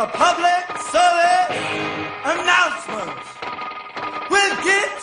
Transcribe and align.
a 0.00 0.06
public 0.06 0.64
service 0.78 1.60
announcement 2.24 3.20
with 4.30 4.64
guitar. 4.64 4.99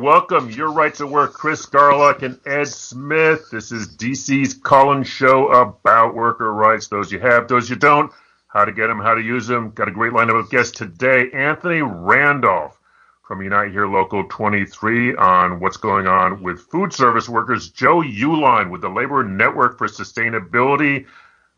Welcome. 0.00 0.50
Your 0.50 0.72
rights 0.72 0.98
to 0.98 1.06
work, 1.06 1.34
Chris 1.34 1.66
Garlock 1.66 2.22
and 2.22 2.40
Ed 2.44 2.66
Smith. 2.66 3.48
This 3.50 3.70
is 3.70 3.96
DC's 3.96 4.54
call-in 4.54 5.04
show 5.04 5.48
about 5.48 6.14
worker 6.14 6.52
rights. 6.52 6.88
Those 6.88 7.12
you 7.12 7.20
have, 7.20 7.46
those 7.46 7.70
you 7.70 7.76
don't. 7.76 8.12
How 8.48 8.64
to 8.64 8.72
get 8.72 8.88
them, 8.88 9.00
how 9.00 9.14
to 9.14 9.22
use 9.22 9.46
them. 9.46 9.70
Got 9.70 9.88
a 9.88 9.92
great 9.92 10.12
lineup 10.12 10.38
of 10.38 10.50
guests 10.50 10.76
today. 10.76 11.30
Anthony 11.32 11.80
Randolph 11.82 12.78
from 13.22 13.40
Unite 13.40 13.70
Here 13.70 13.86
Local 13.86 14.24
23 14.28 15.14
on 15.16 15.60
what's 15.60 15.76
going 15.76 16.06
on 16.06 16.42
with 16.42 16.60
food 16.60 16.92
service 16.92 17.28
workers. 17.28 17.70
Joe 17.70 18.02
Uehlein 18.02 18.70
with 18.70 18.80
the 18.80 18.88
Labor 18.88 19.22
Network 19.22 19.78
for 19.78 19.86
Sustainability. 19.86 21.06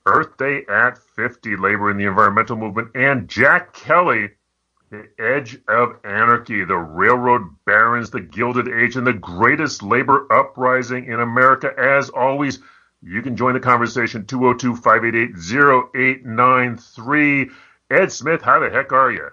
Earth 0.06 0.36
Day 0.36 0.64
at 0.68 0.98
50, 0.98 1.56
Labor 1.56 1.90
in 1.90 1.96
the 1.96 2.04
Environmental 2.04 2.56
Movement, 2.56 2.90
and 2.94 3.28
Jack 3.28 3.72
Kelly, 3.72 4.30
the 4.90 5.08
Edge 5.18 5.58
of 5.68 5.96
Anarchy, 6.04 6.64
the 6.64 6.76
Railroad 6.76 7.42
Barons, 7.64 8.10
the 8.10 8.20
Gilded 8.20 8.68
Age, 8.68 8.96
and 8.96 9.06
the 9.06 9.12
greatest 9.12 9.82
labor 9.82 10.32
uprising 10.32 11.06
in 11.06 11.20
America. 11.20 11.72
As 11.76 12.08
always, 12.10 12.60
you 13.02 13.22
can 13.22 13.36
join 13.36 13.54
the 13.54 13.60
conversation 13.60 14.26
202 14.26 14.76
588 14.76 15.30
0893. 15.96 17.50
Ed 17.90 18.12
Smith, 18.12 18.42
how 18.42 18.60
the 18.60 18.70
heck 18.70 18.92
are 18.92 19.10
you? 19.10 19.28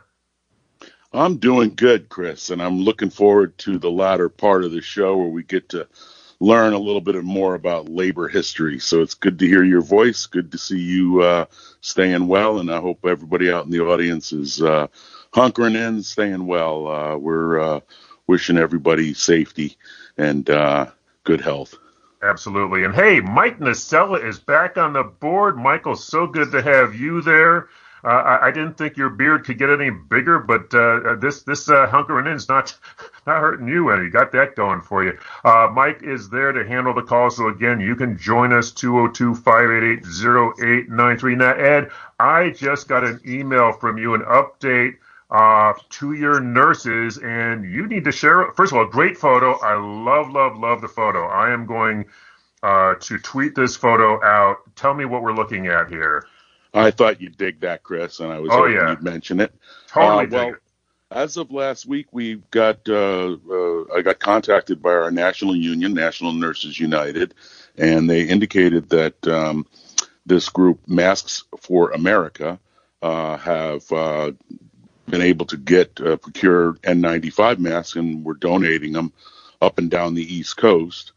I'm 1.12 1.38
doing 1.38 1.76
good, 1.76 2.10
Chris, 2.10 2.50
and 2.50 2.62
I'm 2.62 2.80
looking 2.80 3.12
forward 3.12 3.58
to 3.60 3.78
the 3.78 3.92
latter 3.92 4.30
part 4.30 4.64
of 4.64 4.72
the 4.72 4.82
show 4.82 5.16
where 5.18 5.28
we 5.28 5.44
get 5.44 5.70
to 5.70 5.88
learn 6.40 6.74
a 6.74 6.80
little 6.80 7.02
bit 7.02 7.24
more 7.24 7.54
about 7.54 7.88
labor 7.88 8.28
history. 8.28 8.80
So 8.80 9.02
it's 9.02 9.14
good 9.14 9.38
to 9.40 9.48
hear 9.48 9.64
your 9.64 9.82
voice. 9.82 10.26
Good 10.26 10.52
to 10.52 10.58
see 10.58 10.80
you 10.80 11.22
uh, 11.22 11.46
staying 11.82 12.28
well, 12.28 12.60
and 12.60 12.72
I 12.72 12.80
hope 12.80 13.06
everybody 13.06 13.52
out 13.52 13.66
in 13.66 13.72
the 13.72 13.82
audience 13.82 14.34
is 14.34 14.62
uh, 14.62 14.88
hunkering 15.34 15.76
in, 15.76 16.04
staying 16.04 16.46
well. 16.46 16.88
Uh, 16.88 17.18
we're 17.18 17.60
uh, 17.60 17.80
wishing 18.28 18.58
everybody 18.58 19.14
safety 19.14 19.78
and 20.18 20.50
uh, 20.50 20.88
good 21.24 21.42
health. 21.42 21.76
Absolutely. 22.22 22.86
And 22.86 22.96
hey, 22.96 23.20
Mike 23.20 23.60
Nacella 23.60 24.24
is 24.24 24.40
back 24.40 24.78
on 24.78 24.94
the 24.94 25.04
board. 25.04 25.58
Michael, 25.58 25.98
so 25.98 26.26
good 26.26 26.54
to 26.54 26.62
have 26.62 26.96
you 26.96 27.22
there. 27.22 27.68
Uh, 28.06 28.38
I, 28.42 28.52
didn't 28.52 28.78
think 28.78 28.98
your 28.98 29.10
beard 29.10 29.46
could 29.46 29.58
get 29.58 29.70
any 29.70 29.90
bigger, 29.90 30.38
but 30.38 30.74
uh, 30.74 31.16
this 31.22 31.44
this 31.44 31.70
uh, 31.70 31.88
hunkering 31.88 32.28
in 32.28 32.34
is 32.34 32.50
not 32.50 32.78
not 33.26 33.40
hurting 33.40 33.70
you 33.70 33.92
any. 33.92 34.04
You 34.04 34.10
got 34.10 34.34
that 34.34 34.58
going 34.58 34.82
for 34.82 35.06
you. 35.06 35.18
Uh, 35.46 35.70
Mike 35.74 36.04
is 36.04 36.30
there 36.30 36.52
to 36.52 36.68
handle 36.68 36.94
the 36.94 37.02
call. 37.02 37.30
So 37.30 37.48
again, 37.48 37.80
you 37.80 37.96
can 37.96 38.18
join 38.18 38.52
us 38.52 38.74
202-588-0893. 38.74 41.38
Now, 41.38 41.54
Ed, 41.54 41.92
I 42.20 42.50
just 42.50 42.90
got 42.90 43.06
an 43.06 43.22
email 43.26 43.72
from 43.72 43.98
you, 43.98 44.16
an 44.16 44.24
update 44.24 44.98
uh, 45.34 45.74
to 45.90 46.14
your 46.14 46.40
nurses, 46.40 47.18
and 47.18 47.66
you 47.70 47.88
need 47.88 48.06
to 48.06 48.14
share. 48.14 48.52
First 48.56 48.72
of 48.74 48.78
all, 48.78 48.86
great 48.88 49.18
photo. 49.18 49.60
I 49.60 49.76
love, 49.76 50.32
love, 50.32 50.58
love 50.60 50.82
the 50.82 50.88
photo. 50.88 51.28
I 51.28 51.52
am 51.54 51.66
going 51.66 52.06
uh, 52.64 52.96
to 53.02 53.20
tweet 53.20 53.56
this 53.56 53.76
photo 53.76 54.24
out. 54.24 54.58
Tell 54.76 54.94
me 54.94 55.06
what 55.06 55.24
we're 55.24 55.34
looking 55.36 55.68
at 55.68 55.90
here. 55.90 56.26
I 56.74 56.92
thought 56.92 57.22
you'd 57.22 57.38
dig 57.38 57.62
that, 57.62 57.84
Chris, 57.84 58.20
and 58.20 58.32
I 58.32 58.40
was 58.40 58.52
Oh, 58.54 58.58
hoping 58.60 58.74
yeah. 58.76 58.90
you'd 58.92 59.04
mention 59.04 59.40
it. 59.42 59.54
Totally 59.88 60.26
Uh, 60.26 60.28
well, 60.30 60.50
it. 60.50 60.56
As 61.12 61.38
of 61.38 61.52
last 61.52 61.86
week, 61.86 62.08
we 62.12 62.38
got 62.52 62.90
uh, 62.90 63.38
uh, 63.52 63.84
I 63.96 64.02
got 64.04 64.20
contacted 64.20 64.82
by 64.82 64.94
our 64.94 65.12
national 65.12 65.56
union, 65.56 65.94
National 65.94 66.34
Nurses 66.34 66.80
United, 66.80 67.36
and 67.78 68.10
they 68.10 68.24
indicated 68.24 68.90
that 68.90 69.28
um, 69.28 69.68
this 70.26 70.50
group, 70.50 70.80
Masks 70.88 71.44
for 71.60 71.92
America, 71.92 72.60
uh, 73.04 73.38
have 73.38 73.92
uh, 73.92 74.32
been 75.08 75.22
able 75.22 75.46
to 75.48 75.58
get 75.58 76.00
uh, 76.00 76.18
procure 76.18 76.74
N95 76.76 77.60
masks, 77.60 77.96
and 77.96 78.24
we're 78.24 78.34
donating 78.34 78.94
them 78.94 79.14
up 79.62 79.78
and 79.78 79.90
down 79.90 80.14
the 80.14 80.36
East 80.36 80.58
Coast. 80.58 81.12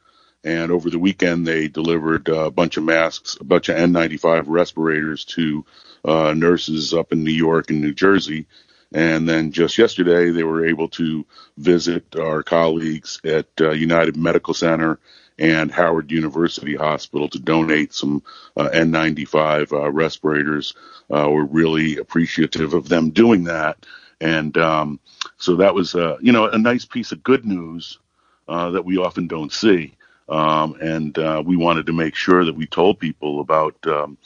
And 0.44 0.70
over 0.70 0.90
the 0.90 0.98
weekend, 0.98 1.46
they 1.46 1.68
delivered 1.68 2.28
a 2.28 2.50
bunch 2.50 2.76
of 2.76 2.84
masks, 2.84 3.36
a 3.40 3.44
bunch 3.44 3.68
of 3.68 3.76
N95 3.76 4.44
respirators 4.46 5.24
to 5.26 5.64
uh, 6.04 6.34
nurses 6.34 6.94
up 6.94 7.12
in 7.12 7.24
New 7.24 7.32
York 7.32 7.70
and 7.70 7.80
New 7.80 7.94
Jersey. 7.94 8.46
And 8.92 9.28
then 9.28 9.50
just 9.50 9.76
yesterday, 9.76 10.30
they 10.30 10.44
were 10.44 10.66
able 10.66 10.88
to 10.90 11.26
visit 11.58 12.14
our 12.16 12.44
colleagues 12.44 13.20
at 13.24 13.48
uh, 13.60 13.70
United 13.70 14.16
Medical 14.16 14.54
Center 14.54 15.00
and 15.38 15.70
Howard 15.70 16.10
University 16.10 16.74
Hospital 16.74 17.28
to 17.28 17.38
donate 17.38 17.92
some 17.92 18.22
uh, 18.56 18.68
N95 18.72 19.72
uh, 19.72 19.90
respirators. 19.90 20.74
Uh, 21.10 21.28
we're 21.30 21.44
really 21.44 21.98
appreciative 21.98 22.74
of 22.74 22.88
them 22.88 23.10
doing 23.10 23.44
that. 23.44 23.84
And 24.20 24.56
um, 24.56 25.00
so 25.36 25.56
that 25.56 25.74
was, 25.74 25.94
uh, 25.94 26.16
you 26.20 26.32
know, 26.32 26.46
a 26.46 26.58
nice 26.58 26.84
piece 26.84 27.12
of 27.12 27.22
good 27.22 27.44
news 27.44 27.98
uh, 28.48 28.70
that 28.70 28.84
we 28.84 28.96
often 28.96 29.26
don't 29.26 29.52
see. 29.52 29.94
Um, 30.28 30.76
and 30.80 31.16
uh, 31.18 31.42
we 31.44 31.56
wanted 31.56 31.86
to 31.86 31.92
make 31.92 32.14
sure 32.14 32.44
that 32.44 32.56
we 32.56 32.66
told 32.66 32.98
people 32.98 33.40
about 33.40 33.76
um, 33.86 34.18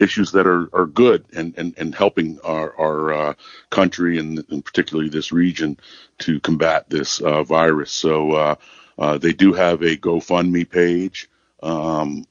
issues 0.00 0.32
that 0.32 0.46
are, 0.46 0.68
are 0.72 0.86
good 0.86 1.24
and, 1.34 1.56
and, 1.56 1.74
and 1.78 1.94
helping 1.94 2.40
our, 2.40 2.74
our 2.80 3.12
uh, 3.12 3.34
country 3.68 4.18
and, 4.18 4.42
and 4.48 4.64
particularly 4.64 5.10
this 5.10 5.30
region 5.30 5.78
to 6.18 6.40
combat 6.40 6.88
this 6.88 7.20
uh, 7.20 7.44
virus. 7.44 7.92
So 7.92 8.32
uh, 8.32 8.54
uh, 9.00 9.18
they 9.18 9.32
do 9.32 9.52
have 9.52 9.82
a 9.82 9.96
GoFundMe 9.96 10.68
page. 10.68 11.28
Um, 11.62 12.24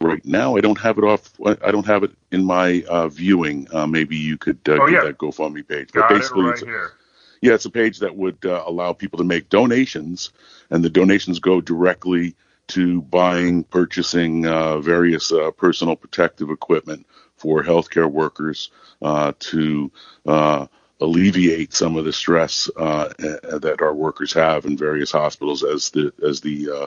right 0.00 0.24
now, 0.24 0.56
I 0.56 0.60
don't 0.60 0.78
have 0.80 0.98
it 0.98 1.04
off. 1.04 1.32
I 1.44 1.70
don't 1.70 1.86
have 1.86 2.02
it 2.02 2.10
in 2.32 2.44
my 2.44 2.84
uh, 2.88 3.08
viewing. 3.08 3.68
Uh, 3.72 3.86
maybe 3.86 4.16
you 4.16 4.36
could 4.36 4.58
uh, 4.68 4.72
Oh, 4.72 4.86
get 4.86 4.92
yeah. 4.92 5.04
that 5.04 5.18
GoFundMe 5.18 5.66
page. 5.66 5.92
Got 5.92 6.10
but 6.10 6.22
it 6.22 6.30
right 6.32 6.52
it's, 6.52 6.62
here. 6.62 6.92
yeah, 7.40 7.54
it's 7.54 7.64
a 7.64 7.70
page 7.70 8.00
that 8.00 8.16
would 8.16 8.44
uh, 8.44 8.64
allow 8.66 8.92
people 8.92 9.18
to 9.18 9.24
make 9.24 9.48
donations, 9.48 10.30
and 10.70 10.84
the 10.84 10.90
donations 10.90 11.38
go 11.38 11.60
directly 11.60 12.34
to 12.68 13.00
buying, 13.02 13.62
purchasing 13.62 14.44
uh, 14.46 14.78
various 14.80 15.30
uh, 15.30 15.52
personal 15.52 15.94
protective 15.94 16.50
equipment 16.50 17.06
for 17.36 17.62
healthcare 17.62 18.10
workers 18.10 18.70
uh, 19.02 19.32
to 19.38 19.92
uh, 20.26 20.66
alleviate 21.00 21.74
some 21.74 21.96
of 21.96 22.04
the 22.04 22.12
stress 22.12 22.70
uh, 22.76 23.08
that 23.18 23.78
our 23.80 23.94
workers 23.94 24.32
have 24.32 24.64
in 24.64 24.76
various 24.76 25.12
hospitals 25.12 25.62
as 25.62 25.90
the 25.90 26.12
as 26.26 26.40
the 26.40 26.70
uh, 26.70 26.86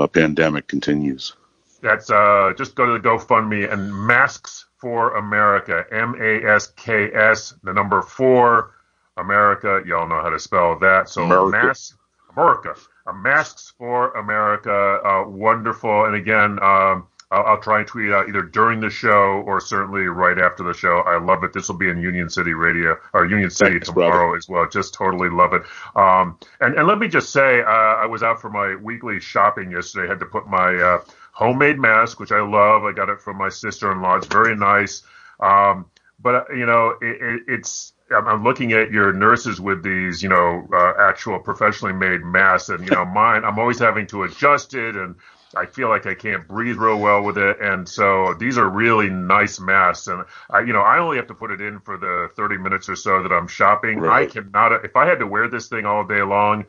uh, 0.00 0.06
pandemic 0.06 0.68
continues. 0.68 1.34
That's 1.82 2.10
uh, 2.10 2.52
just 2.56 2.74
go 2.74 2.86
to 2.86 2.92
the 2.92 3.08
GoFundMe 3.08 3.70
and 3.72 3.94
Masks 3.94 4.66
for 4.78 5.16
America, 5.16 5.84
M 5.90 6.14
A 6.20 6.44
S 6.44 6.68
K 6.76 7.10
S, 7.12 7.54
the 7.62 7.72
number 7.72 8.02
four, 8.02 8.74
America. 9.16 9.82
Y'all 9.86 10.08
know 10.08 10.20
how 10.22 10.30
to 10.30 10.38
spell 10.38 10.78
that. 10.80 11.08
So 11.08 11.24
America. 11.24 11.66
Masks, 11.66 11.94
America, 12.36 12.74
Masks 13.14 13.72
for 13.78 14.12
America, 14.12 14.72
uh, 14.72 15.28
wonderful. 15.28 16.06
And 16.06 16.14
again, 16.14 16.58
um, 16.62 17.06
I'll, 17.30 17.44
I'll 17.44 17.60
try 17.60 17.78
and 17.78 17.88
tweet 17.88 18.06
it 18.06 18.12
out 18.14 18.28
either 18.28 18.42
during 18.42 18.80
the 18.80 18.90
show 18.90 19.42
or 19.46 19.60
certainly 19.60 20.02
right 20.02 20.38
after 20.38 20.62
the 20.62 20.72
show. 20.74 20.98
I 20.98 21.18
love 21.18 21.42
it. 21.44 21.52
This 21.52 21.68
will 21.68 21.76
be 21.76 21.88
in 21.88 22.00
Union 22.00 22.30
City 22.30 22.52
Radio 22.54 22.96
or 23.12 23.26
Union 23.26 23.50
City 23.50 23.72
Thanks, 23.72 23.88
tomorrow 23.88 24.26
brother. 24.28 24.36
as 24.36 24.48
well. 24.48 24.68
Just 24.68 24.94
totally 24.94 25.28
love 25.28 25.52
it. 25.52 25.62
Um, 25.96 26.38
and, 26.60 26.74
and 26.76 26.86
let 26.86 26.98
me 26.98 27.08
just 27.08 27.30
say, 27.30 27.60
uh, 27.60 27.64
I 27.64 28.06
was 28.06 28.22
out 28.22 28.40
for 28.40 28.50
my 28.50 28.76
weekly 28.76 29.20
shopping 29.20 29.70
yesterday. 29.72 30.08
had 30.08 30.20
to 30.20 30.26
put 30.26 30.46
my 30.46 30.74
uh, 30.74 31.04
homemade 31.32 31.78
mask, 31.78 32.20
which 32.20 32.32
I 32.32 32.40
love. 32.40 32.84
I 32.84 32.92
got 32.92 33.08
it 33.08 33.20
from 33.20 33.36
my 33.38 33.48
sister-in-law. 33.48 34.16
It's 34.16 34.26
very 34.26 34.56
nice. 34.56 35.02
Um, 35.40 35.86
but 36.18 36.34
uh, 36.34 36.54
you 36.54 36.64
know, 36.66 36.94
it, 37.02 37.20
it, 37.20 37.42
it's 37.48 37.92
I'm 38.10 38.26
I'm 38.26 38.44
looking 38.44 38.72
at 38.72 38.90
your 38.90 39.12
nurses 39.12 39.60
with 39.60 39.82
these, 39.82 40.22
you 40.22 40.28
know, 40.28 40.66
uh, 40.72 40.92
actual 40.98 41.38
professionally 41.40 41.92
made 41.92 42.22
masks, 42.24 42.68
and 42.68 42.84
you 42.88 42.94
know, 42.94 43.04
mine. 43.20 43.44
I'm 43.44 43.58
always 43.58 43.78
having 43.78 44.06
to 44.08 44.22
adjust 44.22 44.74
it, 44.74 44.96
and 44.96 45.16
I 45.56 45.66
feel 45.66 45.88
like 45.88 46.06
I 46.06 46.14
can't 46.14 46.46
breathe 46.46 46.76
real 46.76 46.98
well 46.98 47.22
with 47.22 47.38
it. 47.38 47.60
And 47.60 47.88
so 47.88 48.34
these 48.34 48.58
are 48.58 48.68
really 48.68 49.08
nice 49.08 49.58
masks, 49.58 50.06
and 50.08 50.24
I, 50.50 50.60
you 50.60 50.72
know, 50.72 50.82
I 50.82 50.98
only 50.98 51.16
have 51.16 51.26
to 51.28 51.34
put 51.34 51.50
it 51.50 51.60
in 51.60 51.80
for 51.80 51.96
the 51.96 52.30
30 52.36 52.58
minutes 52.58 52.88
or 52.88 52.96
so 52.96 53.22
that 53.22 53.32
I'm 53.32 53.48
shopping. 53.48 53.98
Right. 53.98 54.28
I 54.28 54.30
cannot. 54.30 54.84
If 54.84 54.96
I 54.96 55.06
had 55.06 55.18
to 55.20 55.26
wear 55.26 55.48
this 55.48 55.68
thing 55.68 55.86
all 55.86 56.04
day 56.04 56.22
long, 56.22 56.66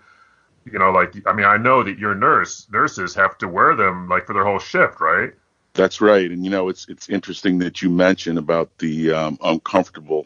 you 0.66 0.80
know, 0.80 0.92
like 0.92 1.14
I 1.26 1.34
mean, 1.34 1.46
I 1.46 1.58
know 1.58 1.84
that 1.84 1.98
your 1.98 2.16
nurse 2.16 2.68
nurses 2.72 3.16
have 3.16 3.38
to 3.40 3.48
wear 3.48 3.76
them 3.76 4.10
like 4.10 4.26
for 4.26 4.34
their 4.34 4.46
whole 4.46 4.60
shift, 4.60 5.00
right? 5.00 5.34
That's 5.74 6.02
right, 6.02 6.30
and 6.30 6.44
you 6.44 6.50
know 6.50 6.70
it's 6.70 6.88
it's 6.90 7.10
interesting 7.10 7.60
that 7.60 7.82
you 7.82 7.90
mention 7.90 8.38
about 8.38 8.76
the 8.80 9.12
um, 9.12 9.38
uncomfortable 9.44 10.26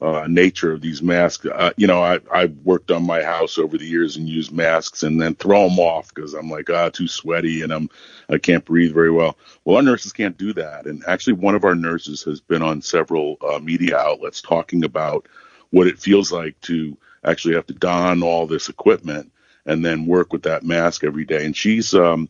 uh, 0.00 0.26
nature 0.28 0.72
of 0.72 0.80
these 0.80 1.02
masks. 1.02 1.46
Uh, 1.46 1.72
you 1.76 1.86
know, 1.86 2.02
I, 2.02 2.20
I've 2.30 2.56
worked 2.64 2.90
on 2.90 3.06
my 3.06 3.22
house 3.22 3.58
over 3.58 3.78
the 3.78 3.86
years 3.86 4.16
and 4.16 4.28
used 4.28 4.52
masks 4.52 5.02
and 5.02 5.20
then 5.20 5.34
throw 5.34 5.68
them 5.68 5.78
off 5.78 6.14
because 6.14 6.34
I'm 6.34 6.50
like, 6.50 6.68
ah, 6.70 6.90
too 6.90 7.08
sweaty 7.08 7.62
and 7.62 7.72
I'm 7.72 7.88
I 8.28 8.38
can't 8.38 8.64
breathe 8.64 8.92
very 8.92 9.10
well. 9.10 9.38
Well, 9.64 9.76
our 9.76 9.82
nurses 9.82 10.12
can't 10.12 10.36
do 10.36 10.52
that. 10.54 10.86
And 10.86 11.02
actually, 11.06 11.34
one 11.34 11.54
of 11.54 11.64
our 11.64 11.74
nurses 11.74 12.22
has 12.24 12.40
been 12.40 12.62
on 12.62 12.82
several 12.82 13.36
uh, 13.40 13.58
media 13.58 13.96
outlets 13.96 14.42
talking 14.42 14.84
about 14.84 15.26
what 15.70 15.86
it 15.86 15.98
feels 15.98 16.30
like 16.30 16.60
to 16.62 16.96
actually 17.24 17.54
have 17.54 17.66
to 17.66 17.74
don 17.74 18.22
all 18.22 18.46
this 18.46 18.68
equipment 18.68 19.32
and 19.64 19.84
then 19.84 20.06
work 20.06 20.32
with 20.32 20.42
that 20.42 20.62
mask 20.62 21.04
every 21.04 21.24
day. 21.24 21.44
And 21.44 21.56
she's 21.56 21.94
um, 21.94 22.28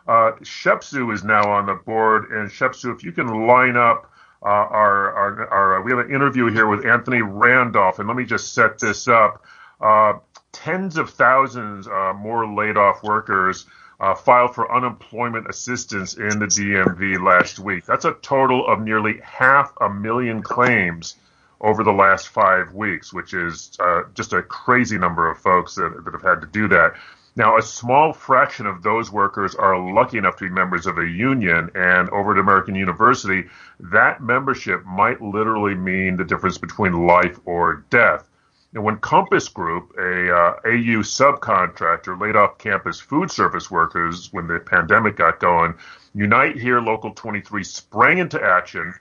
Uh, 0.06 0.32
Shepsu 0.42 1.12
is 1.12 1.24
now 1.24 1.50
on 1.50 1.66
the 1.66 1.74
board, 1.74 2.30
and 2.30 2.50
Shepsu, 2.50 2.94
if 2.94 3.02
you 3.02 3.12
can 3.12 3.46
line 3.46 3.76
up 3.76 4.10
uh, 4.42 4.48
our, 4.48 5.12
our, 5.12 5.48
our, 5.48 5.82
we 5.82 5.90
have 5.90 5.98
an 5.98 6.14
interview 6.14 6.50
here 6.52 6.68
with 6.68 6.86
Anthony 6.86 7.22
Randolph, 7.22 7.98
and 7.98 8.06
let 8.06 8.16
me 8.16 8.24
just 8.24 8.54
set 8.54 8.78
this 8.78 9.08
up. 9.08 9.44
Uh, 9.80 10.14
tens 10.52 10.96
of 10.96 11.10
thousands 11.10 11.88
uh, 11.88 12.12
more 12.14 12.46
laid 12.46 12.76
off 12.76 13.02
workers 13.02 13.66
uh, 13.98 14.14
filed 14.14 14.54
for 14.54 14.74
unemployment 14.74 15.48
assistance 15.48 16.14
in 16.14 16.38
the 16.38 16.46
DMV 16.46 17.20
last 17.22 17.58
week. 17.58 17.84
That's 17.86 18.04
a 18.04 18.12
total 18.22 18.66
of 18.66 18.80
nearly 18.80 19.20
half 19.22 19.72
a 19.80 19.88
million 19.88 20.42
claims 20.42 21.16
over 21.60 21.82
the 21.82 21.92
last 21.92 22.28
five 22.28 22.74
weeks, 22.74 23.12
which 23.12 23.32
is 23.32 23.72
uh, 23.80 24.02
just 24.14 24.32
a 24.32 24.42
crazy 24.42 24.98
number 24.98 25.30
of 25.30 25.38
folks 25.38 25.74
that, 25.76 26.04
that 26.04 26.12
have 26.12 26.22
had 26.22 26.40
to 26.42 26.46
do 26.46 26.68
that. 26.68 26.94
Now, 27.36 27.58
a 27.58 27.62
small 27.62 28.14
fraction 28.14 28.64
of 28.64 28.82
those 28.82 29.12
workers 29.12 29.54
are 29.54 29.78
lucky 29.78 30.16
enough 30.16 30.36
to 30.36 30.44
be 30.44 30.50
members 30.50 30.86
of 30.86 30.96
a 30.96 31.06
union, 31.06 31.70
and 31.74 32.08
over 32.08 32.32
at 32.32 32.38
American 32.38 32.74
University, 32.74 33.44
that 33.78 34.22
membership 34.22 34.86
might 34.86 35.20
literally 35.20 35.74
mean 35.74 36.16
the 36.16 36.24
difference 36.24 36.56
between 36.56 37.06
life 37.06 37.38
or 37.44 37.84
death. 37.90 38.26
Now, 38.72 38.80
when 38.80 38.96
Compass 38.96 39.48
Group, 39.48 39.92
a 39.98 40.34
uh, 40.34 40.54
AU 40.64 41.02
subcontractor, 41.04 42.18
laid 42.18 42.36
off 42.36 42.56
campus 42.56 43.00
food 43.00 43.30
service 43.30 43.70
workers 43.70 44.32
when 44.32 44.46
the 44.46 44.58
pandemic 44.58 45.16
got 45.16 45.38
going, 45.38 45.74
Unite 46.14 46.56
Here 46.56 46.80
Local 46.80 47.12
23 47.12 47.62
sprang 47.64 48.16
into 48.16 48.42
action 48.42 48.94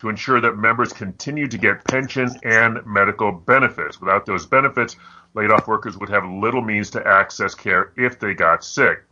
to 0.00 0.08
ensure 0.08 0.40
that 0.40 0.56
members 0.56 0.92
continue 0.92 1.46
to 1.46 1.58
get 1.58 1.84
pension 1.84 2.28
and 2.42 2.84
medical 2.86 3.32
benefits. 3.32 4.00
Without 4.00 4.26
those 4.26 4.46
benefits, 4.46 4.96
laid 5.34 5.50
off 5.50 5.66
workers 5.66 5.96
would 5.96 6.08
have 6.08 6.24
little 6.24 6.62
means 6.62 6.90
to 6.90 7.06
access 7.06 7.54
care 7.54 7.92
if 7.96 8.18
they 8.18 8.34
got 8.34 8.64
sick. 8.64 9.02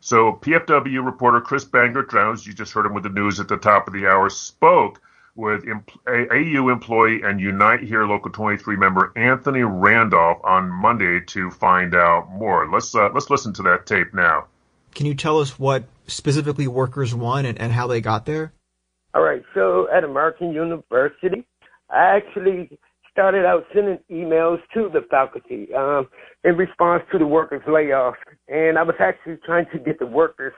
So 0.00 0.38
PFW 0.42 1.04
reporter 1.04 1.40
Chris 1.40 1.64
Bangert 1.64 2.08
Drowns, 2.08 2.46
you 2.46 2.52
just 2.52 2.72
heard 2.72 2.86
him 2.86 2.94
with 2.94 3.02
the 3.02 3.08
news 3.08 3.40
at 3.40 3.48
the 3.48 3.56
top 3.56 3.86
of 3.86 3.92
the 3.92 4.06
hour, 4.06 4.30
spoke 4.30 5.00
with 5.34 5.64
AU 6.08 6.68
employee 6.68 7.22
and 7.22 7.40
Unite 7.40 7.80
Here 7.80 8.04
Local 8.04 8.30
23 8.30 8.76
member 8.76 9.12
Anthony 9.16 9.62
Randolph 9.62 10.38
on 10.44 10.68
Monday 10.68 11.20
to 11.26 11.50
find 11.50 11.94
out 11.94 12.28
more. 12.30 12.68
Let's 12.70 12.94
uh, 12.94 13.10
let's 13.14 13.30
listen 13.30 13.52
to 13.54 13.62
that 13.62 13.86
tape 13.86 14.12
now. 14.12 14.46
Can 14.94 15.06
you 15.06 15.14
tell 15.14 15.38
us 15.38 15.58
what 15.58 15.84
specifically 16.08 16.66
workers 16.66 17.14
want 17.14 17.46
and, 17.46 17.58
and 17.58 17.72
how 17.72 17.86
they 17.86 18.00
got 18.00 18.26
there? 18.26 18.52
All 19.14 19.22
right. 19.22 19.44
So 19.54 19.88
at 19.94 20.02
American 20.02 20.52
University, 20.52 21.46
I 21.88 22.16
actually 22.16 22.78
started 23.18 23.44
out 23.44 23.64
sending 23.74 23.98
emails 24.12 24.58
to 24.72 24.88
the 24.92 25.00
faculty 25.10 25.66
um, 25.76 26.06
in 26.44 26.56
response 26.56 27.02
to 27.10 27.18
the 27.18 27.26
workers' 27.26 27.62
layoffs, 27.66 28.12
and 28.46 28.78
I 28.78 28.84
was 28.84 28.94
actually 29.00 29.38
trying 29.44 29.66
to 29.72 29.78
get 29.80 29.98
the 29.98 30.06
workers 30.06 30.52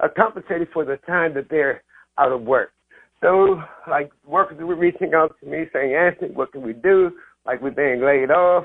uh, 0.00 0.08
compensated 0.16 0.66
for 0.72 0.84
the 0.84 0.96
time 1.06 1.34
that 1.34 1.46
they're 1.48 1.84
out 2.18 2.32
of 2.32 2.42
work. 2.42 2.72
So, 3.20 3.62
like, 3.88 4.10
workers 4.26 4.58
were 4.58 4.74
reaching 4.74 5.14
out 5.14 5.36
to 5.38 5.46
me 5.48 5.66
saying, 5.72 5.94
Anthony, 5.94 6.32
what 6.32 6.50
can 6.50 6.62
we 6.62 6.72
do? 6.72 7.12
Like, 7.46 7.62
we're 7.62 7.70
being 7.70 8.04
laid 8.04 8.32
off. 8.32 8.64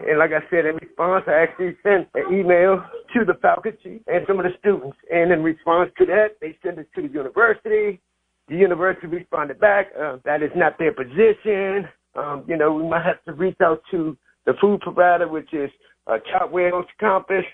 And 0.00 0.18
like 0.18 0.32
I 0.32 0.44
said, 0.50 0.66
in 0.66 0.76
response, 0.76 1.24
I 1.26 1.42
actually 1.42 1.78
sent 1.82 2.08
an 2.14 2.34
email 2.34 2.84
to 3.14 3.24
the 3.24 3.34
faculty 3.40 4.02
and 4.06 4.26
some 4.26 4.38
of 4.40 4.44
the 4.44 4.50
students. 4.58 4.98
And 5.10 5.32
in 5.32 5.42
response 5.42 5.90
to 5.96 6.04
that, 6.06 6.36
they 6.42 6.58
sent 6.62 6.78
it 6.78 6.88
to 6.96 7.02
the 7.02 7.08
university. 7.08 8.02
The 8.48 8.56
university 8.56 9.06
responded 9.06 9.58
back, 9.58 9.86
uh, 9.98 10.18
that 10.26 10.42
is 10.42 10.50
not 10.54 10.76
their 10.78 10.92
position. 10.92 11.88
Um, 12.16 12.44
you 12.46 12.56
know, 12.56 12.72
we 12.72 12.88
might 12.88 13.04
have 13.04 13.22
to 13.24 13.32
reach 13.32 13.56
out 13.62 13.82
to 13.90 14.16
the 14.46 14.54
food 14.60 14.80
provider, 14.80 15.28
which 15.28 15.52
is 15.52 15.70
uh, 16.06 16.18
Chartwell's 16.30 16.86
Compass. 17.00 17.44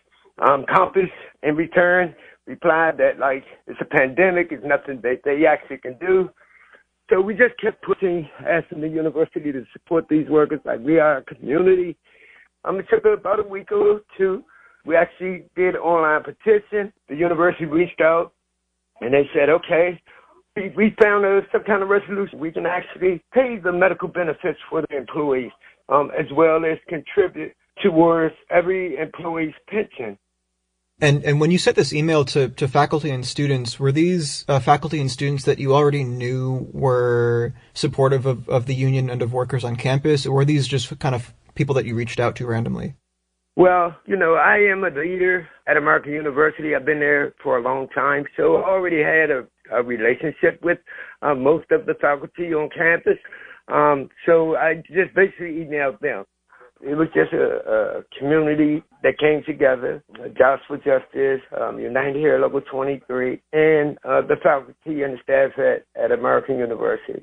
Um, 0.47 0.64
Compass, 0.73 1.11
in 1.43 1.57
return, 1.57 2.14
replied 2.47 2.99
that 2.99 3.19
like 3.19 3.45
it's 3.67 3.81
a 3.81 3.85
pandemic, 3.85 4.49
it's 4.50 4.64
nothing 4.64 5.00
that 5.02 5.21
they 5.25 5.47
actually 5.47 5.79
can 5.79 5.97
do. 5.99 6.31
So 7.11 7.21
we 7.21 7.35
just 7.35 7.59
kept 7.61 7.83
pushing, 7.83 8.29
asking 8.47 8.81
the 8.83 8.88
university 8.88 9.52
to 9.52 9.64
support 9.73 10.07
these 10.09 10.29
workers 10.29 10.61
like 10.64 10.81
we 10.81 10.99
are 10.99 11.19
a 11.19 11.25
community. 11.25 11.97
Um, 12.64 12.79
it 12.79 12.87
took 12.90 13.05
about 13.05 13.40
a 13.40 13.49
week 13.49 13.73
or 13.73 14.02
two. 14.17 14.45
We 14.85 14.97
actually 14.97 15.45
did 15.57 15.75
an 15.75 15.81
online 15.81 16.23
petition. 16.23 16.93
The 17.09 17.17
university 17.17 17.64
reached 17.64 18.00
out 18.00 18.33
and 19.00 19.12
they 19.12 19.29
said, 19.35 19.49
okay, 19.49 20.00
we 20.57 20.95
found 21.00 21.25
a, 21.25 21.40
some 21.52 21.62
kind 21.64 21.83
of 21.83 21.88
resolution. 21.88 22.38
We 22.38 22.52
can 22.52 22.66
actually 22.66 23.23
pay 23.33 23.59
the 23.62 23.73
medical 23.73 24.09
benefits 24.09 24.59
for 24.69 24.83
the 24.83 24.97
employees, 24.97 25.52
um, 25.88 26.11
as 26.19 26.26
well 26.33 26.64
as 26.64 26.78
contribute 26.88 27.52
towards 27.83 28.35
every 28.50 28.97
employee's 28.97 29.54
pension. 29.69 30.19
And 31.02 31.25
and 31.25 31.40
when 31.40 31.50
you 31.50 31.57
sent 31.57 31.76
this 31.76 31.95
email 31.95 32.26
to, 32.26 32.49
to 32.49 32.69
faculty 32.69 33.09
and 33.11 33.25
students, 33.25 33.80
were 33.80 33.92
these 33.92 34.45
uh, 34.49 34.61
faculty 34.61 35.00
and 35.00 35.11
students 35.11 35.45
that 35.45 35.59
you 35.59 35.75
already 35.75 36.04
knew 36.04 36.69
were 36.73 37.54
supportive 37.73 38.26
of, 38.26 38.49
of 38.50 38.66
the 38.66 38.75
union 38.75 39.09
and 39.09 39.23
of 39.23 39.33
workers 39.33 39.64
on 39.64 39.76
campus, 39.76 40.26
or 40.26 40.35
were 40.35 40.45
these 40.45 40.69
just 40.69 40.99
kind 40.99 41.14
of 41.14 41.33
people 41.54 41.75
that 41.76 41.87
you 41.87 41.95
reached 41.95 42.21
out 42.21 42.37
to 42.37 42.47
randomly? 42.47 42.97
Well, 43.57 43.97
you 44.07 44.16
know, 44.16 44.35
I 44.35 44.59
am 44.59 44.85
a 44.85 44.90
leader 44.90 45.49
at 45.66 45.76
American 45.76 46.12
University. 46.12 46.75
I've 46.75 46.85
been 46.85 47.00
there 47.00 47.35
for 47.42 47.57
a 47.57 47.62
long 47.62 47.88
time, 47.88 48.25
so 48.37 48.57
I 48.57 48.69
already 48.69 49.02
had 49.02 49.30
a 49.30 49.47
a 49.73 49.83
relationship 49.83 50.61
with 50.62 50.79
uh, 51.23 51.35
most 51.35 51.71
of 51.71 51.87
the 51.87 51.95
faculty 52.00 52.53
on 52.55 52.69
campus. 52.77 53.19
Um, 53.69 54.09
so 54.27 54.57
I 54.57 54.77
just 54.87 55.15
basically 55.15 55.65
emailed 55.65 56.00
them. 56.00 56.25
It 56.83 56.95
was 56.95 57.09
just 57.15 57.33
a, 57.35 58.00
a 58.00 58.19
community 58.19 58.83
that 59.03 59.19
came 59.19 59.43
together, 59.47 60.03
Jobs 60.37 60.62
for 60.67 60.79
Justice, 60.79 61.43
um, 61.61 61.79
United 61.79 62.17
Here 62.17 62.39
Local 62.39 62.62
23, 62.62 63.43
and 63.53 63.99
uh, 64.05 64.23
the 64.23 64.37
faculty 64.43 65.03
and 65.03 65.15
the 65.15 65.19
staff 65.23 65.50
at, 65.59 65.85
at 66.03 66.11
American 66.11 66.59
University. 66.59 67.23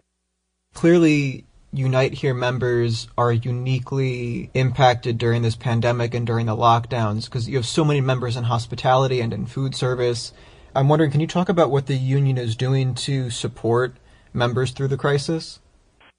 Clearly, 0.76 1.44
Unite 1.74 2.14
Here 2.14 2.34
members 2.34 3.08
are 3.18 3.32
uniquely 3.32 4.50
impacted 4.54 5.18
during 5.18 5.42
this 5.42 5.56
pandemic 5.56 6.14
and 6.14 6.26
during 6.26 6.46
the 6.46 6.56
lockdowns 6.56 7.26
because 7.26 7.50
you 7.50 7.58
have 7.58 7.66
so 7.66 7.84
many 7.84 8.00
members 8.00 8.38
in 8.38 8.46
hospitality 8.46 9.20
and 9.20 9.34
in 9.34 9.46
food 9.46 9.76
service 9.76 10.34
I'm 10.78 10.90
wondering, 10.90 11.10
can 11.10 11.22
you 11.22 11.26
talk 11.26 11.50
about 11.50 11.72
what 11.72 11.88
the 11.88 11.96
union 11.96 12.38
is 12.38 12.56
doing 12.56 12.94
to 13.10 13.32
support 13.32 13.96
members 14.32 14.70
through 14.70 14.90
the 14.90 14.98
crisis? 14.98 15.60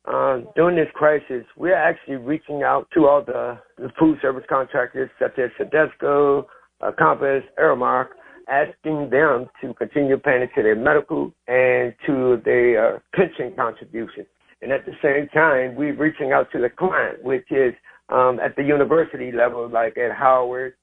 Uh, 0.04 0.40
during 0.56 0.74
this 0.74 0.88
crisis, 0.94 1.44
we're 1.56 1.76
actually 1.76 2.16
reaching 2.16 2.64
out 2.64 2.88
to 2.94 3.06
all 3.06 3.22
the, 3.24 3.56
the 3.76 3.88
food 3.96 4.18
service 4.20 4.42
contractors 4.48 5.10
such 5.16 5.38
as 5.38 5.50
Sodexo, 5.60 6.46
uh, 6.80 6.90
Compass, 6.98 7.44
Aramark, 7.56 8.08
asking 8.48 9.10
them 9.10 9.46
to 9.60 9.74
continue 9.74 10.16
paying 10.16 10.48
to 10.56 10.62
their 10.64 10.74
medical 10.74 11.32
and 11.46 11.94
to 12.04 12.42
their 12.44 12.96
uh, 12.96 12.98
pension 13.14 13.54
contributions. 13.54 14.26
And 14.60 14.72
at 14.72 14.84
the 14.84 14.92
same 15.00 15.28
time, 15.28 15.76
we're 15.76 15.94
reaching 15.94 16.32
out 16.32 16.50
to 16.50 16.58
the 16.60 16.68
client, 16.68 17.22
which 17.22 17.46
is 17.52 17.74
um, 18.08 18.40
at 18.40 18.56
the 18.56 18.64
university 18.64 19.30
level, 19.30 19.70
like 19.70 19.96
at 19.96 20.10
Howard 20.16 20.74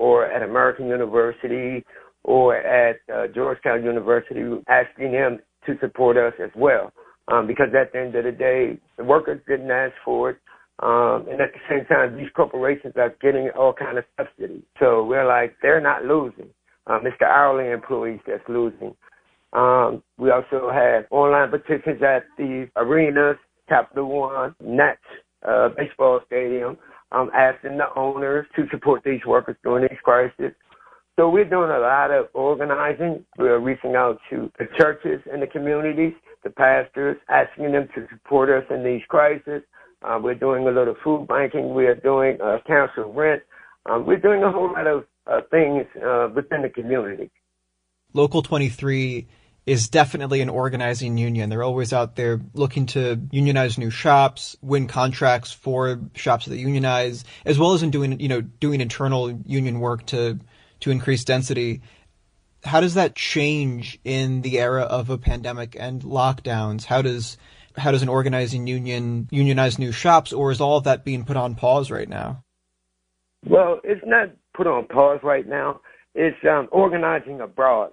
or 0.00 0.24
at 0.24 0.42
American 0.42 0.88
University 0.88 1.84
or 2.24 2.56
at 2.56 2.96
uh, 3.14 3.26
Georgetown 3.34 3.84
University, 3.84 4.40
asking 4.66 5.12
them 5.12 5.38
to 5.66 5.76
support 5.80 6.16
us 6.16 6.32
as 6.42 6.50
well. 6.56 6.90
Um, 7.28 7.46
because 7.46 7.68
at 7.78 7.92
the 7.92 8.00
end 8.00 8.14
of 8.14 8.24
the 8.24 8.32
day, 8.32 8.78
the 8.96 9.04
workers 9.04 9.40
didn't 9.46 9.70
ask 9.70 9.92
for 10.04 10.30
it. 10.30 10.38
Um, 10.82 11.26
and 11.30 11.38
at 11.42 11.52
the 11.52 11.60
same 11.68 11.84
time, 11.84 12.16
these 12.16 12.30
corporations 12.34 12.94
are 12.96 13.14
getting 13.20 13.50
all 13.50 13.74
kind 13.74 13.98
of 13.98 14.04
subsidies. 14.16 14.62
So 14.80 15.04
we're 15.04 15.26
like, 15.26 15.54
they're 15.60 15.82
not 15.82 16.06
losing. 16.06 16.48
Um, 16.86 17.00
it's 17.04 17.16
the 17.20 17.26
hourly 17.26 17.70
employees 17.70 18.20
that's 18.26 18.48
losing. 18.48 18.94
Um, 19.52 20.02
we 20.16 20.30
also 20.30 20.70
have 20.72 21.04
online 21.10 21.50
petitions 21.50 22.02
at 22.02 22.24
the 22.38 22.70
arenas, 22.76 23.36
Capital 23.68 24.08
One, 24.08 24.54
Nets, 24.64 24.98
uh, 25.46 25.68
baseball 25.76 26.20
stadium, 26.26 26.78
um, 27.12 27.30
asking 27.34 27.78
the 27.78 27.86
owners 27.96 28.46
to 28.56 28.66
support 28.70 29.02
these 29.04 29.20
workers 29.26 29.56
during 29.62 29.88
these 29.88 29.98
crises. 30.02 30.52
So 31.16 31.28
we're 31.28 31.44
doing 31.44 31.70
a 31.70 31.78
lot 31.78 32.10
of 32.10 32.28
organizing. 32.34 33.24
We're 33.36 33.58
reaching 33.58 33.94
out 33.94 34.18
to 34.30 34.50
the 34.58 34.66
churches 34.78 35.20
and 35.30 35.42
the 35.42 35.46
communities, 35.46 36.14
the 36.44 36.50
pastors, 36.50 37.16
asking 37.28 37.72
them 37.72 37.88
to 37.94 38.06
support 38.10 38.48
us 38.48 38.64
in 38.70 38.84
these 38.84 39.02
crises. 39.08 39.62
Uh, 40.02 40.18
we're 40.22 40.34
doing 40.34 40.66
a 40.66 40.70
little 40.70 40.94
food 41.04 41.28
banking. 41.28 41.74
We 41.74 41.86
are 41.86 41.94
doing 41.94 42.38
uh, 42.40 42.58
council 42.66 43.12
rent. 43.12 43.42
Um, 43.86 44.06
we're 44.06 44.18
doing 44.18 44.42
a 44.42 44.50
whole 44.50 44.72
lot 44.72 44.86
of 44.86 45.04
uh, 45.26 45.40
things 45.50 45.84
uh, 46.02 46.28
within 46.34 46.62
the 46.62 46.70
community. 46.70 47.30
Local 48.14 48.42
23 48.42 49.28
is 49.70 49.88
definitely 49.88 50.40
an 50.40 50.48
organizing 50.48 51.16
union. 51.16 51.48
They're 51.48 51.62
always 51.62 51.92
out 51.92 52.16
there 52.16 52.40
looking 52.54 52.86
to 52.86 53.20
unionize 53.30 53.78
new 53.78 53.88
shops, 53.88 54.56
win 54.60 54.88
contracts 54.88 55.52
for 55.52 56.00
shops 56.16 56.46
that 56.46 56.56
unionize, 56.56 57.24
as 57.44 57.56
well 57.56 57.74
as 57.74 57.84
in 57.84 57.92
doing, 57.92 58.18
you 58.18 58.26
know, 58.26 58.40
doing 58.40 58.80
internal 58.80 59.30
union 59.46 59.78
work 59.78 60.06
to 60.06 60.40
to 60.80 60.90
increase 60.90 61.24
density. 61.24 61.82
How 62.64 62.80
does 62.80 62.94
that 62.94 63.14
change 63.14 64.00
in 64.02 64.42
the 64.42 64.58
era 64.58 64.82
of 64.82 65.08
a 65.08 65.16
pandemic 65.16 65.76
and 65.78 66.02
lockdowns? 66.02 66.84
How 66.84 67.00
does 67.00 67.36
how 67.76 67.92
does 67.92 68.02
an 68.02 68.08
organizing 68.08 68.66
union 68.66 69.28
unionize 69.30 69.78
new 69.78 69.92
shops, 69.92 70.32
or 70.32 70.50
is 70.50 70.60
all 70.60 70.78
of 70.78 70.84
that 70.84 71.04
being 71.04 71.24
put 71.24 71.36
on 71.36 71.54
pause 71.54 71.92
right 71.92 72.08
now? 72.08 72.42
Well, 73.46 73.78
it's 73.84 74.02
not 74.04 74.30
put 74.52 74.66
on 74.66 74.88
pause 74.88 75.20
right 75.22 75.46
now. 75.46 75.80
It's 76.16 76.36
um, 76.44 76.68
organizing 76.72 77.40
abroad. 77.40 77.92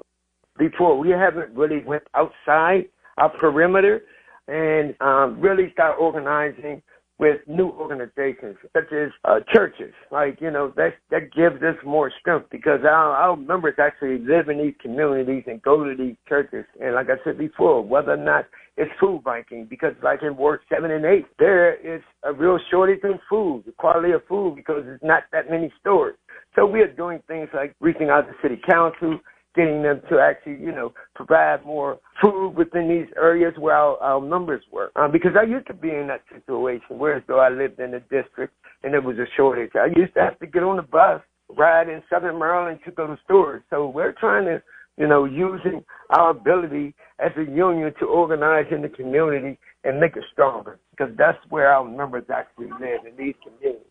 Before 0.57 0.97
we 0.97 1.09
haven't 1.09 1.55
really 1.55 1.83
went 1.83 2.03
outside 2.15 2.85
our 3.17 3.29
perimeter 3.29 4.01
and 4.47 4.95
um, 5.01 5.39
really 5.41 5.71
start 5.73 5.97
organizing 5.99 6.81
with 7.19 7.41
new 7.47 7.69
organizations 7.69 8.55
such 8.73 8.91
as 8.93 9.09
uh, 9.25 9.39
churches. 9.53 9.93
Like 10.11 10.39
you 10.39 10.51
know 10.51 10.71
that 10.75 10.93
that 11.09 11.33
gives 11.33 11.61
us 11.63 11.75
more 11.85 12.11
strength 12.19 12.47
because 12.51 12.81
our, 12.83 13.15
our 13.15 13.35
members 13.35 13.75
actually 13.79 14.19
live 14.19 14.49
in 14.49 14.59
these 14.59 14.75
communities 14.81 15.43
and 15.47 15.61
go 15.61 15.83
to 15.83 15.95
these 15.95 16.15
churches. 16.29 16.65
And 16.79 16.93
like 16.93 17.07
I 17.09 17.23
said 17.23 17.37
before, 17.37 17.83
whether 17.83 18.13
or 18.13 18.17
not 18.17 18.45
it's 18.77 18.91
food 18.99 19.23
banking, 19.23 19.65
because 19.67 19.93
like 20.03 20.21
in 20.21 20.37
Ward 20.37 20.59
Seven 20.69 20.91
and 20.91 21.05
Eight, 21.05 21.25
there 21.39 21.75
is 21.75 22.01
a 22.23 22.31
real 22.31 22.59
shortage 22.69 23.03
in 23.03 23.19
food, 23.27 23.63
the 23.65 23.71
quality 23.71 24.11
of 24.11 24.21
food, 24.29 24.55
because 24.55 24.83
there's 24.85 25.01
not 25.01 25.23
that 25.31 25.49
many 25.49 25.73
stores. 25.81 26.15
So 26.55 26.65
we 26.65 26.81
are 26.81 26.91
doing 26.91 27.19
things 27.27 27.49
like 27.53 27.75
reaching 27.79 28.09
out 28.09 28.27
to 28.27 28.33
city 28.41 28.61
council, 28.69 29.19
getting 29.57 29.81
them 29.81 30.01
to 30.09 30.19
actually, 30.19 30.63
you 30.63 30.71
know, 30.71 30.93
provide 31.15 31.65
more 31.65 31.99
food 32.21 32.51
within 32.51 32.87
these 32.87 33.11
areas 33.17 33.53
where 33.57 33.75
our, 33.75 33.97
our 33.97 34.21
members 34.21 34.63
were. 34.71 34.91
Um, 34.95 35.11
because 35.11 35.31
I 35.37 35.43
used 35.43 35.67
to 35.67 35.73
be 35.73 35.89
in 35.89 36.07
that 36.07 36.21
situation 36.33 36.97
whereas 36.97 37.23
though 37.27 37.39
I 37.39 37.49
lived 37.49 37.79
in 37.79 37.91
the 37.91 37.99
district 37.99 38.53
and 38.83 38.93
there 38.93 39.01
was 39.01 39.17
a 39.17 39.25
shortage. 39.35 39.71
I 39.75 39.87
used 39.99 40.13
to 40.13 40.21
have 40.21 40.39
to 40.39 40.47
get 40.47 40.63
on 40.63 40.77
the 40.77 40.83
bus, 40.83 41.21
ride 41.49 41.89
in 41.89 42.01
Southern 42.09 42.39
Maryland 42.39 42.79
to 42.85 42.91
go 42.91 43.07
to 43.07 43.17
stores. 43.25 43.63
So 43.69 43.89
we're 43.89 44.13
trying 44.13 44.45
to, 44.45 44.61
you 44.97 45.07
know, 45.07 45.25
using 45.25 45.83
our 46.11 46.29
ability 46.29 46.93
as 47.19 47.31
a 47.37 47.43
union 47.43 47.91
to 47.99 48.05
organize 48.05 48.65
in 48.71 48.81
the 48.81 48.89
community 48.89 49.59
and 49.83 49.99
make 49.99 50.15
it 50.15 50.23
stronger 50.31 50.79
because 50.91 51.13
that's 51.17 51.37
where 51.49 51.71
our 51.71 51.83
members 51.83 52.25
actually 52.33 52.69
live 52.79 53.05
in 53.09 53.15
these 53.17 53.35
communities. 53.43 53.85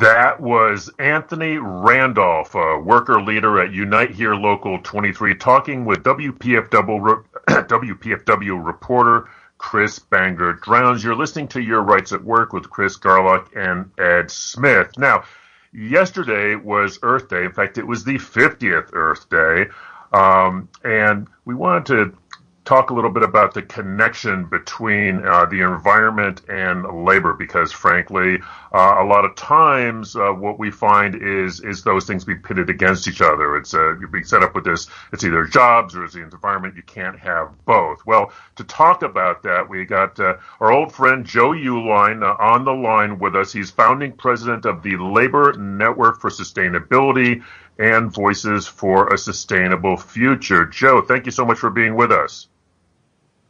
That 0.00 0.42
was 0.42 0.90
Anthony 0.98 1.56
Randolph, 1.56 2.54
a 2.54 2.78
worker 2.78 3.18
leader 3.18 3.62
at 3.62 3.72
Unite 3.72 4.10
Here 4.10 4.34
Local 4.34 4.78
23, 4.82 5.36
talking 5.36 5.86
with 5.86 6.02
WPFW, 6.02 7.24
WPFW 7.48 8.64
reporter 8.66 9.30
Chris 9.56 9.98
Bangert 9.98 10.60
Drowns. 10.60 11.02
You're 11.02 11.16
listening 11.16 11.48
to 11.48 11.62
Your 11.62 11.80
Rights 11.80 12.12
at 12.12 12.22
Work 12.22 12.52
with 12.52 12.68
Chris 12.68 12.98
Garlock 12.98 13.56
and 13.56 13.90
Ed 13.98 14.30
Smith. 14.30 14.90
Now, 14.98 15.24
yesterday 15.72 16.56
was 16.56 16.98
Earth 17.02 17.30
Day. 17.30 17.46
In 17.46 17.52
fact, 17.52 17.78
it 17.78 17.86
was 17.86 18.04
the 18.04 18.16
50th 18.16 18.90
Earth 18.92 19.30
Day. 19.30 19.68
Um, 20.12 20.68
and 20.84 21.26
we 21.46 21.54
wanted 21.54 21.86
to 21.86 22.18
talk 22.66 22.90
a 22.90 22.94
little 22.94 23.10
bit 23.10 23.22
about 23.22 23.54
the 23.54 23.62
connection 23.62 24.44
between 24.44 25.24
uh, 25.24 25.46
the 25.46 25.60
environment 25.60 26.42
and 26.48 27.04
labor 27.04 27.32
because 27.32 27.70
frankly 27.70 28.40
uh, 28.72 28.96
a 28.98 29.04
lot 29.04 29.24
of 29.24 29.36
times 29.36 30.16
uh, 30.16 30.30
what 30.30 30.58
we 30.58 30.70
find 30.70 31.14
is 31.14 31.60
is 31.60 31.84
those 31.84 32.06
things 32.06 32.24
be 32.24 32.34
pitted 32.34 32.68
against 32.68 33.06
each 33.06 33.20
other. 33.20 33.56
It's 33.56 33.72
uh, 33.72 33.96
you 33.98 34.08
set 34.24 34.42
up 34.42 34.56
with 34.56 34.64
this 34.64 34.88
it's 35.12 35.22
either 35.22 35.44
jobs 35.44 35.94
or 35.94 36.04
it's 36.04 36.14
the 36.14 36.22
environment. 36.22 36.74
You 36.74 36.82
can't 36.82 37.18
have 37.20 37.54
both. 37.64 38.04
Well 38.04 38.32
to 38.56 38.64
talk 38.64 39.02
about 39.02 39.44
that 39.44 39.68
we 39.68 39.84
got 39.84 40.18
uh, 40.18 40.34
our 40.60 40.72
old 40.72 40.92
friend 40.92 41.24
joe 41.24 41.50
Uehlein 41.50 42.24
uh, 42.24 42.36
on 42.42 42.64
the 42.64 42.74
line 42.74 43.20
with 43.20 43.36
us. 43.36 43.52
He's 43.52 43.70
founding 43.70 44.10
president 44.10 44.66
of 44.66 44.82
the 44.82 44.96
labor 44.96 45.52
network 45.52 46.20
for 46.20 46.30
sustainability 46.30 47.44
and 47.78 48.12
voices 48.12 48.66
for 48.66 49.14
a 49.14 49.18
sustainable 49.18 49.96
future. 49.96 50.66
Joe 50.66 51.00
thank 51.00 51.26
you 51.26 51.32
so 51.32 51.44
much 51.44 51.58
for 51.58 51.70
being 51.70 51.94
with 51.94 52.10
us 52.10 52.48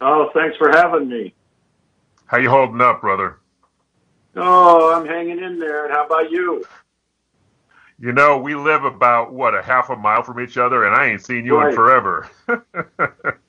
Oh, 0.01 0.31
thanks 0.35 0.57
for 0.57 0.71
having 0.71 1.09
me. 1.09 1.35
How 2.27 2.39
you 2.39 2.51
holding 2.51 2.81
up, 2.81 3.01
brother? 3.01 3.39
Oh, 4.35 4.93
I'm 4.95 5.07
hanging 5.07 5.43
in 5.43 5.59
there. 5.59 5.85
And 5.85 5.93
how 5.95 6.05
about 6.07 6.31
you? 6.31 6.65
You 7.99 8.13
know, 8.13 8.37
we 8.39 8.55
live 8.55 8.85
about 8.85 9.33
what 9.33 9.55
a 9.55 9.63
half 9.63 9.89
a 9.89 9.97
mile 9.97 10.23
from 10.23 10.39
each 10.41 10.59
other, 10.59 10.85
and 10.85 10.95
I 10.95 11.07
ain't 11.07 11.25
seen 11.25 11.47
you 11.47 11.57
Right. 11.57 11.71
in 11.71 11.75
forever. 11.75 12.29
I, 12.49 12.59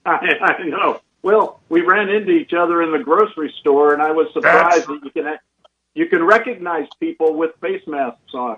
I 0.05 0.63
know. 0.63 1.01
Well, 1.21 1.59
we 1.67 1.81
ran 1.81 2.07
into 2.07 2.31
each 2.31 2.53
other 2.53 2.81
in 2.81 2.91
the 2.91 2.99
grocery 2.99 3.53
store, 3.59 3.93
and 3.93 4.01
I 4.01 4.11
was 4.11 4.27
surprised 4.33 4.87
That's- 4.87 4.87
that 4.87 5.01
you 5.03 5.11
can 5.11 5.37
you 5.97 6.05
can 6.05 6.23
recognize 6.23 6.87
people 6.99 7.33
with 7.33 7.51
face 7.59 7.81
masks 7.87 8.33
on. 8.35 8.57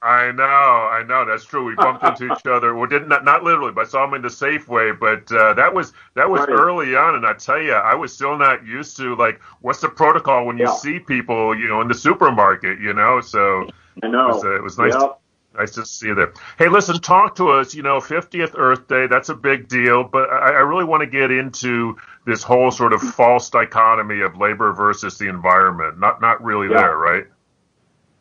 I 0.00 0.32
know, 0.32 0.42
I 0.44 1.04
know. 1.06 1.24
That's 1.24 1.44
true. 1.44 1.64
We 1.64 1.74
bumped 1.76 2.04
into 2.04 2.32
each 2.32 2.46
other. 2.46 2.74
Well, 2.74 2.88
didn't 2.88 3.08
not, 3.08 3.24
not 3.24 3.42
literally, 3.44 3.72
but 3.72 3.82
I 3.86 3.88
saw 3.88 4.04
him 4.06 4.14
in 4.14 4.22
the 4.22 4.28
Safeway. 4.28 4.98
But 4.98 5.30
uh, 5.36 5.54
that 5.54 5.72
was 5.74 5.92
that 6.14 6.28
was 6.28 6.40
Right. 6.40 6.50
early 6.50 6.94
on, 6.96 7.16
and 7.16 7.26
I 7.26 7.34
tell 7.34 7.60
you, 7.60 7.72
I 7.72 7.94
was 7.94 8.12
still 8.12 8.36
not 8.38 8.64
used 8.66 8.96
to 8.98 9.14
like 9.16 9.40
what's 9.60 9.80
the 9.80 9.88
protocol 9.88 10.46
when 10.46 10.56
you 10.58 10.64
Yeah. 10.66 10.72
see 10.72 10.98
people, 11.00 11.56
you 11.56 11.68
know, 11.68 11.80
in 11.80 11.88
the 11.88 11.94
supermarket. 11.94 12.80
You 12.80 12.92
know, 12.94 13.20
so 13.20 13.68
I 14.02 14.06
it 14.06 14.10
know. 14.10 14.28
was, 14.28 14.44
uh, 14.44 14.54
it 14.54 14.62
was 14.62 14.78
nice. 14.78 14.94
Yep. 14.94 15.20
Nice 15.56 15.72
to 15.72 15.84
see 15.84 16.06
you 16.06 16.14
there. 16.14 16.32
Hey, 16.58 16.68
listen, 16.68 16.98
talk 17.00 17.34
to 17.36 17.50
us. 17.50 17.74
You 17.74 17.82
know, 17.82 17.98
50th 17.98 18.54
Earth 18.56 18.88
Day, 18.88 19.06
that's 19.06 19.28
a 19.28 19.34
big 19.34 19.68
deal, 19.68 20.02
but 20.04 20.30
I, 20.30 20.50
I 20.50 20.60
really 20.60 20.84
want 20.84 21.02
to 21.02 21.06
get 21.06 21.30
into 21.30 21.96
this 22.24 22.42
whole 22.42 22.70
sort 22.70 22.92
of 22.92 23.02
false 23.02 23.50
dichotomy 23.50 24.20
of 24.22 24.36
labor 24.38 24.72
versus 24.72 25.18
the 25.18 25.28
environment. 25.28 25.98
Not, 25.98 26.20
not 26.20 26.42
really 26.42 26.68
Yeah. 26.70 26.80
there, 26.80 26.96
right? 26.96 27.24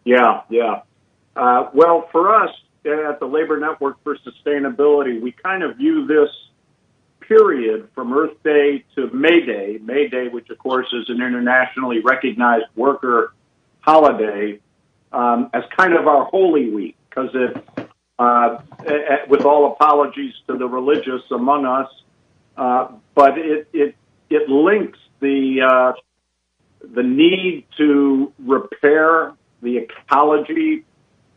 Yeah, 0.03 0.41
yeah. 0.49 0.81
Uh, 1.35 1.69
well, 1.73 2.09
for 2.11 2.35
us 2.35 2.49
at 2.85 3.19
the 3.19 3.27
Labor 3.27 3.59
Network 3.59 4.03
for 4.03 4.17
Sustainability, 4.17 5.21
we 5.21 5.31
kind 5.31 5.63
of 5.63 5.77
view 5.77 6.07
this 6.07 6.29
period 7.21 7.87
from 7.95 8.11
Earth 8.11 8.35
Day 8.43 8.83
to 8.95 9.09
May 9.11 9.45
Day, 9.45 9.79
May 9.81 10.09
Day, 10.09 10.27
which 10.27 10.49
of 10.49 10.57
course 10.57 10.87
is 10.91 11.07
an 11.09 11.21
internationally 11.21 11.99
recognized 11.99 12.65
worker 12.75 13.33
holiday, 13.79 14.59
um, 15.13 15.49
as 15.53 15.63
kind 15.77 15.93
of 15.93 16.07
our 16.07 16.25
holy 16.25 16.69
week 16.71 16.97
because 17.11 17.29
it, 17.33 17.87
uh, 18.17 18.61
eh, 18.85 18.93
eh, 18.93 19.15
with 19.27 19.45
all 19.45 19.73
apologies 19.73 20.33
to 20.47 20.57
the 20.57 20.65
religious 20.65 21.21
among 21.31 21.65
us, 21.65 21.89
uh, 22.57 22.87
but 23.13 23.37
it 23.37 23.67
it 23.73 23.95
it 24.29 24.49
links 24.49 24.97
the 25.19 25.61
uh, 25.61 25.93
the 26.93 27.03
need 27.03 27.65
to 27.77 28.31
repair 28.39 29.33
the 29.61 29.77
ecology 29.77 30.85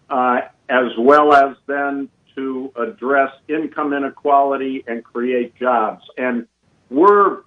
uh, 0.09 0.41
as 0.69 0.93
well 0.99 1.35
as 1.35 1.57
then 1.67 2.09
to 2.35 2.73
address 2.77 3.31
income 3.49 3.93
inequality 3.93 4.85
and 4.87 5.05
create 5.05 5.55
jobs. 5.57 6.03
And 6.17 6.47
we're 6.91 7.43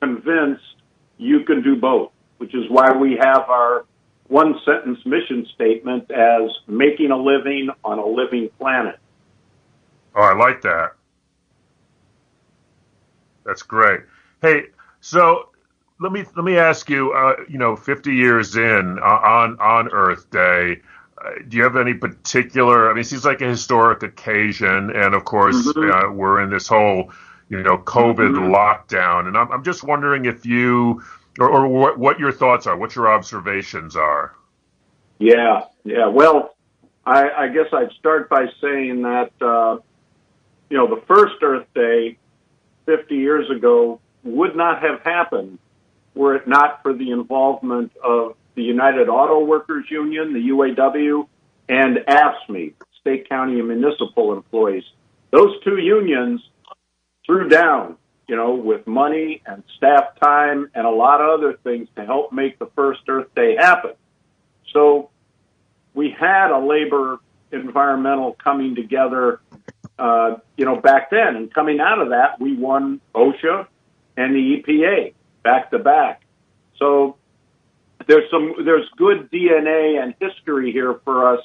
convinced 0.00 0.62
you 1.16 1.44
can 1.44 1.62
do 1.62 1.76
both, 1.76 2.12
which 2.38 2.54
is 2.54 2.64
why 2.68 2.92
we 2.92 3.18
have 3.20 3.48
our 3.48 3.84
one 4.28 4.54
sentence 4.64 5.04
mission 5.06 5.46
statement 5.54 6.10
as 6.10 6.50
making 6.66 7.10
a 7.10 7.16
living 7.16 7.70
on 7.84 7.98
a 7.98 8.06
living 8.06 8.50
planet. 8.58 8.98
Oh, 10.14 10.22
I 10.22 10.34
like 10.34 10.62
that. 10.62 10.92
That's 13.44 13.62
great. 13.62 14.00
Hey, 14.42 14.66
so 15.00 15.48
let 16.00 16.12
me 16.12 16.24
let 16.36 16.44
me 16.44 16.58
ask 16.58 16.88
you. 16.90 17.12
Uh, 17.12 17.36
you 17.48 17.58
know, 17.58 17.76
50 17.76 18.14
years 18.14 18.56
in 18.56 18.98
uh, 18.98 19.02
on 19.02 19.58
on 19.60 19.88
Earth 19.92 20.30
Day, 20.30 20.80
uh, 21.24 21.30
do 21.48 21.56
you 21.56 21.62
have 21.62 21.76
any 21.76 21.94
particular? 21.94 22.90
I 22.90 22.94
mean, 22.94 23.00
it 23.00 23.04
seems 23.06 23.24
like 23.24 23.40
a 23.40 23.48
historic 23.48 24.02
occasion, 24.02 24.90
and 24.90 25.14
of 25.14 25.24
course, 25.24 25.56
Mhm. 25.56 25.90
uh, 25.90 26.12
we're 26.12 26.42
in 26.42 26.50
this 26.50 26.68
whole 26.68 27.10
you 27.48 27.62
know 27.62 27.78
COVID 27.78 28.34
Mhm. 28.34 28.50
lockdown, 28.52 29.26
and 29.28 29.36
I'm 29.36 29.50
I'm 29.50 29.64
just 29.64 29.82
wondering 29.82 30.26
if 30.26 30.44
you 30.44 31.02
or, 31.38 31.48
or 31.48 31.68
what 31.68 31.98
what 31.98 32.18
your 32.18 32.32
thoughts 32.32 32.66
are, 32.66 32.76
what 32.76 32.94
your 32.96 33.12
observations 33.12 33.96
are. 33.96 34.34
Yeah, 35.18 35.64
yeah. 35.84 36.06
Well, 36.06 36.54
I, 37.04 37.30
I 37.30 37.48
guess 37.48 37.66
I'd 37.72 37.92
start 37.98 38.28
by 38.28 38.46
saying 38.60 39.02
that, 39.02 39.32
uh, 39.40 39.78
you 40.68 40.76
know, 40.76 40.94
the 40.94 41.02
first 41.06 41.36
Earth 41.42 41.66
Day 41.74 42.18
50 42.86 43.14
years 43.14 43.50
ago 43.50 44.00
would 44.22 44.54
not 44.54 44.82
have 44.82 45.00
happened 45.02 45.58
were 46.14 46.36
it 46.36 46.48
not 46.48 46.82
for 46.82 46.92
the 46.92 47.12
involvement 47.12 47.92
of 48.02 48.34
the 48.56 48.62
United 48.62 49.08
Auto 49.08 49.44
Workers 49.44 49.86
Union, 49.88 50.32
the 50.32 50.48
UAW, 50.50 51.28
and 51.68 51.98
AFSCME, 51.98 52.74
State, 53.00 53.28
County, 53.28 53.60
and 53.60 53.68
Municipal 53.68 54.32
Employees. 54.32 54.84
Those 55.30 55.62
two 55.62 55.78
unions 55.78 56.40
threw 57.24 57.48
down, 57.48 57.96
you 58.28 58.36
know, 58.36 58.54
with 58.54 58.86
money 58.86 59.42
and 59.46 59.62
staff 59.76 60.18
time 60.22 60.70
and 60.74 60.86
a 60.86 60.90
lot 60.90 61.20
of 61.20 61.40
other 61.40 61.54
things 61.64 61.88
to 61.96 62.04
help 62.04 62.32
make 62.32 62.58
the 62.58 62.66
first 62.76 63.00
Earth 63.08 63.34
Day 63.34 63.56
happen. 63.56 63.92
So 64.72 65.10
we 65.94 66.10
had 66.10 66.50
a 66.50 66.58
labor 66.58 67.18
environmental 67.50 68.34
coming 68.34 68.74
together, 68.74 69.40
uh, 69.98 70.36
you 70.56 70.64
know, 70.64 70.76
back 70.76 71.10
then. 71.10 71.36
And 71.36 71.52
coming 71.52 71.80
out 71.80 72.00
of 72.00 72.10
that, 72.10 72.40
we 72.40 72.54
won 72.54 73.00
OSHA 73.14 73.66
and 74.16 74.34
the 74.34 74.62
EPA 74.62 75.14
back 75.42 75.70
to 75.70 75.78
back. 75.78 76.22
So 76.78 77.16
there's 78.06 78.30
some 78.30 78.54
there's 78.64 78.88
good 78.96 79.30
DNA 79.30 80.02
and 80.02 80.14
history 80.20 80.72
here 80.72 81.00
for 81.04 81.34
us 81.34 81.40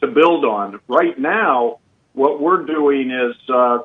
to 0.00 0.06
build 0.06 0.44
on. 0.44 0.80
Right 0.88 1.18
now, 1.18 1.78
what 2.12 2.40
we're 2.40 2.64
doing 2.64 3.10
is 3.10 3.36
uh, 3.48 3.78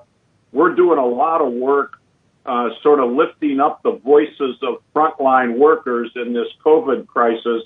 we're 0.51 0.75
doing 0.75 0.98
a 1.00 1.06
lot 1.06 1.41
of 1.41 1.53
work, 1.53 2.00
uh, 2.47 2.69
sort 2.81 2.99
of 2.99 3.11
lifting 3.11 3.59
up 3.59 3.83
the 3.83 3.91
voices 3.91 4.57
of 4.63 4.81
frontline 4.95 5.57
workers 5.57 6.11
in 6.15 6.33
this 6.33 6.47
COVID 6.65 7.05
crisis 7.05 7.63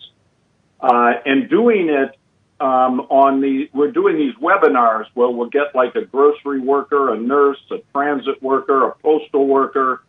uh, 0.79 1.13
and 1.25 1.49
doing 1.49 1.89
it 1.89 2.17
um, 2.59 3.01
on 3.01 3.41
the 3.41 3.69
we're 3.73 3.91
doing 3.91 4.17
these 4.17 4.35
webinars 4.35 5.05
where 5.13 5.29
we'll 5.29 5.49
get 5.49 5.75
like 5.75 5.95
a 5.95 6.05
grocery 6.05 6.59
worker, 6.59 7.13
a 7.13 7.19
nurse, 7.19 7.59
a 7.71 7.77
transit 7.91 8.41
worker, 8.41 8.87
a 8.87 8.95
postal 8.95 9.47
worker, 9.47 10.03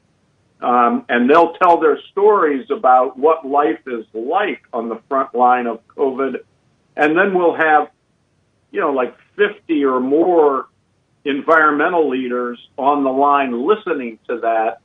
um, 0.60 1.04
and 1.08 1.28
they'll 1.28 1.54
tell 1.54 1.80
their 1.80 1.98
stories 2.10 2.70
about 2.70 3.18
what 3.18 3.46
life 3.46 3.80
is 3.86 4.04
like 4.12 4.62
on 4.72 4.88
the 4.88 5.00
front 5.08 5.34
line 5.34 5.66
of 5.66 5.86
COVID, 5.88 6.40
and 6.96 7.16
then 7.16 7.34
we'll 7.34 7.56
have 7.56 7.90
you 8.70 8.80
know 8.80 8.92
like 8.92 9.16
50 9.36 9.84
or 9.84 10.00
more 10.00 10.68
environmental 11.24 12.08
leaders 12.08 12.58
on 12.76 13.04
the 13.04 13.10
line 13.10 13.66
listening 13.66 14.18
to 14.28 14.40
that 14.40 14.80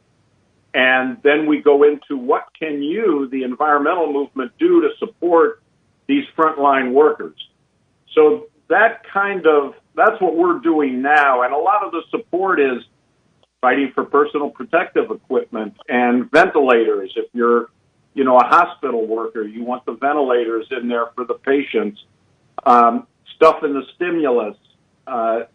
and 0.78 1.18
then 1.24 1.48
we 1.48 1.62
go 1.62 1.84
into 1.84 2.18
what 2.18 2.50
can 2.58 2.84
you, 2.84 3.28
the 3.32 3.42
environmental 3.42 4.14
movement, 4.14 4.52
do 4.60 4.82
to 4.82 4.90
support 5.00 5.64
these 6.08 6.24
frontline 6.38 6.94
workers. 6.94 7.36
So 8.14 8.48
that 8.70 9.02
kind 9.12 9.48
of 9.48 9.74
that's 9.96 10.22
what 10.22 10.36
we're 10.36 10.60
doing 10.60 11.02
now, 11.02 11.42
and 11.42 11.52
a 11.52 11.58
lot 11.58 11.84
of 11.84 11.92
the 11.92 12.04
support 12.12 12.60
is 12.60 12.84
fighting 13.60 13.92
for 13.96 14.06
personal 14.06 14.52
protective 14.52 15.10
equipment 15.10 15.76
and 15.90 16.30
ventilators. 16.30 17.12
If 17.16 17.26
you're, 17.34 17.72
you 18.14 18.24
know, 18.24 18.38
a 18.38 18.46
hospital 18.46 19.08
worker, 19.08 19.42
you 19.42 19.64
want 19.64 19.84
the 19.86 19.94
ventilators 19.94 20.68
in 20.70 20.88
there 20.88 21.08
for 21.16 21.26
the 21.26 21.34
patients. 21.34 22.04
Um, 22.68 23.08
stuff 23.36 23.64
in 23.64 23.74
the 23.74 23.84
stimulus. 23.96 24.58
Uh, 25.08 25.46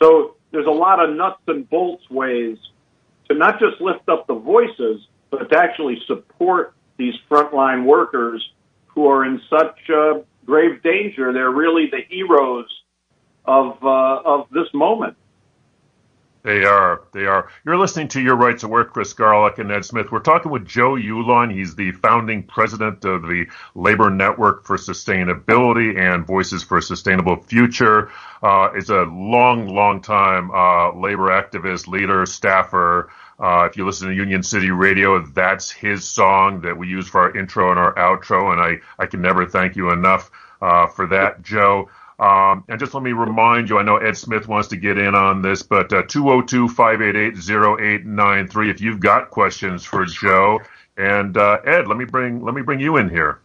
so 0.00 0.36
there's 0.50 0.66
a 0.66 0.70
lot 0.70 1.02
of 1.02 1.14
nuts 1.14 1.40
and 1.46 1.68
bolts 1.68 2.08
ways 2.10 2.58
to 3.28 3.34
not 3.34 3.58
just 3.58 3.80
lift 3.80 4.08
up 4.08 4.26
the 4.26 4.34
voices, 4.34 5.06
but 5.30 5.50
to 5.50 5.58
actually 5.58 6.00
support 6.06 6.74
these 6.96 7.14
frontline 7.30 7.84
workers 7.84 8.46
who 8.86 9.06
are 9.06 9.24
in 9.24 9.40
such 9.50 9.78
uh, 9.90 10.20
grave 10.44 10.82
danger. 10.82 11.32
They're 11.32 11.50
really 11.50 11.88
the 11.90 12.00
heroes 12.08 12.66
of 13.44 13.82
uh, 13.82 14.22
of 14.24 14.48
this 14.50 14.68
moment. 14.72 15.16
They 16.46 16.64
are. 16.64 17.02
They 17.12 17.26
are. 17.26 17.48
You're 17.64 17.76
listening 17.76 18.06
to 18.06 18.20
Your 18.20 18.36
Right 18.36 18.56
to 18.60 18.68
Work, 18.68 18.92
Chris 18.92 19.12
Garlock 19.12 19.58
and 19.58 19.72
Ed 19.72 19.84
Smith. 19.84 20.12
We're 20.12 20.20
talking 20.20 20.52
with 20.52 20.64
Joe 20.64 20.92
Uehlein. 20.92 21.52
He's 21.52 21.74
the 21.74 21.90
founding 21.90 22.44
president 22.44 23.04
of 23.04 23.22
the 23.22 23.46
Labor 23.74 24.10
Network 24.10 24.64
for 24.64 24.76
Sustainability 24.76 25.98
and 25.98 26.24
Voices 26.24 26.62
for 26.62 26.78
a 26.78 26.82
Sustainable 26.82 27.42
Future. 27.42 28.12
Uh, 28.44 28.68
is 28.76 28.90
a 28.90 29.02
long, 29.02 29.66
long 29.66 30.00
time 30.00 30.52
uh, 30.52 30.92
labor 30.92 31.30
activist, 31.30 31.88
leader, 31.88 32.24
staffer. 32.24 33.10
Uh, 33.40 33.66
if 33.68 33.76
you 33.76 33.84
listen 33.84 34.06
to 34.06 34.14
Union 34.14 34.44
City 34.44 34.70
Radio, 34.70 35.20
that's 35.26 35.68
his 35.68 36.06
song 36.06 36.60
that 36.60 36.78
we 36.78 36.86
use 36.86 37.08
for 37.08 37.22
our 37.22 37.36
intro 37.36 37.72
and 37.72 37.80
our 37.80 37.92
outro, 37.96 38.52
and 38.52 38.60
I, 38.60 38.78
I 39.02 39.06
can 39.06 39.20
never 39.20 39.46
thank 39.46 39.74
you 39.74 39.90
enough 39.90 40.30
uh, 40.62 40.86
for 40.86 41.08
that, 41.08 41.42
Joe. 41.42 41.88
Um, 42.18 42.64
and 42.68 42.80
just 42.80 42.94
let 42.94 43.02
me 43.02 43.12
remind 43.12 43.68
you, 43.68 43.78
I 43.78 43.82
know 43.82 43.98
Ed 43.98 44.16
Smith 44.16 44.48
wants 44.48 44.68
to 44.68 44.76
get 44.76 44.96
in 44.96 45.14
on 45.14 45.42
this, 45.42 45.62
but 45.62 45.92
uh, 45.92 46.02
202-588-0893 46.04 48.70
if 48.70 48.80
you've 48.80 49.00
got 49.00 49.28
questions 49.30 49.84
for 49.84 50.06
Joe. 50.06 50.60
And 50.96 51.36
uh, 51.36 51.58
Ed, 51.64 51.88
let 51.88 51.98
me 51.98 52.06
bring 52.06 52.42
let 52.42 52.54
me 52.54 52.62
bring 52.62 52.80
you 52.80 52.96
in 52.96 53.10
here. 53.10 53.40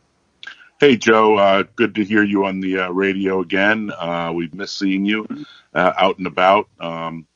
Hey, 0.79 0.95
Joe. 0.95 1.37
Uh, 1.37 1.63
good 1.75 1.93
to 1.95 2.03
hear 2.03 2.23
you 2.23 2.45
on 2.45 2.61
the 2.61 2.79
uh, 2.79 2.89
radio 2.89 3.41
again. 3.41 3.91
Uh, 3.91 4.31
we've 4.33 4.53
missed 4.53 4.79
seeing 4.79 5.05
you 5.05 5.27
uh, 5.73 5.91
out 5.97 6.17
and 6.17 6.27
about. 6.27 6.69
Um, 6.79 7.27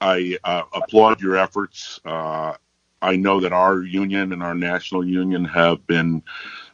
I 0.00 0.38
applaud 0.44 1.20
your 1.20 1.36
efforts. 1.36 1.98
I 3.00 3.16
know 3.16 3.40
that 3.40 3.52
our 3.52 3.82
union 3.82 4.32
and 4.32 4.42
our 4.42 4.54
national 4.54 5.06
union 5.06 5.44
have 5.44 5.86
been 5.86 6.22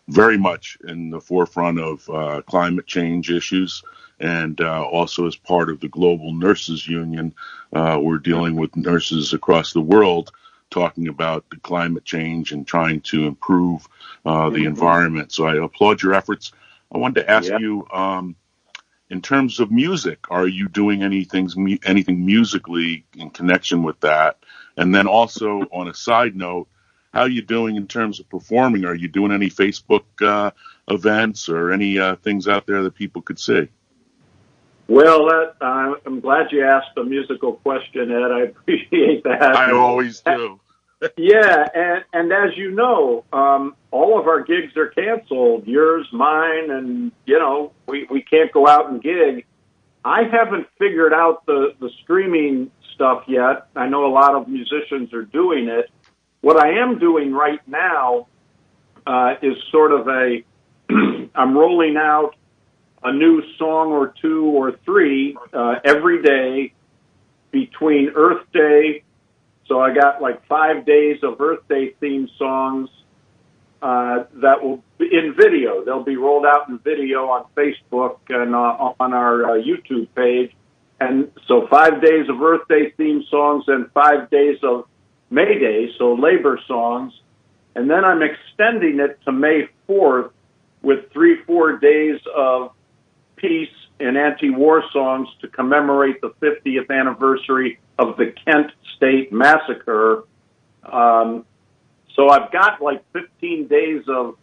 very 0.09 0.38
much 0.38 0.79
in 0.87 1.11
the 1.11 1.21
forefront 1.21 1.81
of 1.81 2.11
uh, 2.11 2.43
climate 2.43 2.87
change 2.87 3.31
issues. 3.31 3.83
And 4.21 4.61
uh, 4.61 4.85
also, 4.85 5.27
as 5.27 5.37
part 5.37 5.71
of 5.71 5.81
the 5.81 5.88
Global 5.88 6.33
Nurses 6.33 6.87
Union, 6.87 7.35
uh, 7.73 7.99
we're 8.01 8.19
dealing 8.19 8.57
with 8.57 8.77
nurses 8.77 9.33
across 9.33 9.73
the 9.73 9.81
world 9.81 10.31
talking 10.71 11.09
about 11.09 11.49
the 11.51 11.57
climate 11.57 12.05
change 12.05 12.53
and 12.53 12.67
trying 12.67 13.01
to 13.01 13.27
improve 13.27 13.87
uh, 14.25 14.51
the 14.51 14.64
environment. 14.64 15.33
So 15.33 15.47
I 15.47 15.64
applaud 15.64 16.03
your 16.03 16.14
efforts. 16.14 16.53
I 16.93 16.99
wanted 16.99 17.23
to 17.23 17.31
ask 17.31 17.49
Yeah. 17.49 17.59
you, 17.59 17.87
um, 17.93 18.37
in 19.11 19.21
terms 19.21 19.61
of 19.61 19.71
music, 19.71 20.31
are 20.31 20.47
you 20.49 20.69
doing 20.69 21.03
anything 21.03 21.79
anything 21.85 22.25
musically 22.25 23.05
in 23.17 23.31
connection 23.31 23.83
with 23.83 24.01
that? 24.01 24.38
And 24.77 24.95
then 24.95 25.07
also 25.07 25.61
on 25.73 25.88
a 25.88 25.95
side 25.95 26.35
note, 26.35 26.69
how 27.14 27.22
are 27.22 27.29
you 27.29 27.42
doing 27.42 27.77
in 27.77 27.87
terms 27.87 28.18
of 28.18 28.29
performing? 28.29 28.85
Are 28.85 28.94
you 28.94 29.07
doing 29.07 29.31
any 29.31 29.48
Facebook 29.48 30.05
uh, 30.20 30.50
events 30.88 31.48
or 31.48 31.70
any 31.70 31.98
uh, 31.98 32.16
things 32.16 32.48
out 32.48 32.66
there 32.66 32.83
that 32.83 32.96
people 32.96 33.22
could 33.22 33.38
see? 33.38 33.68
Well, 34.88 35.27
that, 35.27 35.55
uh, 35.61 35.94
I'm 36.05 36.20
glad 36.20 36.50
you 36.50 36.64
asked 36.64 36.98
a 36.98 37.05
musical 37.05 37.55
question, 37.55 38.11
Ed. 38.11 38.33
I 38.33 38.40
appreciate 38.50 39.22
that. 39.24 39.42
I 39.42 39.72
always 39.72 40.20
do. 40.20 40.61
Yeah, 41.18 41.68
and 41.74 42.05
and 42.14 42.33
as 42.33 42.57
you 42.57 42.70
know, 42.70 43.24
um, 43.31 43.77
all 43.90 44.18
of 44.18 44.27
our 44.27 44.42
gigs 44.42 44.74
are 44.74 44.87
canceled. 44.87 45.66
Yours, 45.66 46.07
mine, 46.14 46.70
and 46.70 47.12
you 47.27 47.38
know 47.38 47.72
we 47.87 48.07
we 48.11 48.22
can't 48.22 48.50
go 48.53 48.66
out 48.66 48.88
and 48.88 49.03
gig. 49.03 49.44
I 50.03 50.22
haven't 50.22 50.66
figured 50.79 51.12
out 51.12 51.44
the 51.44 51.74
the 51.79 51.90
streaming 52.03 52.70
stuff 52.94 53.24
yet. 53.27 53.66
I 53.77 53.88
know 53.88 54.07
a 54.07 54.12
lot 54.14 54.35
of 54.35 54.48
musicians 54.48 55.12
are 55.12 55.24
doing 55.24 55.68
it. 55.68 55.90
What 56.44 56.59
I 56.59 56.83
am 56.83 56.98
doing 56.98 57.33
right 57.33 57.61
now 57.66 58.28
uh, 59.07 59.35
is 59.42 59.57
sort 59.72 59.92
of 59.92 60.07
a 60.09 60.44
I'm 61.35 61.57
rolling 61.57 61.96
out 61.96 62.37
a 63.02 63.12
new 63.12 63.42
song 63.59 63.92
or 63.92 64.14
two 64.20 64.44
or 64.44 64.78
three 64.85 65.37
uh, 65.52 65.76
every 65.85 66.22
day 66.22 66.74
between 67.50 68.12
Earth 68.14 68.44
Day 68.52 69.04
so 69.66 69.80
I 69.80 69.94
got 69.94 70.20
like 70.20 70.46
five 70.46 70.85
days 70.85 71.20
of 71.22 71.40
Earth 71.40 71.66
Day 71.68 71.94
themed 72.00 72.28
songs, 72.37 72.90
uh, 73.80 74.24
that 74.42 74.62
will 74.62 74.83
be 74.98 75.09
in 75.12 75.35
video. 75.35 75.85
They'll 75.85 76.04
be 76.04 76.16
rolled 76.16 76.46
out 76.46 76.68
in 76.68 76.78
video 76.78 77.28
on 77.28 77.46
Facebook 77.57 78.18
and 78.28 78.54
uh, 78.54 78.92
on 79.00 79.12
our 79.14 79.44
uh, 79.44 79.62
YouTube 79.62 80.09
page. 80.14 80.52
And 81.00 81.30
so 81.46 81.66
five 81.68 82.00
days 82.02 82.28
of 82.28 82.40
Earth 82.40 82.66
Day 82.68 82.92
theme 82.96 83.24
songs 83.30 83.64
and 83.68 83.90
five 83.92 84.30
days 84.30 84.59
of 84.62 84.87
May 85.35 85.59
Day, 85.59 85.90
so 85.99 86.14
labor 86.14 86.61
songs. 86.68 87.12
And 87.75 87.90
then 87.90 88.05
I'm 88.05 88.23
extending 88.23 89.01
it 89.01 89.18
to 89.25 89.33
May 89.33 89.68
4th 89.88 90.31
with 90.81 91.11
three, 91.12 91.42
four 91.44 91.79
days 91.79 92.20
of 92.35 92.70
peace 93.37 93.68
and 93.99 94.16
anti-war 94.16 94.85
songs 94.92 95.29
to 95.40 95.49
commemorate 95.49 96.20
the 96.20 96.31
50th 96.40 96.90
anniversary 96.90 97.81
of 97.99 98.16
the 98.16 98.33
Kent 98.44 98.70
State 98.97 99.33
Massacre. 99.33 100.25
Um, 100.85 101.44
so 102.14 102.29
I've 102.29 102.53
got 102.53 102.81
like 102.81 103.05
15 103.12 103.66
days 103.66 104.05
of 104.09 104.37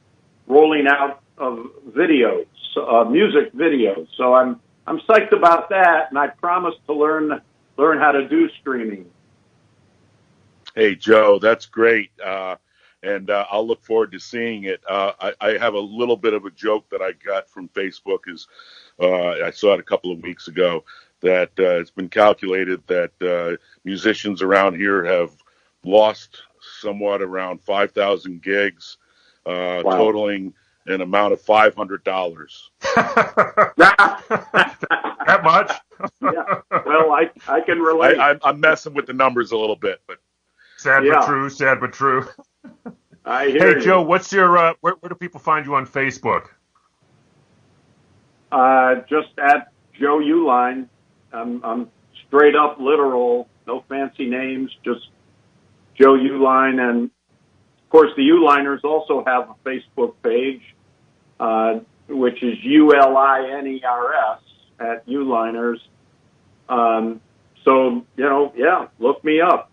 rolling 0.47 0.88
out 0.88 1.21
of 1.38 1.67
videos, 1.89 2.47
uh, 2.75 3.06
music 3.06 3.54
videos. 3.54 4.08
So 4.17 4.34
I'm 4.34 4.60
I'm 4.88 4.99
psyched 5.01 5.32
about 5.32 5.69
that, 5.69 6.08
and 6.10 6.17
I 6.17 6.27
promise 6.27 6.75
to 6.88 6.93
learn 6.93 7.41
learn 7.77 7.97
how 7.99 8.12
to 8.12 8.27
do 8.27 8.49
streaming. 8.60 9.06
Hey, 10.75 10.95
Joe, 10.95 11.39
that's 11.39 11.65
great. 11.65 12.12
Uh, 12.23 12.55
and 13.03 13.29
uh, 13.29 13.45
I'll 13.49 13.67
look 13.67 13.84
forward 13.84 14.12
to 14.13 14.19
seeing 14.19 14.65
it. 14.65 14.81
Uh, 14.88 15.13
I, 15.19 15.34
I, 15.41 15.57
have 15.57 15.73
a 15.73 15.79
little 15.79 16.17
bit 16.17 16.34
of 16.34 16.45
a 16.45 16.51
joke 16.51 16.89
that 16.91 17.01
I 17.01 17.13
got 17.13 17.49
from 17.49 17.67
Facebook. 17.69 18.19
Is 18.27 18.47
uh, 19.01 19.43
I 19.43 19.51
saw 19.51 19.73
it 19.73 19.79
a 19.79 19.84
couple 19.84 20.12
of 20.12 20.21
weeks 20.21 20.47
ago 20.47 20.84
that 21.21 21.49
uh, 21.60 21.79
it's 21.79 21.91
been 21.91 22.10
calculated 22.10 22.81
that 22.88 23.12
uh, 23.21 23.57
musicians 23.84 24.41
around 24.41 24.75
here 24.75 25.03
have 25.03 25.31
lost 25.84 26.41
somewhat 26.79 27.21
around 27.21 27.62
five 27.62 27.91
thousand 27.91 28.43
gigs, 28.43 28.97
uh, 29.45 29.81
Wow. 29.84 29.97
totaling 29.97 30.53
an 30.88 31.01
amount 31.01 31.34
of 31.34 31.41
five 31.41 31.75
hundred 31.75 32.03
dollars. 32.03 32.69
that 32.95 33.73
much? 35.43 35.71
yeah. 36.21 36.43
Well, 36.86 37.12
I 37.13 37.31
I 37.47 37.62
can 37.62 37.79
relate. 37.79 38.19
I'm, 38.19 38.39
I'm 38.43 38.60
messing 38.60 38.93
with 38.93 39.07
the 39.07 39.13
numbers 39.13 39.51
a 39.51 39.57
little 39.57 39.75
bit, 39.75 40.01
but 40.07 40.19
Sad 40.82 41.06
Yeah. 41.06 41.20
but 41.20 41.26
true. 41.28 41.50
Sad 41.50 41.80
but 41.80 41.94
true. 41.94 42.26
I 43.26 43.50
hear 43.50 43.60
Hey 43.60 43.74
you. 43.76 43.82
Joe, 43.82 44.02
what's 44.02 44.34
your 44.34 44.58
uh, 44.58 44.74
where, 44.82 44.96
where 45.00 45.10
do 45.10 45.15
people 45.15 45.39
find 45.39 45.63
you 45.65 45.76
on 45.76 45.86
Facebook? 45.86 46.48
Uh, 48.52 48.96
just 49.08 49.30
at 49.38 49.72
Joe 50.00 50.17
Uehlein. 50.20 50.88
I'm, 51.32 51.63
I'm 51.63 51.89
straight 52.28 52.56
up 52.56 52.80
literal, 52.80 53.48
no 53.67 53.84
fancy 53.88 54.28
names, 54.28 54.76
just 54.84 55.08
Joe 56.00 56.13
Uehlein. 56.17 56.80
And 56.82 57.06
of 57.06 57.89
course, 57.89 58.10
the 58.17 58.24
Uliners 58.24 58.84
also 58.84 59.24
have 59.26 59.50
a 59.52 59.56
Facebook 59.70 60.15
page, 60.24 60.63
uh, 61.39 61.80
which 62.10 62.41
is 62.41 62.58
U 62.63 62.94
L 62.96 63.15
I 63.17 63.52
N 63.60 63.67
E 63.67 63.84
R 63.88 64.13
S 64.34 64.39
at 64.80 65.08
Uliners. 65.08 65.78
Um, 66.67 67.22
so, 67.63 68.04
you 68.17 68.24
know, 68.24 68.52
yeah, 68.56 68.88
look 68.98 69.24
me 69.24 69.41
up. 69.41 69.72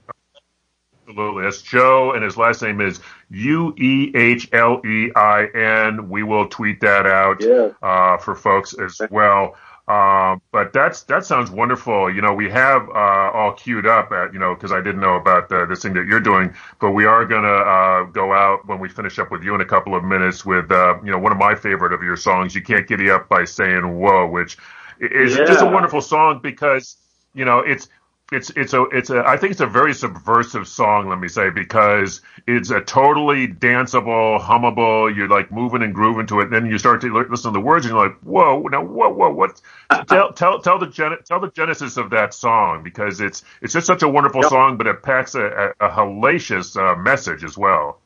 Absolutely. 1.09 1.45
That's 1.45 1.63
Joe, 1.63 2.13
and 2.13 2.23
his 2.23 2.37
last 2.37 2.61
name 2.61 2.81
is 2.83 3.01
U 3.31 3.75
E 3.79 4.13
H 4.15 4.49
L 4.53 4.83
E 4.87 5.11
I 5.17 5.47
N. 5.55 6.09
We 6.11 6.23
will 6.23 6.49
tweet 6.49 6.81
that 6.81 7.07
out 7.07 7.41
Yeah. 7.41 7.71
uh, 7.83 8.19
for 8.19 8.35
folks 8.35 8.75
as 8.75 9.01
well. 9.11 9.57
Um, 9.89 10.43
but 10.53 10.75
that's 10.75 11.05
that 11.05 11.25
sounds 11.25 11.51
wonderful. 11.51 12.15
You 12.15 12.21
know, 12.21 12.35
we 12.35 12.51
have 12.51 12.87
uh, 12.91 13.31
all 13.33 13.55
queued 13.55 13.87
up 13.87 14.13
at 14.13 14.35
you 14.35 14.39
know 14.39 14.55
because 14.55 14.71
I 14.71 14.83
didn't 14.83 15.01
know 15.01 15.15
about 15.15 15.49
the, 15.49 15.65
this 15.65 15.81
thing 15.81 15.95
that 15.95 16.07
you're 16.07 16.21
doing, 16.21 16.55
but 16.79 16.91
we 16.91 17.07
are 17.07 17.25
gonna 17.25 17.49
uh, 17.49 18.03
go 18.05 18.35
out 18.35 18.67
when 18.69 18.81
we 18.81 18.91
finish 18.91 19.19
up 19.19 19.31
with 19.31 19.43
you 19.43 19.55
in 19.55 19.63
a 19.63 19.65
couple 19.65 19.95
of 19.95 20.05
minutes 20.05 20.45
with 20.45 20.71
uh, 20.71 20.99
you 21.03 21.11
know 21.11 21.19
one 21.19 21.33
of 21.33 21.39
my 21.39 21.55
favorite 21.55 21.95
of 21.95 22.03
your 22.03 22.17
songs. 22.17 22.55
You 22.55 22.61
can't 22.61 22.87
giddy 22.87 23.09
up 23.09 23.31
by 23.31 23.45
saying 23.47 23.99
whoa, 23.99 24.27
which 24.27 24.59
is 25.01 25.37
just 25.37 25.63
a 25.63 25.67
wonderful 25.67 26.03
song 26.03 26.41
because 26.43 26.99
you 27.33 27.47
know 27.47 27.61
it's 27.61 27.89
it's 28.31 28.51
it's 28.51 28.75
a 28.75 28.83
it's 28.85 29.11
a 29.11 29.25
I 29.27 29.37
think 29.39 29.53
it's 29.53 29.61
a 29.61 29.67
very 29.67 29.95
subversive 29.95 30.69
song. 30.69 31.09
Let 31.09 31.19
me 31.19 31.29
say 31.29 31.51
because 31.51 32.21
it's 32.47 32.71
a 32.71 32.81
totally 32.81 33.49
danceable, 33.49 34.39
hummable. 34.41 35.15
You're 35.15 35.29
like 35.29 35.51
moving 35.51 35.83
and 35.83 35.95
grooving 35.95 36.27
to 36.27 36.41
it. 36.41 36.45
and 36.45 36.53
Then 36.53 36.67
you 36.67 36.79
start 36.79 37.01
to 37.03 37.15
li- 37.15 37.25
listen 37.29 37.53
to 37.53 37.59
the 37.59 37.65
words, 37.65 37.87
and 37.87 37.95
you're 37.95 38.07
like, 38.07 38.19
whoa, 38.21 38.61
now 38.71 38.85
whoa, 38.85 39.09
whoa, 39.09 39.31
what? 39.33 39.61
tell 40.09 40.33
tell 40.33 40.61
tell 40.61 40.79
the 40.79 40.89
gen- 40.89 41.17
tell 41.25 41.41
the 41.41 41.51
genesis 41.51 41.97
of 41.97 42.11
that 42.11 42.35
song 42.35 42.83
because 42.83 43.21
it's 43.21 43.45
it's 43.63 43.73
just 43.73 43.87
such 43.87 44.03
a 44.03 44.09
wonderful 44.09 44.43
Yep. 44.43 44.51
song, 44.51 44.77
but 44.77 44.87
it 44.87 45.03
packs 45.03 45.35
a, 45.35 45.75
a, 45.81 45.87
a 45.87 45.91
hellacious 45.91 46.77
uh, 46.77 46.97
message 46.97 47.45
as 47.45 47.57
well. 47.57 47.99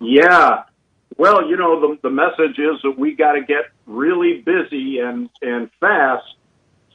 Yeah. 0.00 0.62
Well, 1.18 1.48
you 1.48 1.56
know, 1.56 1.80
the, 1.80 1.98
the 2.02 2.10
message 2.10 2.58
is 2.58 2.80
that 2.82 2.98
we 2.98 3.14
got 3.14 3.32
to 3.32 3.42
get 3.42 3.66
really 3.86 4.42
busy 4.42 4.98
and, 4.98 5.30
and 5.40 5.70
fast 5.80 6.24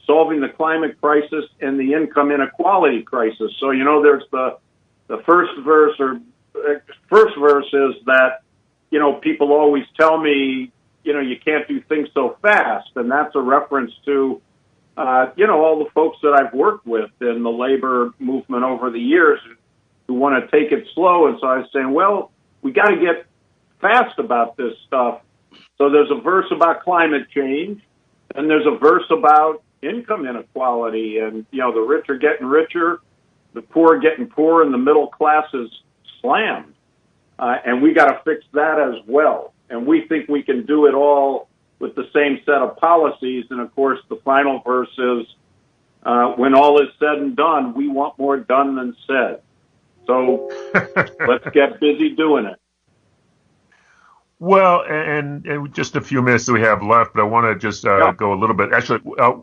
solving 0.06 0.40
the 0.40 0.48
climate 0.48 1.00
crisis 1.00 1.44
and 1.60 1.78
the 1.78 1.92
income 1.94 2.30
inequality 2.30 3.02
crisis. 3.02 3.52
So, 3.60 3.70
you 3.70 3.84
know, 3.84 4.02
there's 4.02 4.24
the, 4.30 4.58
the 5.08 5.18
first 5.26 5.52
verse 5.64 5.94
or 5.98 6.20
first 7.08 7.36
verse 7.38 7.66
is 7.72 8.04
that, 8.06 8.42
you 8.90 8.98
know, 8.98 9.14
people 9.14 9.52
always 9.52 9.84
tell 9.98 10.18
me, 10.18 10.70
you 11.04 11.12
know, 11.12 11.20
you 11.20 11.36
can't 11.42 11.66
do 11.66 11.80
things 11.80 12.08
so 12.14 12.36
fast. 12.42 12.90
And 12.96 13.10
that's 13.10 13.34
a 13.34 13.40
reference 13.40 13.92
to, 14.04 14.40
uh, 14.96 15.26
you 15.36 15.46
know, 15.46 15.64
all 15.64 15.82
the 15.82 15.90
folks 15.90 16.18
that 16.22 16.34
I've 16.34 16.52
worked 16.52 16.86
with 16.86 17.10
in 17.20 17.42
the 17.42 17.50
labor 17.50 18.10
movement 18.18 18.64
over 18.64 18.90
the 18.90 19.00
years 19.00 19.40
who 20.06 20.14
want 20.14 20.42
to 20.42 20.50
take 20.50 20.72
it 20.72 20.86
slow. 20.94 21.28
And 21.28 21.38
so 21.40 21.46
I 21.46 21.58
was 21.58 21.68
saying, 21.72 21.92
well, 21.92 22.30
we 22.60 22.72
got 22.72 22.88
to 22.88 22.96
get 22.96 23.26
fast 23.80 24.18
about 24.18 24.56
this 24.56 24.74
stuff. 24.86 25.20
So 25.78 25.90
there's 25.90 26.10
a 26.10 26.20
verse 26.20 26.46
about 26.50 26.82
climate 26.82 27.28
change, 27.34 27.82
and 28.34 28.48
there's 28.48 28.66
a 28.66 28.78
verse 28.78 29.04
about 29.10 29.62
income 29.82 30.26
inequality, 30.26 31.18
and 31.18 31.44
you 31.50 31.58
know 31.58 31.72
the 31.72 31.80
rich 31.80 32.08
are 32.08 32.18
getting 32.18 32.46
richer, 32.46 33.00
the 33.52 33.62
poor 33.62 33.96
are 33.96 34.00
getting 34.00 34.26
poorer, 34.26 34.62
and 34.62 34.72
the 34.72 34.78
middle 34.78 35.08
class 35.08 35.46
is 35.52 35.70
slammed. 36.20 36.72
Uh, 37.38 37.56
and 37.64 37.82
we 37.82 37.92
got 37.92 38.06
to 38.06 38.20
fix 38.24 38.44
that 38.52 38.78
as 38.78 39.02
well. 39.06 39.52
And 39.68 39.86
we 39.86 40.06
think 40.06 40.28
we 40.28 40.42
can 40.42 40.64
do 40.64 40.86
it 40.86 40.94
all 40.94 41.48
with 41.80 41.94
the 41.96 42.08
same 42.14 42.38
set 42.46 42.56
of 42.62 42.76
policies. 42.76 43.46
And 43.50 43.60
of 43.60 43.74
course, 43.74 43.98
the 44.08 44.16
final 44.16 44.60
verse 44.60 44.90
is, 44.96 45.26
uh, 46.04 46.32
when 46.32 46.54
all 46.54 46.80
is 46.80 46.88
said 47.00 47.18
and 47.18 47.34
done, 47.34 47.74
we 47.74 47.88
want 47.88 48.16
more 48.18 48.36
done 48.36 48.76
than 48.76 48.94
said. 49.08 49.40
So 50.06 50.50
let's 51.26 51.48
get 51.52 51.80
busy 51.80 52.10
doing 52.10 52.44
it. 52.46 52.58
Well, 54.38 54.82
and, 54.88 55.46
and 55.46 55.74
just 55.74 55.94
a 55.96 56.00
few 56.00 56.20
minutes 56.20 56.46
that 56.46 56.52
we 56.52 56.60
have 56.62 56.82
left, 56.82 57.14
but 57.14 57.22
I 57.22 57.24
want 57.24 57.46
to 57.46 57.58
just 57.58 57.84
uh, 57.84 57.96
Yeah. 57.98 58.12
go 58.12 58.32
a 58.32 58.38
little 58.38 58.56
bit. 58.56 58.72
Actually, 58.72 59.00
uh, 59.18 59.34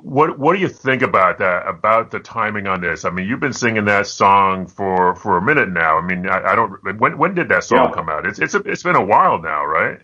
what 0.00 0.38
what 0.38 0.54
do 0.54 0.60
you 0.60 0.68
think 0.68 1.02
about 1.02 1.38
that? 1.38 1.66
About 1.66 2.10
the 2.10 2.20
timing 2.20 2.66
on 2.66 2.80
this? 2.80 3.04
I 3.04 3.10
mean, 3.10 3.26
you've 3.26 3.40
been 3.40 3.52
singing 3.52 3.84
that 3.86 4.06
song 4.06 4.66
for 4.66 5.14
for 5.16 5.36
a 5.38 5.42
minute 5.42 5.70
now. 5.70 5.98
I 5.98 6.02
mean, 6.02 6.26
I, 6.28 6.52
I 6.52 6.54
don't. 6.54 7.00
When 7.00 7.18
when 7.18 7.34
did 7.34 7.48
that 7.48 7.64
song 7.64 7.88
Yeah. 7.88 7.94
come 7.94 8.08
out? 8.08 8.26
It's 8.26 8.38
it's 8.38 8.54
a, 8.54 8.58
it's 8.58 8.82
been 8.82 8.96
a 8.96 9.04
while 9.04 9.40
now, 9.40 9.64
right? 9.64 10.00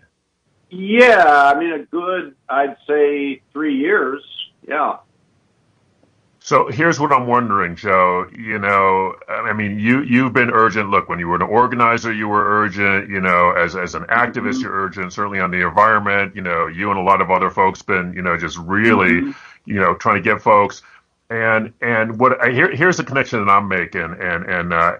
Yeah, 0.69 1.51
I 1.53 1.57
mean, 1.57 1.71
a 1.71 1.79
good, 1.85 2.35
I'd 2.49 2.75
say 2.87 3.41
three 3.53 3.75
years. 3.77 4.21
Yeah. 4.67 4.97
So 6.39 6.69
here's 6.69 6.97
what 6.97 7.11
I'm 7.11 7.27
wondering, 7.27 7.75
Joe. 7.75 8.25
You 8.33 8.57
know, 8.57 9.15
I 9.27 9.51
mean, 9.51 9.79
you 9.79 10.01
you've 10.03 10.31
been 10.31 10.49
urgent. 10.49 10.89
Look, 10.89 11.09
when 11.09 11.19
you 11.19 11.27
were 11.27 11.35
an 11.35 11.41
organizer, 11.41 12.13
you 12.13 12.29
were 12.29 12.61
urgent. 12.61 13.09
You 13.09 13.19
know, 13.19 13.51
as 13.51 13.75
as 13.75 13.95
an 13.95 14.03
activist, 14.03 14.53
mm-hmm. 14.53 14.61
you're 14.61 14.71
urgent. 14.71 15.11
Certainly 15.11 15.41
on 15.41 15.51
the 15.51 15.67
environment. 15.67 16.37
You 16.37 16.41
know, 16.41 16.67
you 16.67 16.89
and 16.89 16.97
a 16.97 17.01
lot 17.01 17.19
of 17.19 17.31
other 17.31 17.49
folks 17.49 17.81
been, 17.81 18.13
you 18.13 18.21
know, 18.21 18.37
just 18.37 18.57
really, 18.59 19.21
mm-hmm. 19.21 19.31
You 19.67 19.79
know, 19.79 19.93
trying 19.95 20.15
to 20.15 20.21
get 20.21 20.41
folks. 20.41 20.81
And 21.29 21.73
and 21.81 22.19
what 22.19 22.41
I, 22.41 22.51
here 22.51 22.73
here's 22.75 22.97
the 22.97 23.03
connection 23.03 23.45
that 23.45 23.51
I'm 23.51 23.67
making. 23.67 24.01
And 24.19 24.45
and 24.45 24.73
uh, 24.73 24.97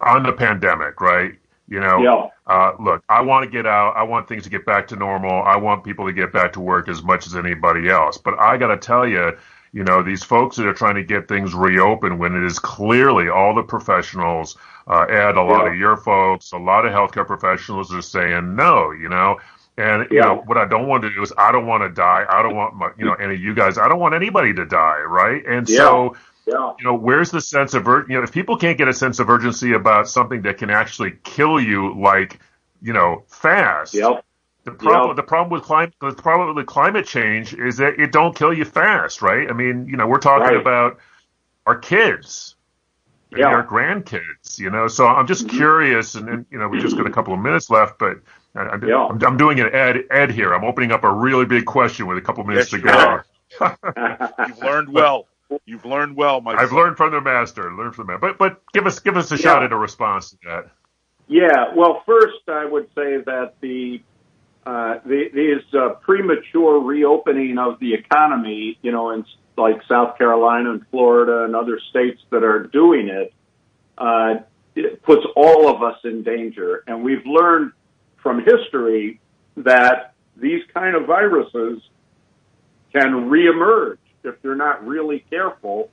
on 0.00 0.22
the 0.24 0.32
pandemic, 0.32 1.00
right? 1.00 1.32
You 1.68 1.80
know, 1.80 1.98
Yeah. 1.98 2.28
uh, 2.46 2.72
look, 2.80 3.02
I 3.08 3.20
want 3.22 3.44
to 3.44 3.50
get 3.50 3.66
out. 3.66 3.96
I 3.96 4.02
want 4.04 4.28
things 4.28 4.44
to 4.44 4.50
get 4.50 4.64
back 4.64 4.86
to 4.88 4.96
normal. 4.96 5.42
I 5.42 5.56
want 5.56 5.84
people 5.84 6.06
to 6.06 6.12
get 6.12 6.32
back 6.32 6.52
to 6.54 6.60
work 6.60 6.88
as 6.88 7.02
much 7.02 7.26
as 7.26 7.34
anybody 7.34 7.88
else. 7.88 8.18
But 8.18 8.38
I 8.38 8.56
got 8.56 8.68
to 8.68 8.76
tell 8.76 9.06
you, 9.06 9.36
you 9.72 9.84
know, 9.84 10.02
these 10.02 10.22
folks 10.22 10.56
that 10.56 10.66
are 10.66 10.72
trying 10.74 10.94
to 10.94 11.02
get 11.02 11.28
things 11.28 11.54
reopened 11.54 12.18
when 12.20 12.34
it 12.36 12.44
is 12.44 12.58
clearly 12.60 13.28
all 13.28 13.54
the 13.54 13.64
professionals, 13.64 14.56
uh, 14.86 15.06
Ed, 15.08 15.36
a 15.36 15.42
lot 15.42 15.64
Yeah. 15.64 15.72
of 15.72 15.76
your 15.76 15.96
folks, 15.96 16.52
a 16.52 16.58
lot 16.58 16.86
of 16.86 16.92
healthcare 16.92 17.26
professionals 17.26 17.92
are 17.92 18.02
saying 18.02 18.54
no, 18.54 18.92
you 18.92 19.08
know. 19.08 19.38
And 19.78 20.06
you 20.10 20.18
Yeah. 20.18 20.24
know 20.24 20.42
what 20.46 20.56
I 20.56 20.64
don't 20.64 20.86
want 20.88 21.02
to 21.02 21.10
do 21.10 21.22
is 21.22 21.32
I 21.36 21.52
don't 21.52 21.66
want 21.66 21.82
to 21.82 21.90
die. 21.90 22.24
I 22.28 22.42
don't 22.42 22.56
want 22.56 22.74
my, 22.74 22.90
you 22.96 23.04
know, 23.04 23.12
any 23.14 23.34
of 23.34 23.40
you 23.40 23.54
guys. 23.54 23.76
I 23.78 23.88
don't 23.88 23.98
want 24.00 24.14
anybody 24.14 24.54
to 24.54 24.64
die, 24.64 25.00
right? 25.00 25.44
And 25.46 25.68
so 25.68 26.16
Yeah. 26.46 26.72
you 26.78 26.84
know, 26.84 26.94
where's 26.94 27.30
the 27.30 27.40
sense 27.40 27.74
of 27.74 27.86
ur- 27.86 28.06
you 28.08 28.16
know, 28.16 28.22
if 28.22 28.32
people 28.32 28.56
can't 28.56 28.78
get 28.78 28.88
a 28.88 28.94
sense 28.94 29.18
of 29.18 29.28
urgency 29.28 29.72
about 29.74 30.08
something 30.08 30.42
that 30.42 30.58
can 30.58 30.70
actually 30.70 31.18
kill 31.24 31.60
you, 31.60 31.94
like 32.00 32.38
you 32.80 32.92
know, 32.92 33.24
fast. 33.28 33.94
Yep. 33.94 34.24
The 34.64 34.72
problem, 34.72 35.08
Yep. 35.10 35.16
the 35.16 35.22
problem 35.22 35.50
with 35.50 35.62
climate, 35.62 35.94
the 36.00 36.12
problem 36.12 36.54
with 36.54 36.66
climate 36.66 37.06
change 37.06 37.54
is 37.54 37.76
that 37.78 37.98
it 37.98 38.12
don't 38.12 38.34
kill 38.34 38.52
you 38.52 38.64
fast, 38.64 39.22
right? 39.22 39.48
I 39.48 39.52
mean, 39.52 39.86
you 39.88 39.96
know, 39.96 40.06
we're 40.06 40.18
talking 40.18 40.48
Right. 40.48 40.56
about 40.56 40.98
our 41.66 41.76
kids. 41.76 42.54
Yeah. 43.36 43.48
our 43.48 43.66
grandkids. 43.66 44.58
You 44.58 44.70
know, 44.70 44.86
so 44.88 45.06
I'm 45.06 45.26
just 45.26 45.46
mm-hmm. 45.46 45.56
curious, 45.56 46.14
and, 46.14 46.28
and 46.28 46.46
you 46.50 46.58
know, 46.58 46.68
we 46.68 46.78
just 46.80 46.96
got 46.96 47.06
a 47.06 47.10
couple 47.10 47.34
of 47.34 47.40
minutes 47.40 47.68
left, 47.68 47.98
but. 47.98 48.18
I, 48.56 48.62
I, 48.62 48.76
Yeah. 48.86 49.06
I'm, 49.10 49.22
I'm 49.24 49.36
doing 49.36 49.60
an 49.60 49.74
Ed 49.74 50.04
Ed 50.10 50.30
here. 50.30 50.52
I'm 50.54 50.64
opening 50.64 50.92
up 50.92 51.04
a 51.04 51.12
really 51.12 51.44
big 51.44 51.66
question 51.66 52.06
with 52.06 52.18
a 52.18 52.22
couple 52.22 52.42
minutes 52.44 52.72
Yes, 52.72 52.80
to 52.82 52.86
go. 52.86 52.92
are. 52.92 53.26
You've 54.48 54.58
learned 54.62 54.88
well. 54.92 55.26
You've 55.64 55.84
learned 55.84 56.16
well, 56.16 56.40
my 56.40 56.54
I've 56.54 56.70
son. 56.70 56.78
learned 56.78 56.96
from 56.96 57.12
the 57.12 57.20
master. 57.20 57.72
Learned 57.72 57.94
from 57.94 58.06
the 58.06 58.12
master. 58.14 58.34
But 58.34 58.38
but 58.38 58.72
give 58.72 58.86
us 58.86 58.98
give 58.98 59.16
us 59.16 59.30
a 59.30 59.36
shot 59.38 59.62
at 59.62 59.72
a 59.72 59.76
response 59.76 60.30
to 60.30 60.36
that. 60.44 60.70
Yeah, 61.28 61.74
well, 61.74 62.02
first 62.06 62.48
I 62.48 62.64
would 62.64 62.86
say 62.94 63.18
that 63.18 63.54
the, 63.60 64.00
uh, 64.64 64.98
the 65.04 65.28
these 65.34 65.74
uh, 65.74 65.94
premature 66.00 66.80
reopening 66.80 67.58
of 67.58 67.78
the 67.80 67.94
economy, 67.94 68.78
you 68.82 68.92
know, 68.92 69.10
in 69.10 69.24
like 69.56 69.80
South 69.88 70.18
Carolina 70.18 70.72
and 70.72 70.86
Florida 70.90 71.44
and 71.44 71.56
other 71.56 71.80
states 71.90 72.20
that 72.30 72.44
are 72.44 72.64
doing 72.64 73.08
it, 73.08 73.32
uh, 73.98 74.34
it 74.74 75.02
puts 75.02 75.24
all 75.34 75.68
of 75.74 75.82
us 75.82 75.98
in 76.04 76.22
danger. 76.22 76.84
And 76.86 77.02
we've 77.02 77.24
learned 77.24 77.72
from 78.26 78.42
history 78.42 79.20
that 79.56 80.14
these 80.36 80.60
kind 80.74 80.96
of 80.96 81.06
viruses 81.06 81.80
can 82.92 83.30
reemerge 83.30 83.98
if 84.24 84.34
you're 84.42 84.56
not 84.56 84.84
really 84.84 85.24
careful 85.30 85.90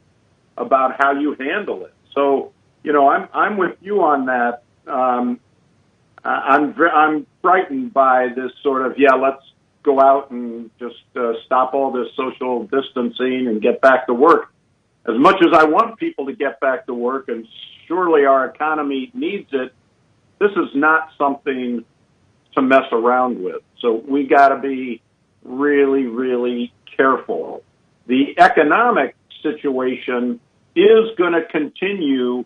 about 0.58 0.96
how 0.98 1.12
you 1.12 1.36
handle 1.40 1.86
it. 1.86 1.94
So, 2.16 2.52
you 2.84 2.92
know, 2.92 3.08
I'm 3.08 3.30
I'm 3.36 3.58
with 3.58 3.78
you 3.82 4.02
on 4.02 4.26
that. 4.26 4.64
Um, 4.88 5.40
I'm 6.26 6.74
I'm 6.82 7.28
frightened 7.44 7.94
by 7.94 8.30
this 8.36 8.52
sort 8.64 8.84
of 8.84 8.98
yeah, 8.98 9.14
let's 9.14 9.44
go 9.84 10.02
out 10.02 10.32
and 10.32 10.72
just 10.80 10.96
uh, 11.16 11.34
stop 11.46 11.76
all 11.76 11.92
this 11.92 12.08
social 12.16 12.64
distancing 12.64 13.48
and 13.48 13.62
get 13.62 13.80
back 13.80 14.08
to 14.08 14.14
work. 14.16 14.52
As 15.08 15.20
much 15.20 15.36
as 15.42 15.54
I 15.54 15.66
want 15.66 16.00
people 16.00 16.26
to 16.26 16.34
get 16.34 16.60
back 16.60 16.88
to 16.88 16.96
work, 16.96 17.30
and 17.30 17.48
surely 17.88 18.26
our 18.26 18.48
economy 18.48 19.12
needs 19.14 19.50
it, 19.52 19.72
this 20.40 20.52
is 20.52 20.70
not 20.74 21.10
something 21.16 21.86
to 22.56 22.62
mess 22.62 22.86
around 22.92 23.44
with. 23.44 23.62
So 23.80 23.94
we 24.08 24.28
got 24.28 24.50
to 24.50 24.60
be 24.60 25.02
really, 25.44 26.06
really 26.06 26.74
careful. 26.98 27.64
The 28.08 28.36
economic 28.38 29.16
situation 29.42 30.40
is 30.76 31.16
going 31.18 31.34
to 31.34 31.46
continue 31.50 32.46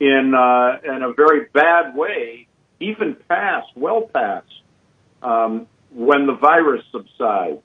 in 0.00 0.34
uh, 0.34 0.78
in 0.84 1.02
a 1.02 1.12
very 1.12 1.46
bad 1.52 1.96
way, 1.96 2.46
even 2.80 3.16
past, 3.28 3.68
well 3.74 4.02
past, 4.02 4.46
um, 5.22 5.66
when 5.92 6.26
the 6.26 6.34
virus 6.34 6.84
subsides. 6.92 7.62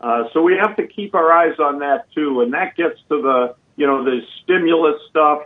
Uh, 0.00 0.24
so 0.32 0.42
we 0.42 0.56
have 0.60 0.76
to 0.76 0.86
keep 0.86 1.14
our 1.14 1.32
eyes 1.32 1.58
on 1.58 1.78
that 1.78 2.12
too, 2.14 2.42
and 2.42 2.52
that 2.52 2.76
gets 2.76 2.98
to 3.08 3.22
the 3.22 3.54
you 3.76 3.86
know 3.86 4.04
the 4.04 4.20
stimulus 4.42 5.00
stuff, 5.08 5.44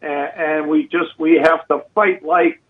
and, 0.00 0.30
and 0.36 0.68
we 0.68 0.84
just 0.84 1.18
we 1.18 1.40
have 1.42 1.66
to 1.68 1.84
fight 1.94 2.24
like 2.24 2.60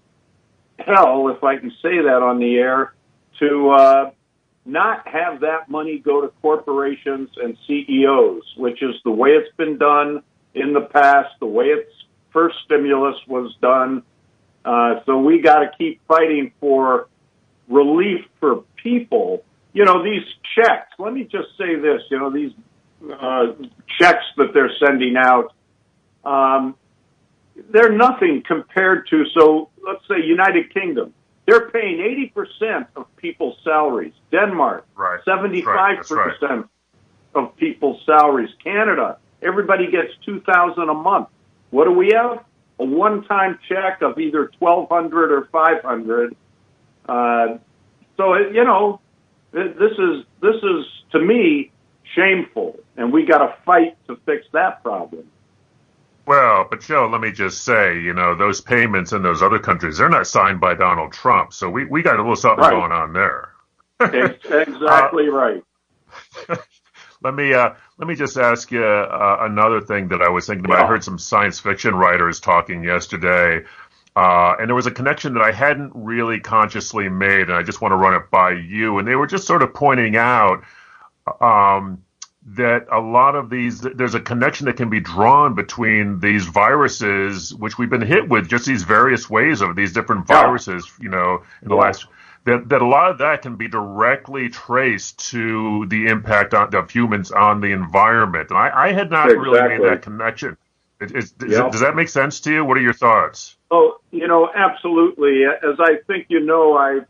hell, 0.79 1.29
if 1.29 1.43
I 1.43 1.57
can 1.57 1.71
say 1.83 2.03
that 2.03 2.23
on 2.23 2.39
the 2.39 2.57
air, 2.57 2.95
to 3.41 3.71
uh, 3.71 4.11
not 4.65 5.07
have 5.09 5.41
that 5.41 5.69
money 5.69 5.99
go 5.99 6.21
to 6.21 6.29
corporations 6.43 7.31
and 7.43 7.57
CEOs, 7.67 8.43
which 8.57 8.83
is 8.83 8.95
the 9.05 9.11
way 9.11 9.31
it's 9.31 9.55
been 9.57 9.79
done 9.79 10.23
in 10.55 10.73
the 10.73 10.83
past, 10.83 11.29
the 11.41 11.47
way 11.47 11.67
its 11.67 11.91
first 12.33 12.57
stimulus 12.65 13.17
was 13.27 13.55
done. 13.61 14.03
Uh, 14.65 15.01
so 15.07 15.19
we 15.19 15.41
got 15.41 15.61
to 15.61 15.71
keep 15.79 16.01
fighting 16.07 16.53
for 16.61 17.09
relief 17.69 18.25
for 18.41 18.65
people. 18.83 19.45
You 19.73 19.85
know, 19.85 20.03
these 20.03 20.25
checks, 20.55 20.93
let 20.99 21.13
me 21.13 21.25
just 21.25 21.49
say 21.57 21.77
this, 21.77 22.03
you 22.11 22.19
know, 22.19 22.31
these 22.31 22.53
uh, 23.11 23.53
checks 23.99 24.25
that 24.37 24.53
they're 24.53 24.73
sending 24.85 25.17
out, 25.17 25.55
um, 26.25 26.75
they're 27.71 27.93
nothing 27.93 28.43
compared 28.47 29.09
to, 29.09 29.25
so 29.37 29.71
let's 29.87 30.07
say 30.09 30.25
United 30.25 30.73
Kingdom. 30.73 31.13
They're 31.47 31.71
paying 31.71 31.99
80% 32.37 32.87
of 32.97 33.07
people's 33.17 33.57
salaries. 33.65 34.13
Denmark, 34.31 34.87
Right. 34.95 35.21
75% 35.27 36.69
of 37.35 37.57
people's 37.57 38.03
salaries. 38.05 38.51
Canada, 38.63 39.19
everybody 39.43 39.91
gets 39.91 40.13
2000 40.27 40.89
a 40.89 40.95
month. 40.95 41.29
What 41.71 41.85
do 41.85 41.93
we 41.93 42.11
have? 42.15 42.45
A 42.81 42.85
one-time 42.85 43.59
check 43.69 44.03
of 44.03 44.19
either 44.19 44.51
1200 44.59 45.33
or 45.33 45.47
500. 45.47 46.37
Uh, 47.09 47.59
so, 48.17 48.35
you 48.37 48.65
know, 48.65 49.01
th- 49.53 49.75
this 49.77 49.93
is, 49.93 50.25
this 50.41 50.57
is, 50.57 50.85
to 51.13 51.19
me, 51.19 51.71
shameful. 52.15 52.79
And 52.97 53.13
we 53.13 53.25
got 53.25 53.39
to 53.39 53.55
fight 53.65 53.97
to 54.07 54.17
fix 54.27 54.47
that 54.53 54.83
problem. 54.83 55.25
Well, 56.29 56.67
but 56.69 56.83
Joe, 56.83 57.09
let 57.11 57.23
me 57.23 57.33
just 57.33 57.65
say, 57.65 57.99
you 57.99 58.13
know, 58.13 58.35
those 58.35 58.61
payments 58.61 59.13
in 59.15 59.23
those 59.23 59.41
other 59.43 59.59
countries, 59.59 59.97
they're 59.97 60.11
not 60.11 60.27
signed 60.27 60.61
by 60.61 60.75
Donald 60.75 61.11
Trump. 61.11 61.55
So 61.55 61.71
we, 61.71 61.87
we 61.87 62.03
got 62.03 62.17
a 62.17 62.19
little 62.19 62.37
something 62.37 62.61
Right. 62.61 62.71
going 62.71 62.93
on 62.93 63.15
there. 63.15 63.53
Ex- 64.01 64.45
exactly 64.69 65.29
right. 65.31 65.65
Let 67.23 67.35
me 67.35 67.55
uh, 67.55 67.71
let 67.97 68.07
me 68.07 68.15
just 68.15 68.37
ask 68.37 68.71
you 68.71 68.85
uh, 68.85 69.39
another 69.41 69.81
thing 69.81 70.09
that 70.09 70.21
I 70.21 70.29
was 70.29 70.47
thinking 70.47 70.67
about. 70.67 70.85
I 70.85 70.87
heard 70.87 71.03
some 71.03 71.19
science 71.19 71.59
fiction 71.59 71.95
writers 71.95 72.39
talking 72.41 72.85
yesterday, 72.85 73.65
uh, 74.15 74.55
and 74.61 74.69
there 74.69 74.75
was 74.77 74.87
a 74.87 74.93
connection 74.93 75.33
that 75.35 75.43
I 75.43 75.51
hadn't 75.51 75.93
really 75.95 76.39
consciously 76.41 77.09
made, 77.09 77.49
and 77.49 77.55
I 77.55 77.63
just 77.65 77.81
want 77.81 77.91
to 77.93 77.97
run 77.97 78.15
it 78.15 78.31
by 78.31 78.53
you. 78.53 78.99
And 78.99 79.09
they 79.09 79.17
were 79.17 79.27
just 79.27 79.49
sort 79.49 79.63
of 79.63 79.75
pointing 79.75 80.17
out 80.17 80.63
um, 81.41 82.05
that 82.55 82.87
a 82.91 83.01
lot 83.01 83.35
of 83.37 83.51
these, 83.51 83.81
there's 83.81 84.15
a 84.15 84.21
connection 84.21 84.67
that 84.67 84.77
can 84.77 84.89
be 84.91 85.01
drawn 85.01 85.55
between 85.55 86.21
these 86.21 86.47
viruses, 86.47 87.55
which 87.55 87.79
we've 87.79 87.91
been 87.91 88.01
hit 88.03 88.29
with, 88.29 88.49
just 88.49 88.67
these 88.67 88.85
various 88.85 89.29
ways 89.29 89.61
of 89.61 89.77
these 89.77 89.93
different 89.93 90.27
viruses, 90.27 90.91
you 91.01 91.09
know, 91.09 91.43
in 91.63 91.69
the 91.69 91.75
Yeah. 91.75 91.81
last 91.81 92.07
that, 92.45 92.69
that 92.71 92.81
a 92.81 92.87
lot 92.87 93.11
of 93.11 93.19
that 93.19 93.43
can 93.43 93.57
be 93.57 93.69
directly 93.69 94.49
traced 94.49 95.31
to 95.31 95.85
the 95.89 96.07
impact 96.07 96.55
on, 96.55 96.75
of 96.75 96.91
humans 96.91 97.31
on 97.31 97.61
the 97.61 97.73
environment. 97.73 98.49
And 98.51 98.59
I, 98.59 98.71
I 98.89 98.93
had 98.93 99.11
not 99.11 99.27
really 99.29 99.61
made 99.69 99.83
that 99.83 100.03
connection. 100.03 100.57
It, 101.01 101.13
it's, 101.15 101.31
does, 101.33 101.53
Yeah. 101.53 101.69
does 101.69 101.81
that 101.81 101.95
make 101.95 102.09
sense 102.09 102.41
to 102.41 102.53
you? 102.53 102.65
What 102.65 102.79
are 102.79 102.81
your 102.81 102.95
thoughts? 102.95 103.57
Oh, 103.71 103.99
you 104.11 104.27
know, 104.27 104.49
absolutely. 104.55 105.45
As 105.45 105.79
I 105.79 105.97
think 106.07 106.27
you 106.29 106.41
know, 106.41 106.77
I 106.77 107.01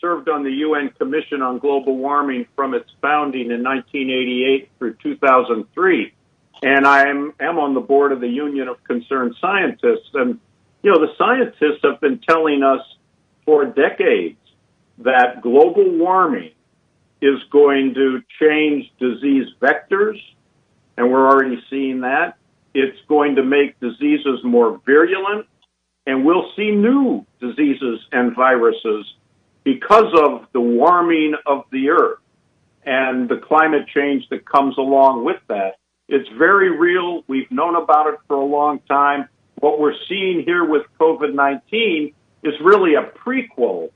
served 0.00 0.28
on 0.28 0.44
the 0.44 0.50
UN 0.50 0.90
Commission 0.90 1.42
on 1.42 1.58
Global 1.58 1.96
Warming 1.96 2.46
from 2.54 2.74
its 2.74 2.90
founding 3.00 3.50
in 3.50 3.62
1988 3.62 4.70
through 4.78 4.94
2003. 5.02 6.12
And 6.62 6.86
I 6.86 7.08
am, 7.08 7.34
on 7.40 7.74
the 7.74 7.80
board 7.80 8.12
of 8.12 8.20
the 8.20 8.28
Union 8.28 8.68
of 8.68 8.82
Concerned 8.84 9.34
Scientists. 9.40 10.10
And, 10.14 10.40
you 10.82 10.90
know, 10.90 10.98
the 10.98 11.12
scientists 11.18 11.80
have 11.84 12.00
been 12.00 12.18
telling 12.18 12.62
us 12.62 12.80
for 13.44 13.66
decades 13.66 14.38
that 14.98 15.42
global 15.42 15.90
warming 15.90 16.52
is 17.20 17.38
going 17.50 17.94
to 17.94 18.22
change 18.40 18.90
disease 18.98 19.46
vectors, 19.60 20.18
and 20.96 21.10
we're 21.10 21.28
already 21.28 21.62
seeing 21.70 22.00
that. 22.00 22.36
It's 22.74 22.98
going 23.08 23.36
to 23.36 23.42
make 23.42 23.78
diseases 23.80 24.40
more 24.44 24.80
virulent, 24.84 25.46
and 26.06 26.24
we'll 26.24 26.50
see 26.56 26.70
new 26.70 27.24
diseases 27.40 28.00
and 28.12 28.34
viruses 28.34 29.06
because 29.66 30.14
of 30.14 30.46
the 30.52 30.60
warming 30.60 31.34
of 31.44 31.64
the 31.72 31.88
earth 31.90 32.20
and 32.84 33.28
the 33.28 33.38
climate 33.38 33.88
change 33.92 34.22
that 34.30 34.48
comes 34.48 34.78
along 34.78 35.24
with 35.24 35.40
that. 35.48 35.78
It's 36.08 36.28
very 36.38 36.70
real. 36.70 37.24
We've 37.26 37.50
known 37.50 37.74
about 37.74 38.06
it 38.14 38.20
for 38.28 38.36
a 38.36 38.44
long 38.44 38.78
time. 38.88 39.28
What 39.56 39.80
we're 39.80 39.96
seeing 40.08 40.44
here 40.46 40.64
with 40.64 40.82
COVID 41.00 41.34
19 41.34 42.14
is 42.44 42.54
really 42.62 42.94
a 42.94 43.10
prequel 43.18 43.90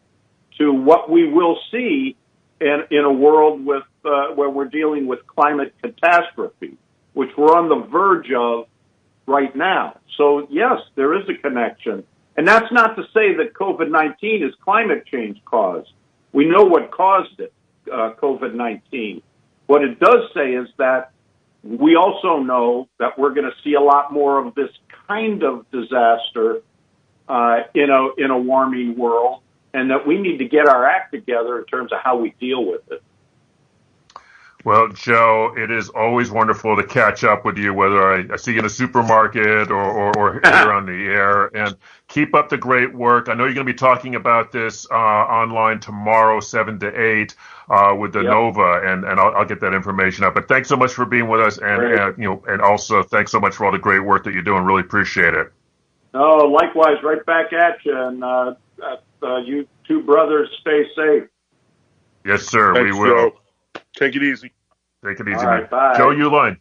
to 0.58 0.72
what 0.72 1.08
we 1.08 1.32
will 1.32 1.56
see 1.70 2.16
in, 2.60 2.82
in 2.90 3.04
a 3.04 3.12
world 3.12 3.64
with, 3.64 3.84
uh, 4.04 4.34
where 4.34 4.50
we're 4.50 4.64
dealing 4.64 5.06
with 5.06 5.24
climate 5.28 5.72
catastrophe, 5.80 6.76
which 7.12 7.30
we're 7.38 7.56
on 7.56 7.68
the 7.68 7.86
verge 7.86 8.32
of 8.36 8.66
right 9.24 9.54
now. 9.54 10.00
So 10.16 10.48
yes, 10.50 10.80
there 10.96 11.14
is 11.16 11.28
a 11.28 11.40
connection. 11.40 12.02
And 12.36 12.46
that's 12.46 12.70
not 12.72 12.96
to 12.96 13.02
say 13.14 13.34
that 13.34 13.52
COVID-19 13.54 14.46
is 14.46 14.54
climate 14.62 15.04
change 15.06 15.40
caused. 15.44 15.92
We 16.32 16.44
know 16.46 16.64
what 16.64 16.90
caused 16.90 17.40
it, 17.40 17.52
uh, 17.90 18.12
COVID-19. 18.20 19.22
What 19.66 19.82
it 19.84 20.00
does 20.00 20.30
say 20.34 20.54
is 20.54 20.68
that 20.78 21.12
we 21.62 21.96
also 21.96 22.38
know 22.38 22.88
that 22.98 23.18
we're 23.18 23.34
going 23.34 23.50
to 23.50 23.56
see 23.62 23.74
a 23.74 23.80
lot 23.80 24.12
more 24.12 24.38
of 24.38 24.54
this 24.54 24.70
kind 25.06 25.42
of 25.42 25.70
disaster 25.70 26.62
uh, 27.28 27.60
in 27.74 27.90
a 27.90 28.08
in 28.16 28.30
a 28.30 28.38
warming 28.38 28.96
world, 28.96 29.42
and 29.72 29.90
that 29.90 30.06
we 30.06 30.18
need 30.18 30.38
to 30.38 30.46
get 30.46 30.66
our 30.66 30.84
act 30.86 31.12
together 31.12 31.58
in 31.58 31.64
terms 31.66 31.92
of 31.92 31.98
how 32.02 32.16
we 32.16 32.34
deal 32.40 32.64
with 32.64 32.80
it. 32.90 33.02
Well, 34.62 34.88
Joe, 34.88 35.54
it 35.56 35.70
is 35.70 35.88
always 35.88 36.30
wonderful 36.30 36.76
to 36.76 36.84
catch 36.84 37.24
up 37.24 37.46
with 37.46 37.56
you, 37.56 37.72
whether 37.72 38.12
I, 38.12 38.26
I 38.34 38.36
see 38.36 38.52
you 38.52 38.58
in 38.58 38.66
a 38.66 38.70
supermarket 38.70 39.70
or, 39.70 39.82
or, 39.82 40.18
or 40.18 40.32
here 40.44 40.72
on 40.72 40.84
the 40.84 40.92
air. 40.92 41.46
And 41.56 41.76
keep 42.08 42.34
up 42.34 42.50
the 42.50 42.58
great 42.58 42.94
work. 42.94 43.30
I 43.30 43.34
know 43.34 43.44
you're 43.44 43.54
going 43.54 43.66
to 43.66 43.72
be 43.72 43.76
talking 43.76 44.16
about 44.16 44.52
this 44.52 44.86
uh, 44.90 44.94
online 44.94 45.80
tomorrow, 45.80 46.40
7 46.40 46.78
to 46.80 47.00
8, 47.00 47.34
uh, 47.70 47.94
with 47.98 48.12
the 48.12 48.20
Yep. 48.20 48.30
Nova, 48.30 48.82
and, 48.84 49.04
and 49.04 49.18
I'll, 49.18 49.34
I'll 49.34 49.44
get 49.46 49.60
that 49.60 49.72
information 49.72 50.24
up. 50.24 50.34
But 50.34 50.46
thanks 50.46 50.68
so 50.68 50.76
much 50.76 50.92
for 50.92 51.06
being 51.06 51.28
with 51.28 51.40
us. 51.40 51.56
And, 51.56 51.78
Great. 51.78 51.98
uh, 51.98 52.12
you 52.18 52.24
know, 52.24 52.42
and 52.46 52.60
also 52.60 53.02
thanks 53.02 53.32
so 53.32 53.40
much 53.40 53.54
for 53.54 53.64
all 53.64 53.72
the 53.72 53.78
great 53.78 54.00
work 54.00 54.24
that 54.24 54.34
you're 54.34 54.42
doing. 54.42 54.64
Really 54.64 54.82
appreciate 54.82 55.32
it. 55.32 55.52
Oh, 56.12 56.48
likewise, 56.48 57.02
right 57.02 57.24
back 57.24 57.52
at 57.54 57.78
you. 57.84 57.96
And 57.96 58.22
uh, 58.22 58.54
uh, 58.82 58.96
uh, 59.24 59.38
you 59.38 59.66
two 59.86 60.02
brothers, 60.02 60.50
stay 60.60 60.84
safe. 60.94 61.28
Yes, 62.26 62.42
sir. 62.42 62.74
Thanks, 62.74 62.94
we 62.94 63.00
will. 63.00 63.30
Joe. 63.30 63.36
Take 64.00 64.16
it 64.16 64.22
easy. 64.22 64.50
Take 65.04 65.20
it 65.20 65.28
easy, 65.28 65.36
All 65.36 65.44
man. 65.44 65.68
bye. 65.70 65.94
Joe 65.96 66.08
Uehlein, 66.08 66.58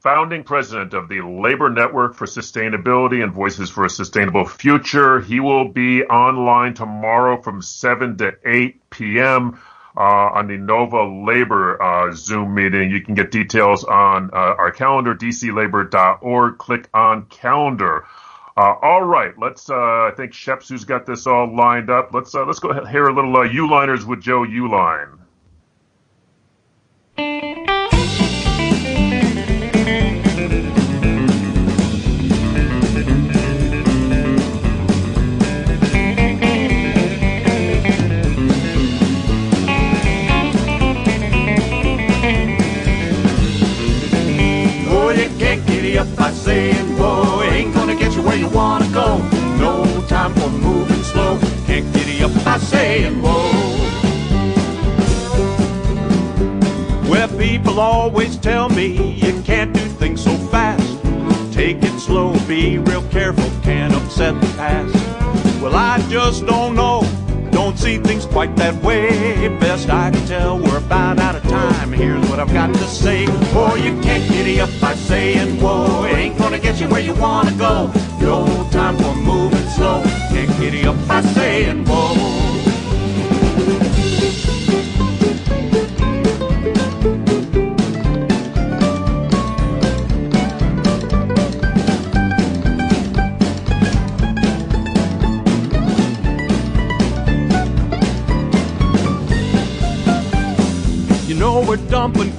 founding 0.00 0.42
president 0.44 0.92
of 0.92 1.08
the 1.08 1.20
Labor 1.20 1.70
Network 1.70 2.14
for 2.14 2.26
Sustainability 2.26 3.22
and 3.22 3.32
Voices 3.32 3.70
for 3.70 3.84
a 3.84 3.90
Sustainable 3.90 4.44
Future. 4.44 5.20
He 5.20 5.38
will 5.40 5.68
be 5.68 6.02
online 6.04 6.74
tomorrow 6.74 7.40
from 7.40 7.62
7 7.62 8.16
to 8.18 8.32
8 8.44 8.90
p.m. 8.90 9.60
Uh, 9.96 10.00
on 10.00 10.48
the 10.48 10.56
Nova 10.56 11.04
Labor 11.04 11.80
uh, 11.80 12.12
Zoom 12.12 12.54
meeting. 12.54 12.90
You 12.90 13.00
can 13.00 13.14
get 13.14 13.30
details 13.30 13.84
on 13.84 14.30
uh, 14.32 14.36
our 14.36 14.72
calendar, 14.72 15.14
dclabor.org. 15.14 16.58
Click 16.58 16.88
on 16.92 17.26
calendar. 17.26 18.04
Uh, 18.56 18.74
all 18.82 19.02
right, 19.02 19.32
let's. 19.38 19.70
Uh, 19.70 19.74
I 19.74 20.12
think 20.16 20.32
Sheps, 20.32 20.68
who's 20.68 20.84
got 20.84 21.06
this 21.06 21.26
all 21.28 21.54
lined 21.54 21.90
up. 21.90 22.12
Let's 22.12 22.34
uh, 22.34 22.44
let's 22.44 22.58
go 22.58 22.70
ahead 22.70 22.82
and 22.82 22.90
hear 22.90 23.06
a 23.06 23.14
little 23.14 23.36
uh, 23.36 23.42
U-liners 23.42 24.04
with 24.04 24.20
Joe 24.20 24.42
Uehlein. 24.44 25.18
Saying, 52.84 53.18
whoa. 53.22 53.50
Well, 57.10 57.28
people 57.38 57.80
always 57.80 58.36
tell 58.36 58.68
me 58.68 59.14
you 59.14 59.40
can't 59.42 59.72
do 59.72 59.86
things 60.00 60.22
so 60.22 60.34
fast. 60.52 60.90
Take 61.50 61.82
it 61.82 61.98
slow, 61.98 62.34
be 62.46 62.76
real 62.76 63.06
careful, 63.08 63.50
can't 63.62 63.94
upset 63.94 64.38
the 64.38 64.48
past. 64.58 64.94
Well, 65.62 65.74
I 65.74 65.96
just 66.10 66.44
don't 66.44 66.74
know. 66.74 67.00
Don't 67.50 67.78
see 67.78 67.96
things 67.98 68.26
quite 68.26 68.54
that 68.56 68.74
way. 68.82 69.08
Best 69.60 69.88
I 69.88 70.10
can 70.10 70.26
tell, 70.26 70.58
we're 70.58 70.76
about 70.76 71.18
out 71.18 71.36
of 71.36 71.42
time. 71.44 71.90
Here's 71.90 72.28
what 72.28 72.38
I've 72.38 72.52
got 72.52 72.74
to 72.74 72.86
say. 73.02 73.24
Boy, 73.54 73.76
you 73.76 73.92
can't 74.02 74.28
giddy 74.30 74.60
up 74.60 74.72
by 74.78 74.94
saying, 74.94 75.58
whoa, 75.58 76.04
It 76.04 76.18
ain't 76.22 76.36
gonna 76.36 76.58
get 76.58 76.80
you 76.80 76.88
where 76.88 77.00
you 77.08 77.14
wanna 77.14 77.56
go. 77.56 77.90
No 78.20 78.68
time 78.70 78.96
for 78.98 79.14
moving 79.14 79.68
slow. 79.70 80.02
Can't 80.32 80.52
giddy 80.60 80.84
up 80.84 80.98
by 81.08 81.22
saying, 81.22 81.86
whoa. 81.86 82.53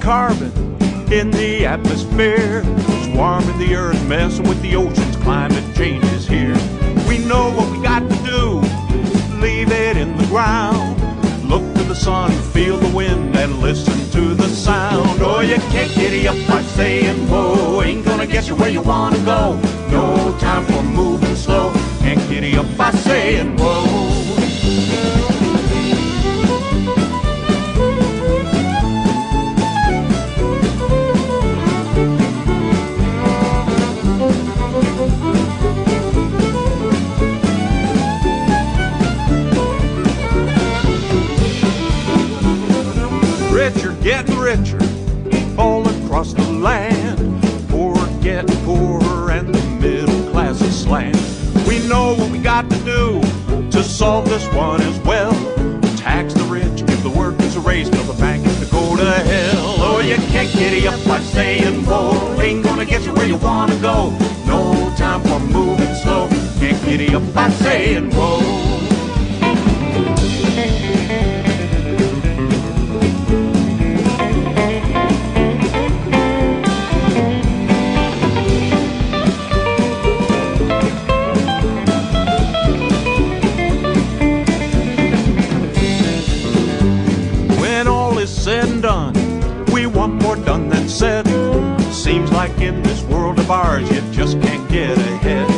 Carbon 0.06 0.52
in 1.12 1.32
the 1.32 1.66
atmosphere. 1.66 2.62
It's 2.64 3.08
warming 3.08 3.58
the 3.58 3.74
earth, 3.74 4.00
messing 4.06 4.46
with 4.48 4.62
the 4.62 4.76
oceans. 4.76 5.16
Climate 5.16 5.64
change 5.74 6.04
is 6.12 6.28
here. 6.28 6.54
We 7.08 7.18
know 7.26 7.50
what 7.50 7.68
we 7.72 7.82
got 7.82 8.08
to 8.08 8.16
do. 8.22 8.60
Leave 9.40 9.72
it 9.72 9.96
in 9.96 10.16
the 10.16 10.24
ground. 10.26 10.94
Look 11.50 11.64
to 11.74 11.82
the 11.82 11.96
sun, 11.96 12.30
feel 12.52 12.76
the 12.76 12.96
wind, 12.96 13.34
and 13.34 13.58
listen 13.58 13.98
to 14.12 14.32
the 14.36 14.46
sound. 14.46 15.20
Oh, 15.20 15.40
you 15.40 15.56
can't 15.74 15.92
giddy 15.92 16.28
up 16.28 16.36
by 16.46 16.62
saying, 16.62 17.28
whoa, 17.28 17.82
ain't 17.82 18.04
gonna 18.04 18.28
get 18.28 18.46
you 18.46 18.54
where 18.54 18.70
you 18.70 18.82
wanna 18.82 19.18
go. 19.24 19.58
No 19.90 20.38
time 20.38 20.64
for 20.66 20.84
moving 20.84 21.34
slow. 21.34 21.72
Can't 21.98 22.20
giddy 22.28 22.56
up 22.56 22.68
by 22.76 22.92
saying, 22.92 23.56
whoa. 23.58 24.45
Getting 44.06 44.38
richer 44.38 44.78
all 45.58 45.82
across 45.88 46.32
the 46.32 46.48
land. 46.52 47.18
Poor 47.68 47.96
getting 48.20 48.56
poorer 48.64 49.32
and 49.32 49.52
the 49.52 49.66
middle 49.80 50.30
class 50.30 50.60
is 50.60 50.80
slant. 50.80 51.16
We 51.66 51.84
know 51.88 52.14
what 52.14 52.30
we 52.30 52.38
got 52.38 52.70
to 52.70 52.78
do 52.84 53.20
to 53.72 53.82
solve 53.82 54.28
this 54.28 54.46
one 54.54 54.80
as 54.80 54.96
well. 55.00 55.32
Tax 55.96 56.34
the 56.34 56.44
rich, 56.44 56.86
give 56.86 57.02
the 57.02 57.10
workers 57.10 57.56
a 57.56 57.60
raise, 57.60 57.90
build 57.90 58.06
the 58.06 58.12
bank 58.12 58.44
to 58.44 58.66
go 58.70 58.96
to 58.96 59.04
hell. 59.04 59.74
Oh, 59.80 59.98
you 59.98 60.14
can't 60.30 60.52
giddy 60.52 60.86
up 60.86 61.04
by 61.04 61.18
saying, 61.18 61.84
whoa, 61.84 62.40
ain't 62.40 62.62
gonna 62.62 62.84
get 62.86 63.02
you 63.02 63.12
where 63.12 63.26
you 63.26 63.38
wanna 63.38 63.76
go. 63.80 64.10
No 64.46 64.94
time 64.96 65.20
for 65.22 65.40
moving 65.40 65.92
slow. 65.96 66.28
Can't 66.60 66.80
giddy 66.84 67.12
up 67.12 67.24
by 67.34 67.50
saying, 67.50 68.12
whoa. 68.12 68.85
In 92.60 92.82
this 92.82 93.02
world 93.04 93.38
of 93.38 93.50
ours, 93.50 93.90
you 93.90 94.00
just 94.12 94.40
can't 94.40 94.68
get 94.68 94.96
ahead. 94.96 95.48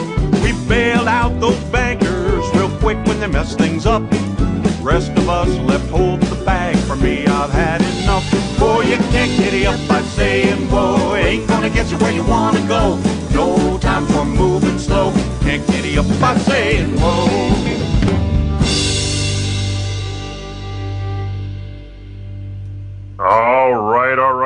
We 0.42 0.52
bailed 0.68 1.08
out 1.08 1.40
those 1.40 1.58
bankers 1.70 2.44
real 2.54 2.70
quick 2.78 2.98
when 3.06 3.20
they 3.20 3.26
mess 3.26 3.54
things 3.54 3.86
up. 3.86 4.02
Rest 4.82 5.10
of 5.12 5.28
us 5.28 5.48
left 5.68 5.88
hold 5.90 6.20
the 6.22 6.44
bag. 6.44 6.76
For 6.86 6.96
me, 6.96 7.26
I've 7.26 7.50
had 7.50 7.80
enough. 7.80 8.24
Boy, 8.58 8.82
you 8.82 8.96
can't 9.12 9.30
giddy 9.36 9.66
up 9.66 9.80
by 9.88 10.02
saying, 10.02 10.68
whoa, 10.68 11.14
ain't 11.16 11.46
gonna 11.48 11.70
get 11.70 11.90
you 11.90 11.98
where 11.98 12.12
you 12.12 12.24
wanna 12.24 12.66
go. 12.66 12.98
No 13.32 13.78
time 13.78 14.06
for 14.06 14.24
moving 14.24 14.78
slow. 14.78 15.12
Can't 15.40 15.66
giddy 15.66 15.98
up 15.98 16.06
by 16.20 16.36
saying, 16.38 16.96
whoa. 16.98 17.77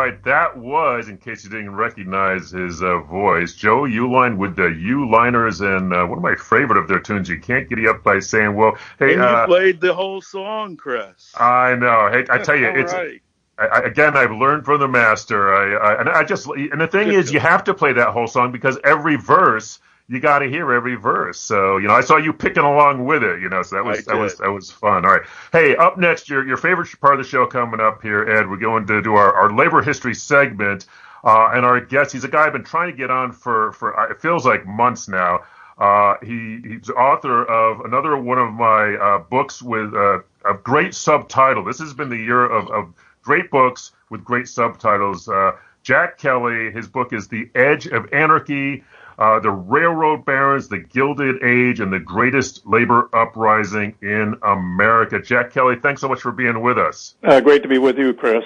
Right. 0.02 0.24
That 0.24 0.58
was, 0.58 1.08
in 1.08 1.16
case 1.18 1.44
you 1.44 1.50
didn't 1.50 1.76
recognize 1.76 2.50
his 2.50 2.82
uh, 2.82 2.98
voice, 3.02 3.54
Joe 3.54 3.82
Uehlein 3.82 4.36
with 4.36 4.56
the 4.56 4.66
U-liners 4.66 5.60
and 5.60 5.94
uh, 5.94 6.04
one 6.06 6.18
of 6.18 6.24
my 6.24 6.34
favorite 6.34 6.76
of 6.76 6.88
their 6.88 6.98
tunes. 6.98 7.28
You 7.28 7.38
can't 7.38 7.68
get 7.68 7.86
up 7.86 8.02
by 8.02 8.18
saying, 8.18 8.56
"Well, 8.56 8.76
hey." 8.98 9.12
and 9.12 9.22
you 9.22 9.28
Uh, 9.28 9.46
played 9.46 9.80
the 9.80 9.94
whole 9.94 10.20
song, 10.20 10.76
Chris. 10.76 11.32
I 11.38 11.76
know. 11.76 12.10
Hey, 12.10 12.26
I 12.30 12.38
tell 12.38 12.56
you, 12.56 12.66
it's 12.74 12.92
right. 12.92 13.22
I, 13.58 13.82
again. 13.82 14.16
I've 14.16 14.32
learned 14.32 14.64
from 14.64 14.80
the 14.80 14.88
master. 14.88 15.54
I, 15.54 15.92
I 15.92 16.00
and 16.00 16.08
I 16.08 16.24
just 16.24 16.48
and 16.48 16.80
the 16.80 16.88
thing 16.88 17.12
is, 17.12 17.32
you 17.32 17.38
have 17.38 17.62
to 17.64 17.74
play 17.74 17.92
that 17.92 18.08
whole 18.08 18.26
song 18.26 18.50
because 18.50 18.78
every 18.82 19.14
verse 19.14 19.78
you 20.12 20.20
got 20.20 20.40
to 20.40 20.48
hear 20.48 20.70
every 20.72 20.94
verse. 20.94 21.40
So 21.40 21.78
you 21.78 21.88
know, 21.88 21.94
I 21.94 22.02
saw 22.02 22.18
you 22.18 22.32
picking 22.34 22.64
along 22.64 23.04
with 23.06 23.22
it. 23.22 23.40
You 23.40 23.48
know, 23.48 23.62
so 23.62 23.76
that 23.76 23.84
was 23.84 24.04
that 24.04 24.16
was 24.16 24.36
that 24.36 24.50
was 24.50 24.70
fun. 24.70 25.06
All 25.06 25.12
right. 25.12 25.22
Hey, 25.52 25.74
up 25.74 25.96
next, 25.96 26.28
your 26.28 26.46
your 26.46 26.58
favorite 26.58 26.88
part 27.00 27.14
of 27.14 27.18
the 27.18 27.28
show 27.28 27.46
coming 27.46 27.80
up 27.80 28.02
here, 28.02 28.28
Ed. 28.28 28.48
We're 28.48 28.58
going 28.58 28.86
to 28.86 29.00
do 29.00 29.14
our, 29.14 29.32
our 29.32 29.50
labor 29.50 29.80
history 29.80 30.14
segment, 30.14 30.84
uh, 31.24 31.52
and 31.54 31.64
our 31.64 31.80
guest. 31.80 32.12
He's 32.12 32.24
a 32.24 32.28
guy 32.28 32.46
I've 32.46 32.52
been 32.52 32.62
trying 32.62 32.90
to 32.90 32.96
get 32.96 33.10
on 33.10 33.32
for 33.32 33.72
for 33.72 33.98
uh, 33.98 34.10
it 34.10 34.20
feels 34.20 34.44
like 34.44 34.66
months 34.66 35.08
now. 35.08 35.40
Uh, 35.78 36.16
he 36.22 36.60
he's 36.62 36.88
the 36.88 36.94
author 36.94 37.44
of 37.44 37.80
another 37.80 38.14
one 38.16 38.38
of 38.38 38.52
my 38.52 38.94
uh, 38.94 39.18
books 39.18 39.62
with 39.62 39.94
uh, 39.94 40.18
a 40.44 40.54
great 40.62 40.94
subtitle. 40.94 41.64
This 41.64 41.78
has 41.78 41.94
been 41.94 42.10
the 42.10 42.18
year 42.18 42.44
of, 42.44 42.70
of 42.70 42.92
great 43.22 43.50
books 43.50 43.92
with 44.10 44.22
great 44.22 44.46
subtitles. 44.46 45.26
Uh, 45.26 45.52
Jack 45.82 46.18
Kelly, 46.18 46.70
his 46.70 46.86
book 46.86 47.12
is 47.12 47.28
The 47.28 47.50
Edge 47.54 47.86
of 47.86 48.12
Anarchy. 48.12 48.84
Uh, 49.18 49.40
the 49.40 49.50
Railroad 49.50 50.24
Barons, 50.24 50.68
the 50.68 50.78
Gilded 50.78 51.42
Age, 51.42 51.80
and 51.80 51.92
the 51.92 52.00
Greatest 52.00 52.66
Labor 52.66 53.08
Uprising 53.12 53.94
in 54.02 54.36
America. 54.42 55.20
Jack 55.20 55.52
Kelly, 55.52 55.76
thanks 55.80 56.00
so 56.00 56.08
much 56.08 56.20
for 56.20 56.32
being 56.32 56.60
with 56.60 56.78
us. 56.78 57.14
Uh, 57.22 57.40
great 57.40 57.62
to 57.62 57.68
be 57.68 57.78
with 57.78 57.98
you, 57.98 58.14
Chris. 58.14 58.44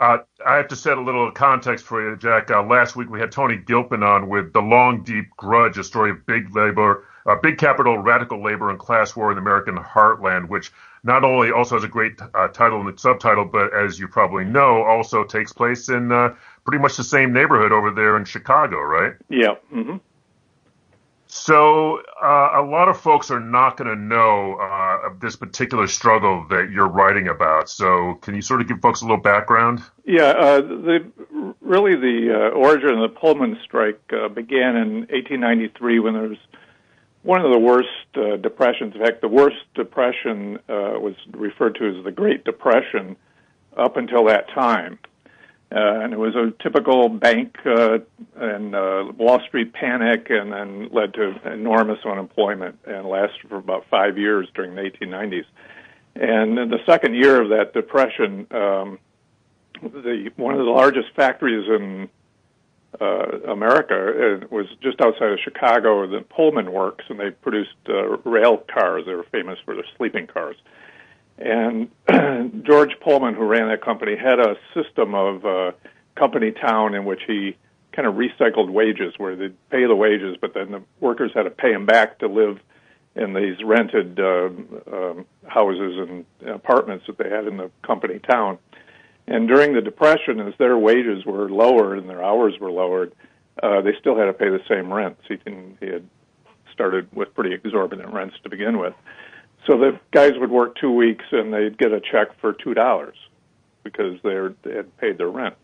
Uh, 0.00 0.18
I 0.44 0.56
have 0.56 0.68
to 0.68 0.76
set 0.76 0.98
a 0.98 1.00
little 1.00 1.30
context 1.30 1.84
for 1.84 2.02
you, 2.02 2.16
Jack. 2.16 2.50
Uh, 2.50 2.62
last 2.62 2.96
week 2.96 3.08
we 3.08 3.20
had 3.20 3.30
Tony 3.32 3.56
Gilpin 3.56 4.02
on 4.02 4.28
with 4.28 4.52
The 4.52 4.60
Long 4.60 5.02
Deep 5.02 5.30
Grudge, 5.36 5.78
a 5.78 5.84
story 5.84 6.10
of 6.10 6.26
big 6.26 6.54
labor, 6.54 7.06
uh, 7.26 7.36
big 7.42 7.58
capital, 7.58 7.98
radical 7.98 8.42
labor, 8.42 8.70
and 8.70 8.78
class 8.78 9.14
war 9.14 9.30
in 9.30 9.36
the 9.36 9.40
American 9.40 9.76
heartland, 9.76 10.48
which 10.48 10.72
not 11.04 11.22
only 11.22 11.52
also 11.52 11.76
has 11.76 11.84
a 11.84 11.88
great 11.88 12.20
uh, 12.34 12.48
title 12.48 12.86
and 12.86 12.98
subtitle, 12.98 13.44
but 13.44 13.72
as 13.72 13.98
you 13.98 14.08
probably 14.08 14.44
know, 14.44 14.82
also 14.82 15.22
takes 15.22 15.52
place 15.52 15.88
in 15.88 16.10
uh, 16.10 16.34
pretty 16.64 16.82
much 16.82 16.96
the 16.96 17.04
same 17.04 17.32
neighborhood 17.32 17.72
over 17.72 17.90
there 17.90 18.16
in 18.16 18.24
Chicago, 18.24 18.80
right? 18.80 19.12
Yeah. 19.28 19.54
Mm-hmm. 19.72 19.96
So 21.26 22.00
uh, 22.22 22.50
a 22.54 22.62
lot 22.62 22.88
of 22.88 23.00
folks 23.00 23.28
are 23.32 23.40
not 23.40 23.76
going 23.76 23.88
to 23.88 24.00
know 24.00 24.54
uh, 24.54 25.08
of 25.08 25.18
this 25.18 25.34
particular 25.34 25.88
struggle 25.88 26.46
that 26.48 26.70
you're 26.70 26.86
writing 26.86 27.26
about. 27.26 27.68
So 27.68 28.14
can 28.22 28.36
you 28.36 28.40
sort 28.40 28.60
of 28.60 28.68
give 28.68 28.80
folks 28.80 29.00
a 29.00 29.04
little 29.04 29.20
background? 29.20 29.82
Yeah, 30.04 30.28
uh, 30.28 30.60
the 30.60 31.12
really 31.60 31.96
the 31.96 32.32
uh, 32.32 32.56
origin 32.56 32.90
of 32.90 33.00
the 33.00 33.18
Pullman 33.18 33.58
strike 33.64 34.00
uh, 34.12 34.28
began 34.28 34.76
in 34.76 34.94
1893 35.10 35.98
when 35.98 36.14
there 36.14 36.28
was 36.28 36.38
one 37.22 37.44
of 37.44 37.50
the 37.50 37.58
worst 37.58 37.88
uh, 38.14 38.36
depressions. 38.36 38.94
In 38.94 39.00
fact, 39.00 39.20
the 39.20 39.28
worst 39.28 39.56
depression 39.74 40.60
was 40.68 41.16
referred 41.32 41.74
to 41.76 41.98
as 41.98 42.04
the 42.04 42.12
Great 42.12 42.44
Depression 42.44 43.16
up 43.76 43.96
until 43.96 44.26
that 44.26 44.48
time. 44.50 45.00
Uh, 45.74 46.02
and 46.02 46.12
it 46.12 46.18
was 46.18 46.36
a 46.36 46.52
typical 46.62 47.08
bank 47.08 47.56
uh, 47.66 47.98
and 48.36 48.76
uh, 48.76 49.10
Wall 49.16 49.40
Street 49.48 49.72
panic, 49.72 50.28
and 50.30 50.52
then 50.52 50.88
led 50.92 51.14
to 51.14 51.34
enormous 51.52 51.98
unemployment 52.04 52.78
and 52.86 53.08
lasted 53.08 53.48
for 53.48 53.56
about 53.56 53.84
five 53.90 54.16
years 54.16 54.46
during 54.54 54.76
the 54.76 54.82
1890s. 54.82 55.46
And 56.14 56.58
in 56.60 56.70
the 56.70 56.78
second 56.86 57.16
year 57.16 57.42
of 57.42 57.48
that 57.48 57.72
depression, 57.74 58.46
um, 58.52 59.00
the 59.82 60.30
one 60.36 60.54
of 60.54 60.64
the 60.64 60.70
largest 60.70 61.08
factories 61.16 61.68
in 61.68 62.08
uh, 63.00 63.50
America 63.50 63.94
uh, 64.44 64.46
was 64.52 64.66
just 64.80 65.00
outside 65.00 65.32
of 65.32 65.40
Chicago, 65.42 66.06
the 66.06 66.20
Pullman 66.20 66.70
Works, 66.72 67.04
and 67.08 67.18
they 67.18 67.30
produced 67.30 67.74
uh, 67.88 68.16
rail 68.18 68.58
cars. 68.72 69.06
They 69.06 69.14
were 69.14 69.26
famous 69.32 69.58
for 69.64 69.74
their 69.74 69.86
sleeping 69.96 70.28
cars. 70.28 70.54
And 71.38 71.90
George 72.64 72.92
Pullman, 73.00 73.34
who 73.34 73.44
ran 73.44 73.68
that 73.68 73.82
company, 73.82 74.16
had 74.16 74.38
a 74.38 74.56
system 74.74 75.14
of 75.14 75.44
uh, 75.44 75.72
company 76.14 76.52
town 76.52 76.94
in 76.94 77.04
which 77.04 77.22
he 77.26 77.56
kind 77.92 78.06
of 78.08 78.14
recycled 78.14 78.70
wages, 78.70 79.14
where 79.18 79.36
they'd 79.36 79.56
pay 79.70 79.86
the 79.86 79.94
wages, 79.94 80.36
but 80.40 80.54
then 80.54 80.70
the 80.72 80.82
workers 81.00 81.30
had 81.34 81.44
to 81.44 81.50
pay 81.50 81.72
him 81.72 81.86
back 81.86 82.18
to 82.18 82.28
live 82.28 82.58
in 83.16 83.32
these 83.32 83.62
rented 83.64 84.18
uh, 84.18 84.46
um, 84.92 85.26
houses 85.46 86.08
and 86.08 86.24
apartments 86.48 87.06
that 87.06 87.18
they 87.18 87.30
had 87.30 87.46
in 87.46 87.56
the 87.56 87.70
company 87.82 88.18
town. 88.18 88.58
And 89.26 89.48
during 89.48 89.72
the 89.72 89.80
Depression, 89.80 90.40
as 90.40 90.54
their 90.58 90.76
wages 90.76 91.24
were 91.24 91.48
lowered 91.48 91.98
and 91.98 92.08
their 92.08 92.22
hours 92.22 92.54
were 92.60 92.70
lowered, 92.70 93.12
uh, 93.62 93.80
they 93.80 93.92
still 94.00 94.16
had 94.18 94.26
to 94.26 94.32
pay 94.32 94.50
the 94.50 94.60
same 94.68 94.92
rents. 94.92 95.20
He, 95.28 95.36
can, 95.36 95.78
he 95.80 95.86
had 95.86 96.04
started 96.72 97.08
with 97.14 97.32
pretty 97.34 97.54
exorbitant 97.54 98.12
rents 98.12 98.34
to 98.42 98.50
begin 98.50 98.78
with. 98.78 98.94
So 99.66 99.78
the 99.78 99.98
guys 100.12 100.32
would 100.36 100.50
work 100.50 100.76
two 100.76 100.92
weeks 100.92 101.24
and 101.32 101.52
they'd 101.52 101.78
get 101.78 101.92
a 101.92 102.00
check 102.00 102.38
for 102.40 102.52
two 102.52 102.74
dollars 102.74 103.16
because 103.82 104.18
they 104.22 104.34
had 104.74 104.96
paid 104.98 105.18
their 105.18 105.28
rent. 105.28 105.54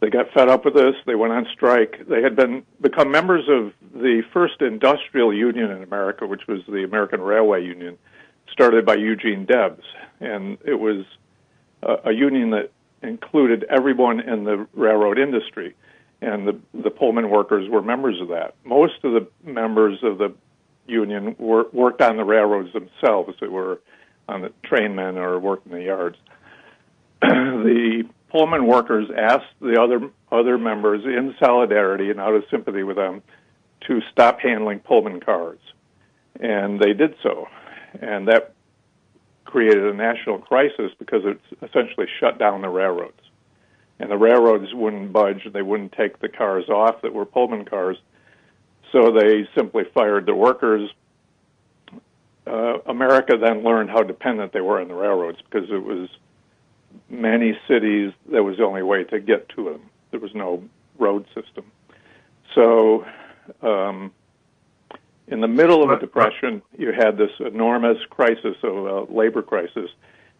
They 0.00 0.10
got 0.10 0.30
fed 0.32 0.48
up 0.48 0.64
with 0.64 0.74
this. 0.74 0.94
They 1.06 1.14
went 1.14 1.32
on 1.32 1.46
strike. 1.52 2.06
They 2.08 2.22
had 2.22 2.36
been 2.36 2.64
become 2.80 3.10
members 3.10 3.44
of 3.48 3.72
the 3.94 4.22
first 4.32 4.60
industrial 4.60 5.32
union 5.32 5.70
in 5.70 5.82
America, 5.82 6.26
which 6.26 6.46
was 6.46 6.60
the 6.68 6.84
American 6.84 7.20
Railway 7.20 7.64
Union, 7.64 7.96
started 8.52 8.84
by 8.84 8.96
Eugene 8.96 9.46
Debs, 9.46 9.82
and 10.20 10.58
it 10.64 10.74
was 10.74 11.06
a, 11.82 12.10
a 12.10 12.12
union 12.12 12.50
that 12.50 12.70
included 13.02 13.64
everyone 13.70 14.20
in 14.20 14.44
the 14.44 14.66
railroad 14.74 15.18
industry, 15.18 15.74
and 16.20 16.46
the 16.46 16.58
the 16.74 16.90
Pullman 16.90 17.30
workers 17.30 17.68
were 17.70 17.82
members 17.82 18.20
of 18.20 18.28
that. 18.28 18.56
Most 18.64 19.04
of 19.04 19.12
the 19.12 19.26
members 19.42 20.00
of 20.02 20.18
the 20.18 20.34
union 20.86 21.36
wor- 21.38 21.68
worked 21.72 22.02
on 22.02 22.16
the 22.16 22.24
railroads 22.24 22.72
themselves 22.72 23.34
They 23.40 23.48
were 23.48 23.80
on 24.28 24.42
the 24.42 24.52
trainmen 24.64 25.18
or 25.18 25.38
worked 25.38 25.66
in 25.66 25.72
the 25.72 25.82
yards. 25.82 26.16
the 27.20 28.04
Pullman 28.30 28.66
workers 28.66 29.08
asked 29.16 29.54
the 29.60 29.80
other 29.80 30.10
other 30.32 30.58
members 30.58 31.04
in 31.04 31.34
solidarity 31.38 32.10
and 32.10 32.18
out 32.18 32.34
of 32.34 32.42
sympathy 32.50 32.82
with 32.82 32.96
them 32.96 33.22
to 33.86 34.00
stop 34.10 34.40
handling 34.40 34.80
Pullman 34.80 35.20
cars, 35.20 35.60
and 36.40 36.80
they 36.80 36.94
did 36.94 37.14
so, 37.22 37.46
and 38.00 38.26
that 38.26 38.54
created 39.44 39.84
a 39.84 39.94
national 39.94 40.38
crisis 40.38 40.90
because 40.98 41.22
it 41.24 41.38
essentially 41.62 42.06
shut 42.18 42.38
down 42.38 42.60
the 42.60 42.68
railroads, 42.68 43.20
and 44.00 44.10
the 44.10 44.16
railroads 44.16 44.74
wouldn't 44.74 45.12
budge; 45.12 45.46
they 45.52 45.62
wouldn't 45.62 45.92
take 45.92 46.18
the 46.18 46.28
cars 46.28 46.68
off 46.68 47.02
that 47.02 47.14
were 47.14 47.24
Pullman 47.24 47.64
cars, 47.64 47.98
so 48.94 49.10
they 49.10 49.46
simply 49.56 49.82
fired 49.92 50.24
the 50.24 50.34
workers. 50.34 50.88
Uh, 52.46 52.78
America 52.86 53.36
then 53.36 53.64
learned 53.64 53.90
how 53.90 54.04
dependent 54.04 54.52
they 54.52 54.60
were 54.60 54.80
on 54.80 54.86
the 54.86 54.94
railroads 54.94 55.38
because 55.42 55.68
it 55.68 55.82
was 55.82 56.08
many 57.10 57.58
cities 57.66 58.12
that 58.30 58.44
was 58.44 58.56
the 58.56 58.64
only 58.64 58.82
way 58.82 59.02
to 59.02 59.18
get 59.18 59.48
to 59.48 59.64
them. 59.64 59.90
There 60.12 60.20
was 60.20 60.32
no 60.32 60.62
road 60.96 61.26
system. 61.34 61.64
So, 62.54 63.04
um, 63.62 64.12
in 65.26 65.40
the 65.40 65.48
middle 65.48 65.82
of 65.82 65.90
a 65.90 65.98
depression, 65.98 66.62
you 66.78 66.92
had 66.92 67.16
this 67.16 67.32
enormous 67.40 67.98
crisis 68.10 68.56
of 68.62 68.76
a 68.76 69.12
labor 69.12 69.42
crisis, 69.42 69.90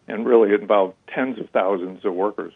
and 0.07 0.25
really 0.25 0.53
involved 0.53 0.95
tens 1.13 1.39
of 1.39 1.49
thousands 1.49 2.05
of 2.05 2.13
workers. 2.13 2.53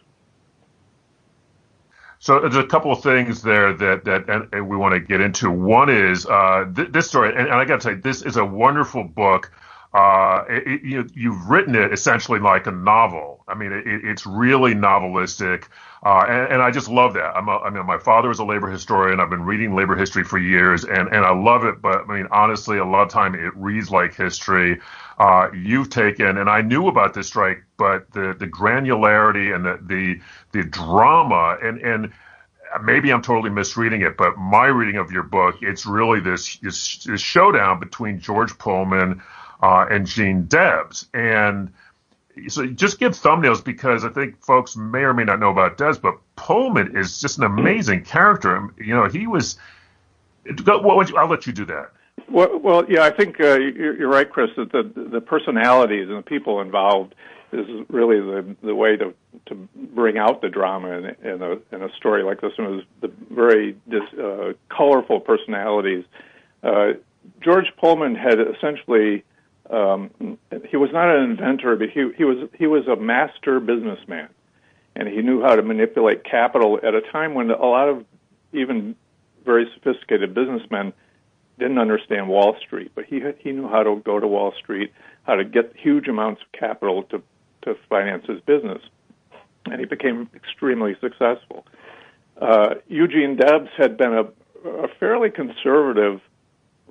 So 2.19 2.39
there's 2.41 2.57
a 2.57 2.65
couple 2.65 2.91
of 2.91 3.01
things 3.01 3.41
there 3.41 3.73
that 3.73 4.03
that 4.05 4.29
and, 4.29 4.69
we 4.69 4.75
want 4.75 4.93
to 4.93 4.99
get 4.99 5.21
into. 5.21 5.49
One 5.49 5.89
is 5.89 6.25
uh, 6.25 6.69
th- 6.75 6.91
this 6.91 7.07
story, 7.07 7.29
and, 7.29 7.47
and 7.47 7.55
I 7.55 7.65
got 7.65 7.77
to 7.77 7.81
say, 7.81 7.93
this 7.95 8.21
is 8.21 8.37
a 8.37 8.45
wonderful 8.45 9.05
book. 9.05 9.51
Uh, 9.91 10.43
it, 10.47 10.83
you, 10.83 11.07
you've 11.15 11.49
written 11.49 11.73
it 11.73 11.91
essentially 11.91 12.39
like 12.39 12.67
a 12.67 12.71
novel. 12.71 13.43
I 13.47 13.55
mean, 13.55 13.71
it, 13.71 13.83
it's 13.87 14.23
really 14.23 14.75
novelistic, 14.75 15.63
uh, 16.05 16.25
and, 16.29 16.53
and, 16.53 16.61
I 16.61 16.69
just 16.69 16.87
love 16.89 17.15
that. 17.15 17.35
A, 17.35 17.39
I 17.39 17.71
mean, 17.71 17.87
my 17.87 17.97
father 17.97 18.29
was 18.29 18.37
a 18.37 18.43
labor 18.43 18.69
historian. 18.69 19.19
I've 19.19 19.31
been 19.31 19.45
reading 19.45 19.73
labor 19.73 19.95
history 19.95 20.23
for 20.23 20.37
years, 20.37 20.83
and 20.85 21.07
and 21.07 21.25
I 21.25 21.33
love 21.33 21.65
it. 21.65 21.81
But 21.81 22.07
I 22.07 22.17
mean, 22.17 22.27
honestly, 22.31 22.77
a 22.77 22.85
lot 22.85 23.01
of 23.01 23.09
time 23.09 23.33
it 23.33 23.51
reads 23.55 23.89
like 23.89 24.13
history. 24.13 24.79
Uh, 25.17 25.49
you've 25.55 25.89
taken, 25.89 26.37
and 26.37 26.51
I 26.51 26.61
knew 26.61 26.87
about 26.87 27.15
this 27.15 27.25
strike, 27.25 27.63
but 27.77 28.11
the 28.11 28.35
the 28.37 28.47
granularity 28.47 29.55
and 29.55 29.65
the 29.65 29.79
the 29.81 30.21
the 30.51 30.69
drama 30.69 31.57
and 31.63 31.81
and 31.81 32.13
maybe 32.83 33.11
I'm 33.11 33.21
totally 33.21 33.49
misreading 33.49 34.01
it, 34.01 34.17
but 34.17 34.37
my 34.37 34.67
reading 34.67 34.97
of 34.97 35.11
your 35.11 35.23
book, 35.23 35.55
it's 35.61 35.85
really 35.85 36.19
this, 36.19 36.57
this, 36.57 37.03
this 37.03 37.21
showdown 37.21 37.79
between 37.79 38.19
George 38.19 38.57
Pullman 38.57 39.21
uh, 39.61 39.85
and 39.89 40.05
Gene 40.05 40.45
Debs. 40.45 41.07
And 41.13 41.71
so 42.47 42.65
just 42.67 42.99
give 42.99 43.13
thumbnails 43.13 43.63
because 43.63 44.05
I 44.05 44.09
think 44.09 44.41
folks 44.43 44.75
may 44.75 44.99
or 44.99 45.13
may 45.13 45.23
not 45.23 45.39
know 45.39 45.49
about 45.49 45.77
Debs, 45.77 45.97
but 45.97 46.15
Pullman 46.35 46.95
is 46.95 47.19
just 47.19 47.37
an 47.37 47.43
amazing 47.43 48.03
character. 48.05 48.73
You 48.77 48.95
know, 48.95 49.07
he 49.07 49.27
was. 49.27 49.57
I'll 50.67 51.27
let 51.27 51.45
you 51.45 51.53
do 51.53 51.65
that. 51.65 51.91
Well, 52.29 52.59
well 52.59 52.85
yeah, 52.89 53.03
I 53.03 53.11
think 53.11 53.39
uh, 53.39 53.57
you're 53.57 54.09
right, 54.09 54.29
Chris. 54.29 54.49
That 54.55 54.71
the 54.71 54.83
the 54.83 55.21
personalities 55.21 56.07
and 56.09 56.17
the 56.17 56.23
people 56.23 56.61
involved 56.61 57.15
is 57.51 57.65
really 57.89 58.19
the 58.19 58.55
the 58.63 58.75
way 58.75 58.95
to 58.97 59.13
to 59.47 59.55
bring 59.75 60.17
out 60.17 60.41
the 60.41 60.49
drama 60.49 60.91
in, 60.91 61.05
in 61.23 61.41
a 61.41 61.75
in 61.75 61.83
a 61.83 61.93
story 61.97 62.23
like 62.23 62.41
this 62.41 62.53
one. 62.57 62.79
Is 62.79 62.85
the 63.01 63.11
very 63.29 63.75
uh, 63.91 64.53
colorful 64.69 65.19
personalities. 65.19 66.05
Uh, 66.63 66.93
George 67.41 67.67
Pullman 67.77 68.15
had 68.15 68.39
essentially 68.39 69.23
um, 69.69 70.37
he 70.69 70.77
was 70.77 70.89
not 70.91 71.09
an 71.15 71.29
inventor, 71.29 71.75
but 71.75 71.89
he 71.89 72.09
he 72.17 72.23
was 72.23 72.49
he 72.57 72.67
was 72.67 72.87
a 72.87 72.95
master 72.95 73.59
businessman, 73.59 74.29
and 74.95 75.07
he 75.07 75.21
knew 75.21 75.41
how 75.41 75.55
to 75.55 75.61
manipulate 75.61 76.23
capital 76.23 76.79
at 76.81 76.95
a 76.95 77.01
time 77.01 77.33
when 77.33 77.51
a 77.51 77.65
lot 77.65 77.87
of 77.87 78.05
even 78.51 78.95
very 79.45 79.69
sophisticated 79.75 80.33
businessmen 80.33 80.93
didn't 81.59 81.77
understand 81.77 82.29
Wall 82.29 82.55
Street, 82.65 82.91
but 82.95 83.05
he 83.05 83.21
he 83.39 83.51
knew 83.51 83.67
how 83.67 83.83
to 83.83 84.01
go 84.03 84.19
to 84.19 84.27
Wall 84.27 84.53
Street, 84.57 84.91
how 85.23 85.35
to 85.35 85.45
get 85.45 85.73
huge 85.75 86.07
amounts 86.07 86.41
of 86.41 86.59
capital 86.59 87.03
to 87.03 87.21
to 87.63 87.75
finance 87.89 88.25
his 88.27 88.39
business, 88.41 88.81
and 89.65 89.79
he 89.79 89.85
became 89.85 90.29
extremely 90.33 90.95
successful. 90.99 91.65
Uh, 92.41 92.75
Eugene 92.87 93.35
Debs 93.35 93.69
had 93.77 93.97
been 93.97 94.13
a, 94.13 94.23
a 94.67 94.87
fairly 94.99 95.29
conservative 95.29 96.21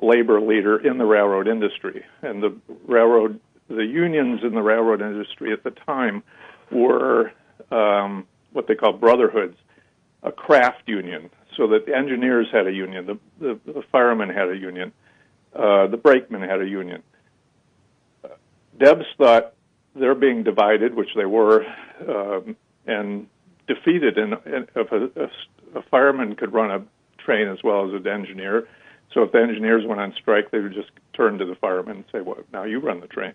labor 0.00 0.40
leader 0.40 0.78
in 0.78 0.98
the 0.98 1.04
railroad 1.04 1.48
industry, 1.48 2.04
and 2.22 2.42
the 2.42 2.56
railroad, 2.86 3.40
the 3.68 3.84
unions 3.84 4.40
in 4.42 4.54
the 4.54 4.62
railroad 4.62 5.00
industry 5.02 5.52
at 5.52 5.64
the 5.64 5.70
time 5.70 6.22
were 6.70 7.32
um, 7.70 8.26
what 8.52 8.66
they 8.66 8.74
call 8.74 8.92
brotherhoods, 8.92 9.56
a 10.22 10.32
craft 10.32 10.82
union, 10.86 11.30
so 11.56 11.66
that 11.68 11.86
the 11.86 11.94
engineers 11.94 12.46
had 12.52 12.66
a 12.66 12.72
union, 12.72 13.06
the, 13.06 13.18
the, 13.40 13.72
the 13.72 13.82
firemen 13.90 14.28
had 14.28 14.48
a 14.48 14.56
union, 14.56 14.92
uh, 15.54 15.86
the 15.86 15.96
brakemen 15.96 16.42
had 16.42 16.60
a 16.60 16.66
union. 16.66 17.02
Debs 18.78 19.06
thought 19.16 19.54
they're 19.96 20.14
being 20.14 20.44
divided, 20.44 20.94
which 20.94 21.10
they 21.16 21.24
were, 21.24 21.66
um, 22.08 22.56
and 22.86 23.26
defeated. 23.66 24.18
And 24.18 24.34
if 24.76 24.92
a, 24.92 25.10
a, 25.20 25.78
a 25.78 25.82
fireman 25.90 26.36
could 26.36 26.52
run 26.52 26.70
a 26.70 26.84
train 27.22 27.48
as 27.48 27.58
well 27.64 27.86
as 27.88 27.94
an 27.94 28.06
engineer, 28.06 28.68
so 29.14 29.22
if 29.22 29.32
the 29.32 29.40
engineers 29.40 29.84
went 29.86 30.00
on 30.00 30.14
strike, 30.20 30.50
they 30.50 30.58
would 30.58 30.74
just 30.74 30.90
turn 31.14 31.38
to 31.38 31.44
the 31.44 31.54
firemen 31.54 31.96
and 31.96 32.04
say, 32.12 32.20
"Well, 32.20 32.38
now 32.52 32.64
you 32.64 32.78
run 32.80 33.00
the 33.00 33.06
train." 33.06 33.34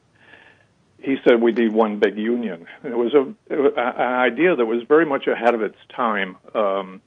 He 0.99 1.17
said 1.23 1.41
we 1.41 1.51
need 1.51 1.73
one 1.73 1.99
big 1.99 2.17
union. 2.17 2.65
It 2.83 2.97
was 2.97 3.13
a, 3.13 3.33
an 3.49 4.01
idea 4.01 4.55
that 4.55 4.65
was 4.65 4.83
very 4.87 5.05
much 5.05 5.27
ahead 5.27 5.53
of 5.53 5.61
its 5.61 5.77
time. 5.93 6.37
Um, 6.53 7.01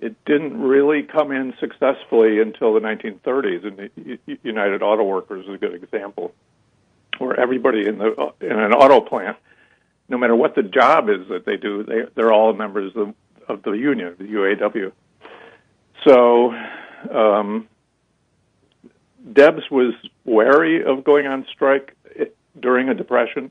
it 0.00 0.14
didn't 0.24 0.60
really 0.60 1.02
come 1.02 1.32
in 1.32 1.54
successfully 1.58 2.40
until 2.40 2.74
the 2.74 2.80
1930s, 2.80 3.66
and 3.66 4.18
the 4.26 4.38
United 4.42 4.82
Auto 4.82 5.04
Workers 5.04 5.46
is 5.46 5.54
a 5.54 5.58
good 5.58 5.74
example, 5.74 6.34
where 7.18 7.38
everybody 7.38 7.86
in 7.86 7.98
the 7.98 8.32
in 8.40 8.52
an 8.52 8.72
auto 8.72 9.00
plant, 9.00 9.36
no 10.08 10.18
matter 10.18 10.36
what 10.36 10.54
the 10.54 10.62
job 10.62 11.08
is 11.08 11.28
that 11.28 11.44
they 11.44 11.56
do, 11.56 11.82
they 11.82 12.02
they're 12.14 12.32
all 12.32 12.52
members 12.52 12.92
of, 12.94 13.14
of 13.48 13.62
the 13.62 13.72
union, 13.72 14.14
the 14.18 14.24
UAW. 14.24 14.92
So, 16.06 16.52
um, 17.10 17.68
Debs 19.32 19.70
was 19.70 19.94
wary 20.24 20.84
of 20.84 21.04
going 21.04 21.26
on 21.26 21.46
strike 21.52 21.96
during 22.58 22.88
a 22.88 22.94
depression, 22.94 23.50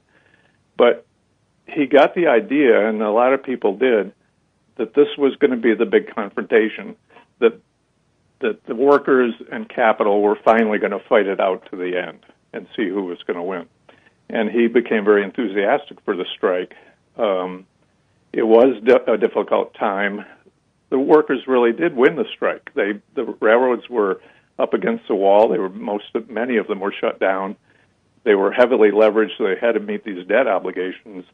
but 0.77 1.05
he 1.67 1.85
got 1.85 2.15
the 2.15 2.27
idea, 2.27 2.87
and 2.87 3.01
a 3.01 3.11
lot 3.11 3.33
of 3.33 3.43
people 3.43 3.77
did, 3.77 4.13
that 4.77 4.93
this 4.93 5.07
was 5.17 5.35
going 5.37 5.51
to 5.51 5.57
be 5.57 5.73
the 5.73 5.85
big 5.85 6.13
confrontation, 6.13 6.95
that 7.39 7.59
that 8.39 8.63
the 8.65 8.75
workers 8.75 9.33
and 9.51 9.67
capital 9.69 10.21
were 10.21 10.37
finally 10.43 10.77
going 10.77 10.91
to 10.91 10.99
fight 11.07 11.25
it 11.25 11.39
out 11.39 11.67
to 11.71 11.77
the 11.77 11.97
end 11.97 12.19
and 12.51 12.67
see 12.75 12.87
who 12.87 13.03
was 13.03 13.17
going 13.25 13.37
to 13.37 13.43
win. 13.43 13.65
And 14.29 14.49
he 14.49 14.67
became 14.67 15.05
very 15.05 15.23
enthusiastic 15.23 16.01
for 16.01 16.17
the 16.17 16.25
strike. 16.35 16.73
Um, 17.17 17.65
it 18.33 18.43
was 18.43 18.75
a 19.07 19.17
difficult 19.17 19.73
time. 19.75 20.25
The 20.89 20.99
workers 20.99 21.47
really 21.47 21.71
did 21.71 21.95
win 21.95 22.17
the 22.17 22.25
strike. 22.35 22.71
They 22.75 22.99
the 23.15 23.23
railroads 23.39 23.89
were 23.89 24.19
up 24.57 24.73
against 24.73 25.07
the 25.07 25.15
wall. 25.15 25.49
They 25.49 25.59
were 25.59 25.69
most 25.69 26.05
many 26.29 26.57
of 26.57 26.67
them 26.67 26.79
were 26.79 26.93
shut 26.93 27.19
down. 27.19 27.55
They 28.23 28.35
were 28.35 28.51
heavily 28.51 28.89
leveraged, 28.91 29.37
so 29.37 29.43
they 29.45 29.55
had 29.59 29.73
to 29.73 29.79
meet 29.79 30.03
these 30.03 30.25
debt 30.27 30.47
obligations, 30.47 31.25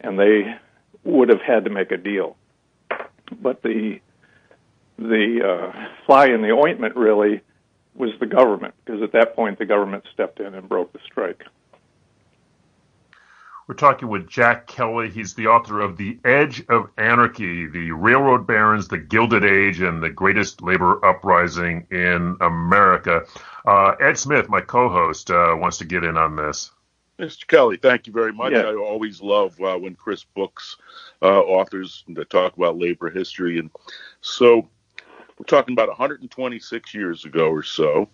and 0.00 0.18
they 0.18 0.56
would 1.04 1.28
have 1.28 1.40
had 1.40 1.64
to 1.64 1.70
make 1.70 1.92
a 1.92 1.96
deal. 1.96 2.36
But 3.40 3.62
the 3.62 4.00
the 4.98 5.40
uh, 5.44 5.88
fly 6.06 6.26
in 6.26 6.42
the 6.42 6.50
ointment 6.50 6.96
really 6.96 7.42
was 7.94 8.10
the 8.18 8.26
government, 8.26 8.74
because 8.84 9.02
at 9.02 9.12
that 9.12 9.36
point 9.36 9.58
the 9.58 9.66
government 9.66 10.04
stepped 10.12 10.40
in 10.40 10.54
and 10.54 10.68
broke 10.68 10.92
the 10.92 10.98
strike. 11.04 11.44
We're 13.66 13.74
talking 13.76 14.08
with 14.08 14.28
Jack 14.28 14.66
Kelly. 14.66 15.08
He's 15.08 15.32
the 15.32 15.46
author 15.46 15.80
of 15.80 15.96
The 15.96 16.18
Edge 16.22 16.62
of 16.68 16.90
Anarchy, 16.98 17.66
The 17.66 17.92
Railroad 17.92 18.46
Barons, 18.46 18.88
The 18.88 18.98
Gilded 18.98 19.42
Age, 19.42 19.80
and 19.80 20.02
the 20.02 20.10
Greatest 20.10 20.60
Labor 20.60 21.02
Uprising 21.02 21.86
in 21.90 22.36
America. 22.42 23.22
Uh, 23.64 23.92
Ed 23.98 24.18
Smith, 24.18 24.50
my 24.50 24.60
co-host, 24.60 25.30
uh, 25.30 25.54
wants 25.56 25.78
to 25.78 25.86
get 25.86 26.04
in 26.04 26.18
on 26.18 26.36
this. 26.36 26.72
Mr. 27.18 27.46
Kelly, 27.46 27.78
thank 27.78 28.06
you 28.06 28.12
very 28.12 28.34
much. 28.34 28.52
Yeah. 28.52 28.64
I 28.64 28.74
always 28.74 29.22
love 29.22 29.58
uh, 29.62 29.78
when 29.78 29.94
Chris 29.94 30.24
books 30.24 30.76
uh, 31.22 31.40
authors 31.40 32.04
that 32.08 32.28
talk 32.28 32.58
about 32.58 32.76
labor 32.76 33.08
history. 33.08 33.58
And 33.58 33.70
so 34.20 34.68
we're 35.38 35.46
talking 35.46 35.72
about 35.72 35.88
126 35.88 36.92
years 36.92 37.24
ago 37.24 37.48
or 37.48 37.62
so 37.62 38.10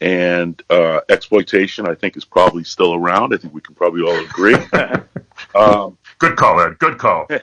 and 0.00 0.62
uh, 0.70 1.00
exploitation, 1.08 1.86
I 1.86 1.94
think, 1.94 2.16
is 2.16 2.24
probably 2.24 2.64
still 2.64 2.94
around. 2.94 3.34
I 3.34 3.36
think 3.36 3.52
we 3.52 3.60
can 3.60 3.74
probably 3.74 4.02
all 4.02 4.18
agree. 4.18 4.56
um, 5.54 5.98
Good 6.18 6.36
call, 6.36 6.60
Ed. 6.60 6.78
Good 6.78 6.98
call. 6.98 7.28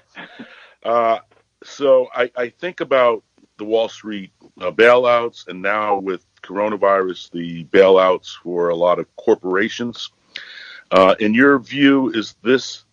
Uh, 0.84 1.20
so 1.64 2.08
I, 2.16 2.32
I, 2.38 2.49
think 2.49 2.80
about 2.80 3.22
the 3.58 3.66
Wall 3.66 3.89
Street 3.89 4.32
uh, 4.62 4.72
bailouts, 4.72 5.47
and 5.49 5.62
now 5.62 5.97
with 5.97 6.26
coronavirus, 6.41 7.32
the 7.32 7.66
bailouts 7.66 8.38
for 8.41 8.70
a 8.70 8.76
lot 8.76 8.97
of 8.97 9.14
corporations. 9.18 10.12
Uh, 10.91 11.16
in 11.20 11.34
your 11.34 11.60
view, 11.60 12.10
is 12.12 12.36
this 12.41 12.86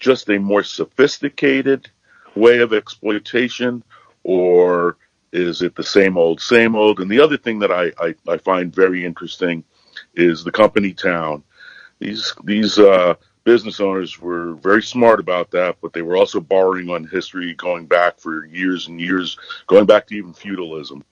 just 0.00 0.28
a 0.28 0.38
more 0.38 0.64
sophisticated 0.64 1.88
way 2.34 2.58
of 2.58 2.72
exploitation, 2.72 3.84
or 4.24 4.96
is 5.32 5.62
it 5.62 5.76
the 5.76 5.82
same 5.82 6.16
old, 6.16 6.40
same 6.40 6.74
old? 6.74 7.00
And 7.00 7.10
the 7.10 7.20
other 7.20 7.36
thing 7.36 7.58
that 7.60 7.70
I, 7.70 7.92
I, 7.98 8.14
I 8.28 8.38
find 8.38 8.74
very 8.74 9.04
interesting 9.04 9.64
is 10.14 10.44
the 10.44 10.52
company 10.52 10.92
town. 10.92 11.42
These 11.98 12.34
these 12.44 12.78
uh, 12.78 13.14
business 13.44 13.80
owners 13.80 14.18
were 14.20 14.54
very 14.54 14.82
smart 14.82 15.20
about 15.20 15.50
that, 15.50 15.76
but 15.82 15.92
they 15.92 16.02
were 16.02 16.16
also 16.16 16.40
borrowing 16.40 16.88
on 16.88 17.06
history 17.06 17.54
going 17.54 17.86
back 17.86 18.18
for 18.18 18.46
years 18.46 18.88
and 18.88 19.00
years, 19.00 19.38
going 19.66 19.86
back 19.86 20.06
to 20.06 20.16
even 20.16 20.32
feudalism. 20.32 21.04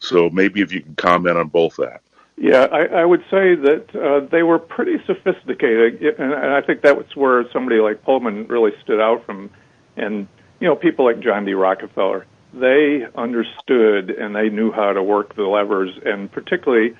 So 0.00 0.28
maybe 0.30 0.60
if 0.60 0.72
you 0.72 0.82
can 0.82 0.96
comment 0.96 1.38
on 1.38 1.48
both 1.48 1.76
that. 1.76 2.02
Yeah, 2.36 2.66
I, 2.72 2.86
I 2.86 3.04
would 3.04 3.22
say 3.30 3.54
that 3.54 3.94
uh, 3.94 4.26
they 4.30 4.42
were 4.42 4.58
pretty 4.58 4.96
sophisticated, 5.06 6.02
and, 6.18 6.32
and 6.32 6.52
I 6.52 6.60
think 6.60 6.82
that 6.82 6.96
was 6.96 7.06
where 7.14 7.44
somebody 7.52 7.78
like 7.78 8.02
Pullman 8.02 8.48
really 8.48 8.72
stood 8.82 9.00
out 9.00 9.24
from, 9.24 9.50
and 9.96 10.26
you 10.58 10.66
know 10.66 10.74
people 10.74 11.04
like 11.04 11.20
John 11.20 11.44
D. 11.44 11.54
Rockefeller 11.54 12.26
they 12.54 13.06
understood 13.14 14.10
and 14.10 14.34
they 14.34 14.48
knew 14.48 14.70
how 14.70 14.92
to 14.92 15.02
work 15.02 15.34
the 15.34 15.42
levers, 15.42 15.90
and 16.04 16.30
particularly 16.30 16.94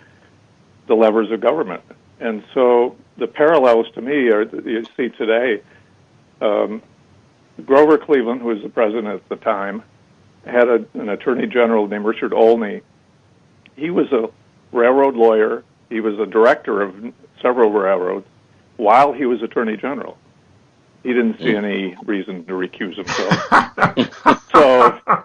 the 0.86 0.94
levers 0.94 1.30
of 1.30 1.40
government. 1.40 1.82
And 2.20 2.44
so 2.54 2.96
the 3.18 3.26
parallels 3.26 3.86
to 3.94 4.00
me 4.00 4.30
are 4.30 4.44
that 4.44 4.64
you 4.64 4.84
see 4.96 5.10
today. 5.10 5.62
Um, 6.40 6.82
Grover 7.66 7.98
Cleveland, 7.98 8.40
who 8.40 8.48
was 8.48 8.62
the 8.62 8.68
president 8.68 9.08
at 9.08 9.28
the 9.28 9.36
time, 9.36 9.82
had 10.46 10.68
a, 10.68 10.84
an 10.94 11.08
attorney 11.08 11.46
general 11.46 11.86
named 11.86 12.04
Richard 12.04 12.32
Olney. 12.32 12.80
He 13.76 13.90
was 13.90 14.10
a 14.12 14.30
railroad 14.72 15.14
lawyer. 15.14 15.64
He 15.90 16.00
was 16.00 16.18
a 16.18 16.26
director 16.26 16.80
of 16.80 17.12
several 17.40 17.70
railroads 17.70 18.26
while 18.76 19.12
he 19.12 19.26
was 19.26 19.42
attorney 19.42 19.76
general. 19.76 20.16
He 21.02 21.12
didn't 21.12 21.38
see 21.38 21.54
any 21.54 21.96
reason 22.04 22.44
to 22.46 22.52
recuse 22.52 22.96
himself. 22.96 24.48
so 24.52 25.24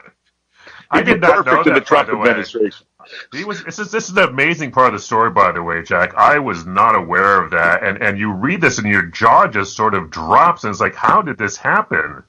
I 0.90 1.02
did 1.02 1.22
not 1.22 1.46
know 1.46 1.64
that. 1.64 1.68
In 1.68 1.74
the 1.74 1.82
Trump 1.82 2.10
administration. 2.10 2.86
He 3.32 3.44
was. 3.44 3.64
This 3.64 3.80
is 3.80 3.92
this 3.92 4.10
is 4.10 4.18
an 4.18 4.24
amazing 4.24 4.72
part 4.72 4.88
of 4.88 5.00
the 5.00 5.04
story, 5.04 5.30
by 5.30 5.52
the 5.52 5.64
way, 5.64 5.82
Jack. 5.82 6.14
I 6.16 6.40
was 6.40 6.66
not 6.66 6.96
aware 6.96 7.42
of 7.42 7.52
that, 7.52 7.84
and 7.84 8.02
and 8.02 8.20
you 8.20 8.32
read 8.32 8.62
this, 8.62 8.78
and 8.78 8.88
your 8.88 9.04
jaw 9.04 9.48
just 9.48 9.76
sort 9.76 9.94
of 9.94 10.10
drops, 10.10 10.64
and 10.64 10.72
it's 10.72 10.82
like, 10.82 10.96
how 10.96 11.22
did 11.22 11.38
this 11.38 11.58
happen? 11.58 12.24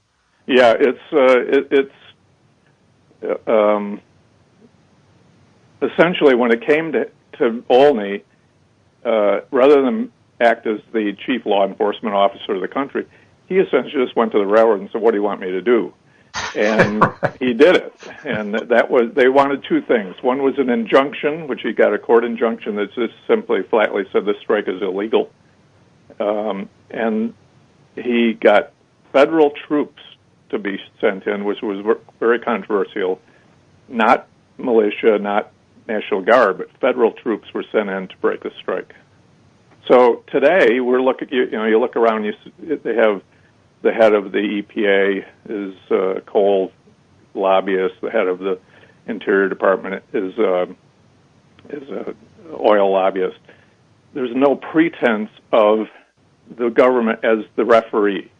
Yeah, 0.46 0.74
it's 0.78 1.00
uh, 1.12 1.40
it, 1.40 1.68
it's 1.70 3.46
um, 3.46 4.00
essentially 5.82 6.34
when 6.34 6.52
it 6.52 6.64
came 6.64 6.92
to 6.92 7.11
to 7.38 7.64
Olney, 7.68 8.24
uh, 9.04 9.40
rather 9.50 9.82
than 9.82 10.12
act 10.40 10.66
as 10.66 10.80
the 10.92 11.16
chief 11.26 11.44
law 11.44 11.66
enforcement 11.66 12.14
officer 12.14 12.54
of 12.54 12.61
the 12.61 12.68
country, 12.68 13.06
he 13.48 13.56
essentially 13.56 14.04
just 14.04 14.16
went 14.16 14.32
to 14.32 14.38
the 14.38 14.46
railroad 14.46 14.80
and 14.80 14.90
said, 14.90 15.00
"What 15.02 15.11
do 15.11 15.16
you 15.16 15.22
want 15.22 15.40
me 15.40 15.50
to 15.50 15.61
do?" 15.61 15.92
And 16.55 17.05
he 17.41 17.55
did 17.55 17.76
it. 17.76 17.95
And 18.24 18.55
that 18.55 18.91
was 18.91 19.12
they 19.14 19.29
wanted 19.29 19.64
two 19.68 19.83
things. 19.83 20.16
One 20.22 20.43
was 20.43 20.59
an 20.59 20.70
injunction, 20.70 21.47
which 21.49 21.61
he 21.62 21.72
got 21.72 21.95
a 21.95 21.99
court 21.99 22.24
injunction 22.24 22.76
that 22.76 22.95
just 22.95 23.14
simply 23.26 23.62
flatly 23.62 24.05
said 24.12 24.24
the 24.24 24.35
strike 24.41 24.68
is 24.68 24.83
illegal, 24.83 25.31
um, 26.20 26.68
and 26.91 27.35
he 27.95 28.35
got 28.35 28.72
federal 29.12 29.51
troops 29.51 30.03
to 30.51 30.59
be 30.59 30.79
sent 31.01 31.26
in, 31.26 31.45
which 31.45 31.61
was 31.62 31.85
very 32.18 32.39
controversial. 32.39 33.20
Not 33.89 34.29
militia, 34.57 35.18
not 35.18 35.53
National 35.87 36.20
Guard, 36.22 36.59
but 36.59 36.70
federal 36.81 37.12
troops 37.12 37.53
were 37.55 37.64
sent 37.72 37.89
in 37.89 38.09
to 38.09 38.16
break 38.18 38.43
the 38.43 38.51
strike. 38.61 38.95
So 39.87 40.22
today 40.31 40.81
we're 40.81 41.01
looking. 41.01 41.29
You, 41.31 41.45
you 41.45 41.53
know, 41.53 41.64
you 41.64 41.81
look 41.81 41.97
around. 41.97 42.24
You 42.24 42.33
they 42.59 42.95
have 42.95 43.22
the 43.83 43.93
head 43.93 44.12
of 44.12 44.33
the 44.33 44.62
EPA 44.62 45.24
is 45.49 45.74
uh, 45.91 46.20
coal 46.26 46.72
lobbyist. 47.35 47.95
The 48.03 48.11
head 48.11 48.26
of 48.26 48.39
the 48.39 48.59
Interior 49.07 49.49
Department 49.49 50.03
is 50.12 50.39
uh, 50.39 50.66
is 51.70 51.89
a 51.89 52.14
oil 52.59 52.93
lobbyist. 52.93 53.39
There's 54.14 54.35
no 54.35 54.57
pretense 54.57 55.31
of 55.53 55.87
the 56.57 56.70
government 56.70 57.20
as 57.24 57.45
the 57.57 57.64
referee. 57.64 58.31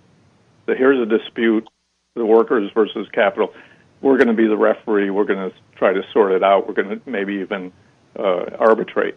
Here's 0.66 1.01
a 1.01 1.07
dispute: 1.07 1.68
the 2.14 2.26
workers 2.26 2.70
versus 2.74 3.07
capital. 3.12 3.55
We're 4.01 4.16
going 4.16 4.28
to 4.28 4.34
be 4.34 4.47
the 4.47 4.57
referee. 4.57 5.11
We're 5.11 5.24
going 5.24 5.51
to 5.51 5.57
try 5.76 5.93
to 5.93 6.03
sort 6.12 6.32
it 6.32 6.43
out. 6.43 6.68
We're 6.68 6.74
going 6.74 7.01
to 7.01 7.11
maybe 7.11 7.34
even 7.34 7.72
uh, 8.18 8.57
arbitrate. 8.59 9.16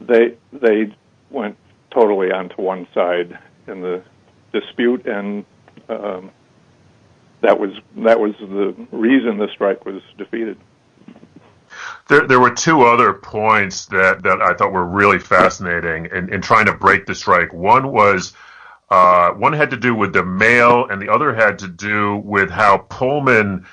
They 0.00 0.36
they 0.52 0.94
went 1.30 1.56
totally 1.90 2.30
onto 2.30 2.60
one 2.60 2.86
side 2.94 3.38
in 3.66 3.80
the 3.80 4.02
dispute, 4.54 5.06
and 5.06 5.44
um, 5.88 6.30
that 7.42 7.58
was 7.58 7.72
that 7.98 8.18
was 8.18 8.34
the 8.40 8.74
reason 8.90 9.36
the 9.36 9.48
strike 9.52 9.84
was 9.84 10.00
defeated. 10.16 10.56
There, 12.08 12.26
there 12.26 12.40
were 12.40 12.50
two 12.50 12.82
other 12.82 13.14
points 13.14 13.86
that, 13.86 14.22
that 14.22 14.40
I 14.40 14.54
thought 14.54 14.72
were 14.72 14.84
really 14.84 15.18
fascinating 15.18 16.06
in, 16.06 16.32
in 16.32 16.40
trying 16.40 16.66
to 16.66 16.72
break 16.72 17.06
the 17.06 17.14
strike. 17.14 17.52
One 17.52 17.90
was 17.92 18.32
uh, 18.90 19.30
one 19.32 19.52
had 19.52 19.70
to 19.70 19.76
do 19.76 19.94
with 19.94 20.12
the 20.12 20.24
mail, 20.24 20.86
and 20.88 21.00
the 21.02 21.10
other 21.10 21.34
had 21.34 21.58
to 21.60 21.68
do 21.68 22.16
with 22.18 22.50
how 22.50 22.78
Pullman. 22.78 23.66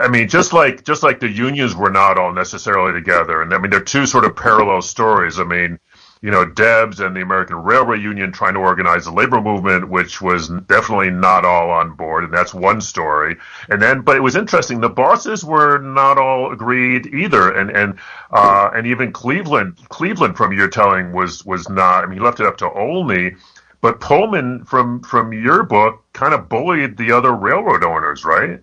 I 0.00 0.08
mean, 0.08 0.28
just 0.28 0.52
like 0.52 0.84
just 0.84 1.02
like 1.02 1.20
the 1.20 1.28
unions 1.28 1.74
were 1.74 1.90
not 1.90 2.18
all 2.18 2.32
necessarily 2.32 2.92
together, 2.92 3.42
and 3.42 3.52
I 3.52 3.58
mean 3.58 3.70
they're 3.70 3.80
two 3.80 4.06
sort 4.06 4.24
of 4.24 4.36
parallel 4.36 4.82
stories. 4.82 5.38
I 5.38 5.44
mean, 5.44 5.78
you 6.22 6.30
know, 6.30 6.44
Debs 6.44 7.00
and 7.00 7.16
the 7.16 7.22
American 7.22 7.56
Railway 7.56 7.98
Union 7.98 8.30
trying 8.30 8.52
to 8.54 8.60
organize 8.60 9.06
the 9.06 9.10
labor 9.10 9.40
movement, 9.40 9.88
which 9.88 10.20
was 10.20 10.48
definitely 10.48 11.10
not 11.10 11.46
all 11.46 11.70
on 11.70 11.94
board, 11.94 12.24
and 12.24 12.32
that's 12.32 12.52
one 12.52 12.82
story. 12.82 13.36
And 13.70 13.80
then, 13.80 14.02
but 14.02 14.16
it 14.16 14.20
was 14.20 14.36
interesting. 14.36 14.80
The 14.80 14.90
bosses 14.90 15.44
were 15.44 15.78
not 15.78 16.18
all 16.18 16.52
agreed 16.52 17.06
either, 17.06 17.50
and 17.52 17.70
and 17.70 17.98
uh, 18.30 18.70
and 18.74 18.86
even 18.86 19.12
Cleveland, 19.12 19.78
Cleveland, 19.88 20.36
from 20.36 20.52
your 20.52 20.68
telling, 20.68 21.12
was 21.12 21.44
was 21.46 21.68
not. 21.70 22.04
I 22.04 22.06
mean, 22.06 22.18
he 22.18 22.24
left 22.24 22.40
it 22.40 22.46
up 22.46 22.58
to 22.58 22.70
Olney, 22.70 23.36
but 23.80 24.00
Pullman, 24.00 24.64
from 24.64 25.02
from 25.02 25.32
your 25.32 25.62
book, 25.62 26.04
kind 26.12 26.34
of 26.34 26.50
bullied 26.50 26.98
the 26.98 27.12
other 27.12 27.32
railroad 27.32 27.82
owners, 27.82 28.26
right? 28.26 28.60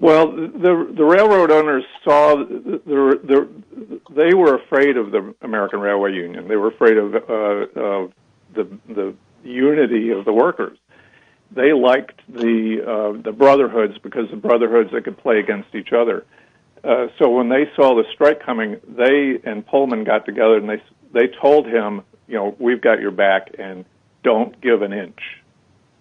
Well, 0.00 0.30
the 0.30 0.92
the 0.96 1.04
railroad 1.04 1.50
owners 1.50 1.84
saw 2.04 2.36
the, 2.36 2.80
the, 2.86 3.20
the 3.24 4.00
they 4.14 4.32
were 4.32 4.54
afraid 4.54 4.96
of 4.96 5.10
the 5.10 5.34
American 5.42 5.80
Railway 5.80 6.12
Union. 6.12 6.46
They 6.46 6.56
were 6.56 6.68
afraid 6.68 6.96
of 6.96 7.14
uh, 7.14 7.80
of 7.80 8.12
the 8.54 8.68
the 8.88 9.14
unity 9.42 10.10
of 10.10 10.24
the 10.24 10.32
workers. 10.32 10.78
They 11.50 11.72
liked 11.72 12.20
the 12.28 12.78
uh, 12.86 13.22
the 13.22 13.32
brotherhoods 13.32 13.98
because 14.00 14.30
the 14.30 14.36
brotherhoods 14.36 14.90
they 14.92 15.00
could 15.00 15.18
play 15.18 15.40
against 15.40 15.74
each 15.74 15.92
other. 15.92 16.24
Uh, 16.84 17.08
so 17.18 17.30
when 17.30 17.48
they 17.48 17.68
saw 17.74 17.96
the 17.96 18.04
strike 18.14 18.44
coming, 18.44 18.76
they 18.86 19.40
and 19.42 19.66
Pullman 19.66 20.04
got 20.04 20.24
together 20.26 20.58
and 20.58 20.68
they 20.68 20.80
they 21.12 21.26
told 21.42 21.66
him, 21.66 22.02
you 22.28 22.34
know, 22.34 22.54
we've 22.60 22.80
got 22.80 23.00
your 23.00 23.10
back 23.10 23.50
and 23.58 23.84
don't 24.22 24.60
give 24.60 24.82
an 24.82 24.92
inch 24.92 25.18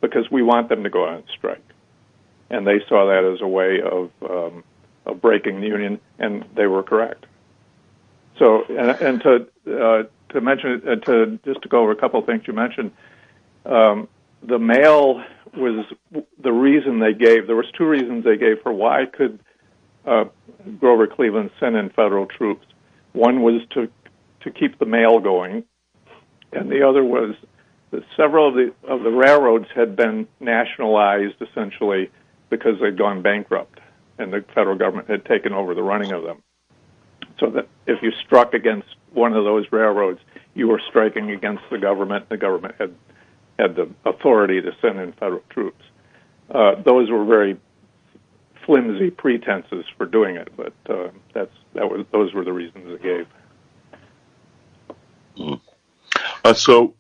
because 0.01 0.29
we 0.29 0.43
want 0.43 0.69
them 0.69 0.83
to 0.83 0.89
go 0.91 1.05
on 1.05 1.23
strike 1.35 1.66
and 2.49 2.65
they 2.65 2.79
saw 2.87 3.07
that 3.07 3.23
as 3.23 3.41
a 3.41 3.47
way 3.47 3.81
of 3.81 4.11
um, 4.29 4.63
of 5.05 5.21
breaking 5.21 5.61
the 5.61 5.67
union, 5.67 5.99
and 6.19 6.45
they 6.55 6.67
were 6.67 6.83
correct. 6.83 7.25
So, 8.37 8.63
and, 8.65 8.89
and 9.01 9.21
to 9.21 9.47
uh, 9.67 10.03
to 10.29 10.41
mention 10.41 10.81
uh, 10.87 10.95
to 11.05 11.39
just 11.45 11.61
to 11.63 11.69
go 11.69 11.81
over 11.81 11.91
a 11.91 11.95
couple 11.95 12.19
of 12.19 12.25
things 12.25 12.43
you 12.45 12.53
mentioned, 12.53 12.91
um, 13.65 14.07
the 14.43 14.59
mail 14.59 15.23
was 15.55 15.85
the 16.39 16.51
reason 16.51 16.99
they 16.99 17.13
gave. 17.13 17.47
There 17.47 17.55
was 17.55 17.71
two 17.77 17.85
reasons 17.87 18.23
they 18.23 18.37
gave 18.37 18.61
for 18.61 18.71
why 18.71 19.05
could 19.05 19.39
uh, 20.05 20.25
Grover 20.79 21.07
Cleveland 21.07 21.51
send 21.59 21.75
in 21.75 21.89
federal 21.89 22.25
troops. 22.25 22.65
One 23.13 23.41
was 23.41 23.61
to 23.71 23.89
to 24.41 24.51
keep 24.51 24.77
the 24.79 24.85
mail 24.85 25.19
going, 25.19 25.63
and 26.51 26.69
the 26.69 26.87
other 26.87 27.03
was 27.03 27.35
that 27.91 28.03
several 28.15 28.49
of 28.49 28.53
the 28.55 28.73
of 28.87 29.03
the 29.03 29.11
railroads 29.11 29.67
had 29.73 29.95
been 29.95 30.27
nationalized 30.39 31.35
essentially 31.41 32.11
because 32.49 32.79
they'd 32.79 32.97
gone 32.97 33.21
bankrupt 33.21 33.79
and 34.17 34.33
the 34.33 34.43
federal 34.53 34.77
government 34.77 35.09
had 35.09 35.25
taken 35.25 35.53
over 35.53 35.73
the 35.73 35.83
running 35.83 36.11
of 36.11 36.23
them. 36.23 36.41
So 37.39 37.49
that 37.51 37.67
if 37.85 38.01
you 38.01 38.11
struck 38.25 38.53
against 38.53 38.87
one 39.13 39.33
of 39.33 39.43
those 39.43 39.65
railroads, 39.71 40.19
you 40.55 40.67
were 40.67 40.81
striking 40.89 41.31
against 41.31 41.63
the 41.69 41.77
government. 41.77 42.29
The 42.29 42.37
government 42.37 42.75
had 42.79 42.95
had 43.59 43.75
the 43.75 43.89
authority 44.05 44.61
to 44.61 44.71
send 44.81 44.99
in 44.99 45.13
federal 45.13 45.43
troops. 45.49 45.83
Uh, 46.49 46.75
those 46.81 47.09
were 47.09 47.25
very 47.25 47.57
flimsy 48.65 49.09
pretenses 49.09 49.85
for 49.97 50.05
doing 50.05 50.35
it, 50.35 50.49
but 50.55 50.73
uh, 50.89 51.09
that's 51.33 51.53
that 51.73 51.89
was 51.89 52.05
those 52.11 52.33
were 52.33 52.43
the 52.43 52.53
reasons 52.53 52.99
they 52.99 53.03
gave. 53.03 53.27
Mm. 55.37 55.61
Uh, 56.43 56.53
so 56.53 56.95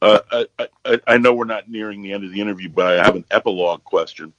uh, 0.00 0.20
I, 0.58 0.68
I, 0.84 1.00
I 1.06 1.18
know 1.18 1.34
we're 1.34 1.44
not 1.44 1.68
nearing 1.68 2.02
the 2.02 2.12
end 2.12 2.24
of 2.24 2.32
the 2.32 2.40
interview, 2.40 2.70
but 2.70 2.98
I 2.98 3.04
have 3.04 3.14
an 3.14 3.24
epilogue 3.30 3.84
question 3.84 4.32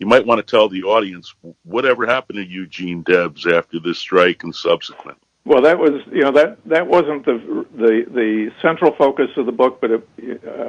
you 0.00 0.06
might 0.06 0.26
want 0.26 0.44
to 0.44 0.50
tell 0.50 0.68
the 0.68 0.82
audience 0.82 1.32
whatever 1.62 2.06
happened 2.06 2.38
to 2.38 2.44
Eugene 2.44 3.02
Debs 3.02 3.46
after 3.46 3.78
this 3.78 3.98
strike 3.98 4.42
and 4.42 4.54
subsequent. 4.54 5.18
Well, 5.44 5.62
that 5.62 5.78
was 5.78 6.02
you 6.10 6.22
know 6.22 6.32
that 6.32 6.58
that 6.66 6.86
wasn't 6.86 7.24
the 7.24 7.66
the 7.74 8.04
the 8.10 8.52
central 8.60 8.94
focus 8.96 9.28
of 9.36 9.46
the 9.46 9.52
book, 9.52 9.80
but 9.80 9.90
it, 9.90 10.08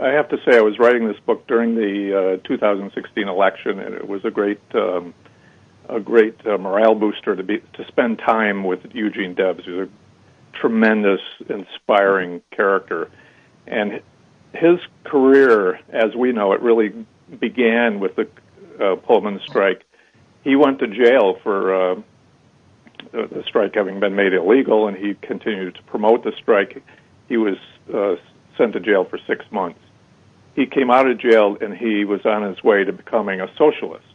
I 0.02 0.10
have 0.10 0.30
to 0.30 0.38
say 0.46 0.58
I 0.58 0.62
was 0.62 0.80
writing 0.80 1.08
this 1.08 1.20
book 1.26 1.48
during 1.48 1.76
the 1.76 2.40
uh, 2.42 2.48
2016 2.48 3.28
election, 3.28 3.80
and 3.80 3.96
it 3.96 4.08
was 4.08 4.24
a 4.24 4.32
great 4.32 4.62
um, 4.74 5.14
a 5.90 6.00
great 6.00 6.36
uh, 6.46 6.58
morale 6.58 6.96
booster 6.96 7.36
to 7.36 7.44
be 7.44 7.60
to 7.74 7.86
spend 7.88 8.20
time 8.20 8.64
with 8.64 8.80
Eugene 8.94 9.34
Debs. 9.34 9.66
Was 9.66 9.90
a 9.90 10.58
tremendous, 10.58 11.22
inspiring 11.50 12.42
character, 12.52 13.10
and 13.68 14.02
his 14.54 14.80
career, 15.04 15.80
as 15.90 16.16
we 16.16 16.32
know 16.32 16.54
it, 16.54 16.62
really 16.62 17.06
began 17.40 18.00
with 18.00 18.16
the 18.16 18.28
uh, 18.80 18.96
Pullman 18.98 19.40
strike. 19.48 19.84
He 20.44 20.56
went 20.56 20.80
to 20.80 20.88
jail 20.88 21.38
for 21.44 21.92
uh, 21.92 22.02
the 23.12 23.44
strike 23.48 23.76
having 23.76 24.00
been 24.00 24.16
made 24.16 24.34
illegal, 24.34 24.88
and 24.88 24.98
he 24.98 25.16
continued 25.16 25.76
to 25.76 25.84
promote 25.84 26.24
the 26.24 26.32
strike. 26.42 26.84
He 27.28 27.38
was 27.38 27.58
uh, 27.94 28.16
sent 28.58 28.74
to 28.74 28.80
jail 28.80 29.06
for 29.06 29.20
six 29.28 29.46
months. 29.52 29.80
He 30.56 30.66
came 30.66 30.92
out 30.92 31.10
of 31.10 31.18
jail 31.18 31.58
and 31.62 31.76
he 31.76 32.04
was 32.04 32.26
on 32.26 32.44
his 32.44 32.62
way 32.64 32.84
to 32.84 32.92
becoming 32.92 33.40
a 33.40 33.48
socialist. 33.58 34.06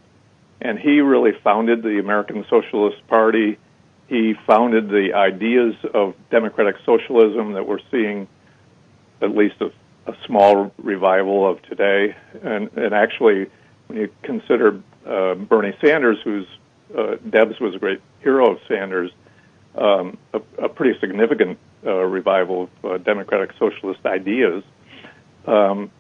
And 0.61 0.79
he 0.79 1.01
really 1.01 1.33
founded 1.43 1.83
the 1.83 1.99
American 1.99 2.45
Socialist 2.49 3.07
Party. 3.09 3.59
He 4.09 4.35
founded 4.47 4.89
the 4.89 5.15
ideas 5.15 5.75
of 5.95 6.15
democratic 6.31 6.77
socialism 6.85 7.55
that 7.55 7.67
we're 7.67 7.81
seeing, 7.91 8.29
at 9.21 9.31
least 9.35 9.57
a, 9.61 9.73
a 10.11 10.17
small 10.27 10.73
revival 10.79 11.51
of 11.51 11.63
today. 11.63 12.15
And, 12.43 12.71
and 12.77 12.95
actually, 12.95 13.47
when 13.87 13.99
you 13.99 14.09
consider 14.23 14.81
uh, 15.07 15.35
Bernie 15.35 15.77
Sanders, 15.81 16.19
who's 16.25 16.47
uh, 16.97 17.17
Debs 17.29 17.59
was 17.61 17.75
a 17.75 17.79
great 17.79 18.01
hero 18.21 18.53
of 18.53 18.59
Sanders, 18.69 19.11
um, 19.77 20.17
a, 20.33 20.41
a, 20.65 20.69
pretty 20.69 20.99
significant 21.01 21.59
uh, 21.85 21.93
revival 21.93 22.71
of 22.83 22.91
uh, 22.91 22.99
democratic 22.99 23.51
socialist 23.59 24.01
ideas. 24.07 24.63
Um, 25.47 25.91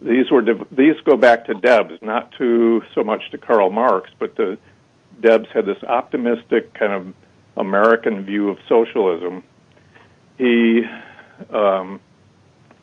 these 0.00 0.30
were 0.30 0.42
these 0.70 0.94
go 1.04 1.16
back 1.16 1.46
to 1.46 1.54
Debs, 1.54 1.94
not 2.02 2.32
to 2.38 2.82
so 2.94 3.02
much 3.02 3.30
to 3.30 3.38
Karl 3.38 3.70
Marx, 3.70 4.10
but 4.18 4.36
to 4.36 4.58
Debs 5.20 5.48
had 5.52 5.66
this 5.66 5.82
optimistic 5.84 6.74
kind 6.74 6.92
of 6.92 7.14
American 7.56 8.24
view 8.24 8.50
of 8.50 8.58
socialism. 8.68 9.42
He 10.36 10.82
um, 11.50 12.00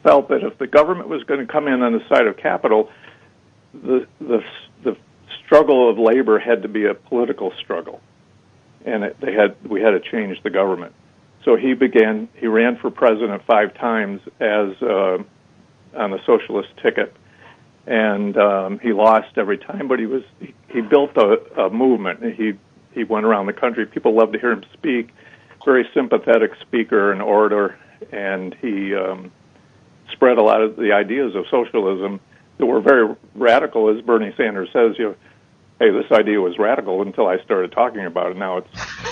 felt 0.01 0.29
that 0.29 0.43
if 0.43 0.57
the 0.57 0.67
government 0.67 1.09
was 1.09 1.23
going 1.23 1.39
to 1.39 1.51
come 1.51 1.67
in 1.67 1.81
on 1.81 1.93
the 1.93 2.01
side 2.09 2.25
of 2.25 2.37
capital, 2.37 2.89
the 3.73 4.07
the 4.19 4.43
the 4.83 4.97
struggle 5.45 5.89
of 5.89 5.97
labor 5.97 6.39
had 6.39 6.61
to 6.61 6.67
be 6.67 6.85
a 6.85 6.93
political 6.93 7.51
struggle, 7.59 8.01
and 8.85 9.03
it, 9.03 9.19
they 9.19 9.33
had 9.33 9.55
we 9.67 9.81
had 9.81 9.91
to 9.91 9.99
change 9.99 10.41
the 10.43 10.49
government. 10.49 10.93
So 11.43 11.55
he 11.55 11.73
began. 11.73 12.29
He 12.35 12.47
ran 12.47 12.77
for 12.77 12.89
president 12.89 13.43
five 13.45 13.73
times 13.73 14.21
as 14.39 14.81
uh, 14.81 15.17
on 15.95 16.11
the 16.11 16.19
socialist 16.25 16.69
ticket, 16.81 17.15
and 17.85 18.37
um, 18.37 18.79
he 18.79 18.93
lost 18.93 19.37
every 19.37 19.57
time. 19.57 19.87
But 19.87 19.99
he 19.99 20.05
was 20.05 20.23
he, 20.39 20.53
he 20.69 20.81
built 20.81 21.17
a, 21.17 21.61
a 21.63 21.69
movement. 21.69 22.23
He 22.35 22.53
he 22.93 23.03
went 23.03 23.25
around 23.25 23.47
the 23.47 23.53
country. 23.53 23.85
People 23.85 24.15
loved 24.15 24.33
to 24.33 24.39
hear 24.39 24.51
him 24.51 24.63
speak. 24.73 25.09
Very 25.65 25.87
sympathetic 25.93 26.51
speaker 26.61 27.13
and 27.13 27.21
orator, 27.21 27.79
and 28.11 28.53
he 28.61 28.93
um, 28.93 29.31
spread 30.11 30.37
a 30.37 30.43
lot 30.43 30.61
of 30.61 30.75
the 30.75 30.91
ideas 30.91 31.35
of 31.35 31.45
socialism 31.49 32.19
that 32.57 32.65
were 32.65 32.81
very 32.81 33.15
radical, 33.35 33.95
as 33.95 34.03
Bernie 34.03 34.33
Sanders 34.37 34.69
says. 34.73 34.95
You, 34.97 35.05
know, 35.05 35.15
hey, 35.79 35.91
this 35.91 36.11
idea 36.11 36.39
was 36.39 36.57
radical 36.57 37.01
until 37.01 37.27
I 37.27 37.41
started 37.43 37.71
talking 37.71 38.05
about 38.05 38.31
it. 38.31 38.37
Now 38.37 38.57
it's 38.57 38.69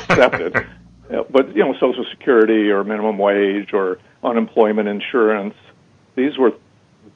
accepted. 0.10 0.54
but 1.30 1.56
you 1.56 1.64
know, 1.64 1.74
Social 1.80 2.06
Security 2.12 2.70
or 2.70 2.84
minimum 2.84 3.18
wage 3.18 3.74
or 3.74 4.00
unemployment 4.24 4.88
insurance, 4.88 5.56
these 6.16 6.38
were 6.38 6.54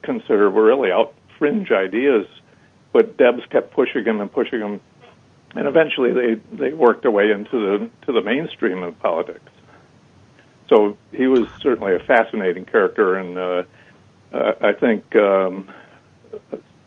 considered 0.02 0.50
were 0.50 0.64
really 0.64 0.90
out 0.90 1.14
fringe 1.38 1.70
ideas. 1.70 2.26
But 2.92 3.16
Debs 3.16 3.42
kept 3.50 3.72
pushing 3.72 4.04
them 4.04 4.20
and 4.20 4.32
pushing 4.32 4.60
them, 4.60 4.80
and 5.54 5.68
eventually 5.68 6.12
they 6.12 6.34
they 6.56 6.72
worked 6.72 7.02
their 7.02 7.10
way 7.10 7.30
into 7.30 7.50
the 7.52 7.90
to 8.06 8.12
the 8.12 8.22
mainstream 8.22 8.82
of 8.82 8.98
politics. 9.00 9.50
So 10.68 10.96
he 11.12 11.26
was 11.26 11.46
certainly 11.60 11.94
a 11.94 12.00
fascinating 12.00 12.64
character, 12.64 13.16
and 13.16 13.38
uh, 13.38 13.62
uh, 14.32 14.52
I 14.60 14.72
think 14.72 15.14
um, 15.14 15.70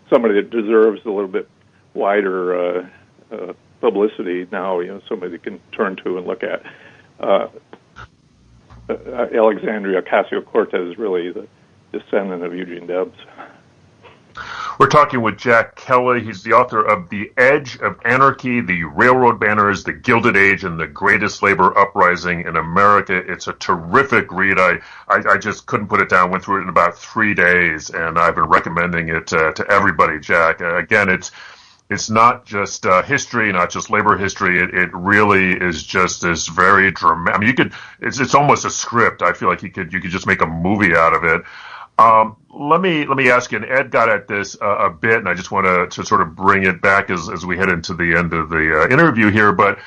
somebody 0.10 0.36
that 0.36 0.50
deserves 0.50 1.02
a 1.06 1.10
little 1.10 1.28
bit 1.28 1.48
wider 1.94 2.56
uh, 2.56 2.90
uh, 3.32 3.54
publicity 3.82 4.48
now. 4.52 4.80
You 4.80 4.88
know, 4.88 5.02
somebody 5.08 5.34
that 5.34 5.44
can 5.44 5.60
turn 5.72 5.96
to 5.98 6.18
and 6.18 6.28
look 6.28 6.44
at. 6.44 6.64
Uh, 7.20 7.48
uh, 8.90 9.28
Alexandria 9.34 10.02
Ocasio 10.02 10.44
Cortez 10.44 10.92
is 10.92 10.98
really 10.98 11.32
the 11.32 11.48
descendant 11.92 12.44
of 12.44 12.56
Eugene 12.56 12.88
Debs. 12.88 13.18
Talking 14.90 15.22
with 15.22 15.38
Jack 15.38 15.76
Kelly. 15.76 16.24
He's 16.24 16.44
the 16.44 16.54
author 16.54 16.84
of 16.84 17.10
The 17.10 17.32
Edge 17.38 17.78
of 17.78 18.00
Anarchy, 18.04 18.60
The 18.60 18.84
Railroad 18.84 19.40
Barons, 19.40 19.84
The 19.84 19.94
Gilded 19.94 20.36
Age, 20.36 20.64
and 20.64 20.80
the 20.80 20.88
Greatest 20.88 21.44
Labor 21.44 21.78
Uprising 21.78 22.42
in 22.42 22.58
America. 22.58 23.16
It's 23.16 23.48
a 23.48 23.54
terrific 23.54 24.32
read. 24.32 24.60
I, 24.60 24.80
I, 25.08 25.24
I 25.30 25.38
just 25.38 25.68
couldn't 25.68 25.88
put 25.88 26.02
it 26.02 26.10
down. 26.10 26.32
Went 26.32 26.44
through 26.44 26.60
it 26.60 26.64
in 26.64 26.70
about 26.70 26.98
three 26.98 27.34
days, 27.34 27.92
and 27.92 28.18
I've 28.18 28.36
been 28.36 28.46
recommending 28.46 29.10
it 29.10 29.32
uh, 29.32 29.52
to 29.54 29.72
everybody, 29.72 30.20
Jack. 30.20 30.62
Uh, 30.62 30.78
again, 30.78 31.08
it's 31.08 31.32
it's 31.90 32.10
not 32.10 32.46
just 32.46 32.86
uh, 32.86 33.02
history, 33.02 33.52
not 33.52 33.70
just 33.70 33.90
labor 33.90 34.18
history. 34.18 34.62
It, 34.62 34.74
it 34.74 34.90
really 34.94 35.54
is 35.54 35.84
just 35.84 36.22
this 36.22 36.48
very 36.48 36.92
dramatic. 36.92 37.36
I 37.36 37.40
mean, 37.40 37.48
you 37.48 37.56
could. 37.56 37.74
It's 38.00 38.20
it's 38.20 38.36
almost 38.36 38.66
a 38.66 38.70
script. 38.70 39.22
I 39.22 39.34
feel 39.34 39.50
like 39.50 39.64
you 39.64 39.72
could 39.72 39.94
you 39.94 40.00
could 40.00 40.12
just 40.12 40.28
make 40.28 40.42
a 40.42 40.48
movie 40.48 40.96
out 40.96 41.14
of 41.14 41.24
it. 41.24 41.42
Um, 42.00 42.38
let 42.50 42.80
me 42.80 43.06
let 43.06 43.18
me 43.18 43.30
ask 43.30 43.52
you. 43.52 43.58
And 43.58 43.66
Ed 43.70 43.92
got 43.92 44.10
at 44.10 44.28
this 44.28 44.56
uh, 44.62 44.86
a 44.86 44.90
bit, 44.90 45.18
and 45.18 45.28
I 45.28 45.34
just 45.34 45.52
want 45.52 45.66
to 45.66 45.88
to 46.02 46.08
sort 46.08 46.22
of 46.22 46.34
bring 46.36 46.64
it 46.64 46.82
back 46.82 47.10
as 47.10 47.30
as 47.30 47.46
we 47.46 47.58
head 47.58 47.70
into 47.70 47.94
the 47.94 48.16
end 48.16 48.34
of 48.34 48.50
the 48.50 48.82
uh, 48.82 48.88
interview 48.88 49.30
here. 49.30 49.52
But 49.52 49.80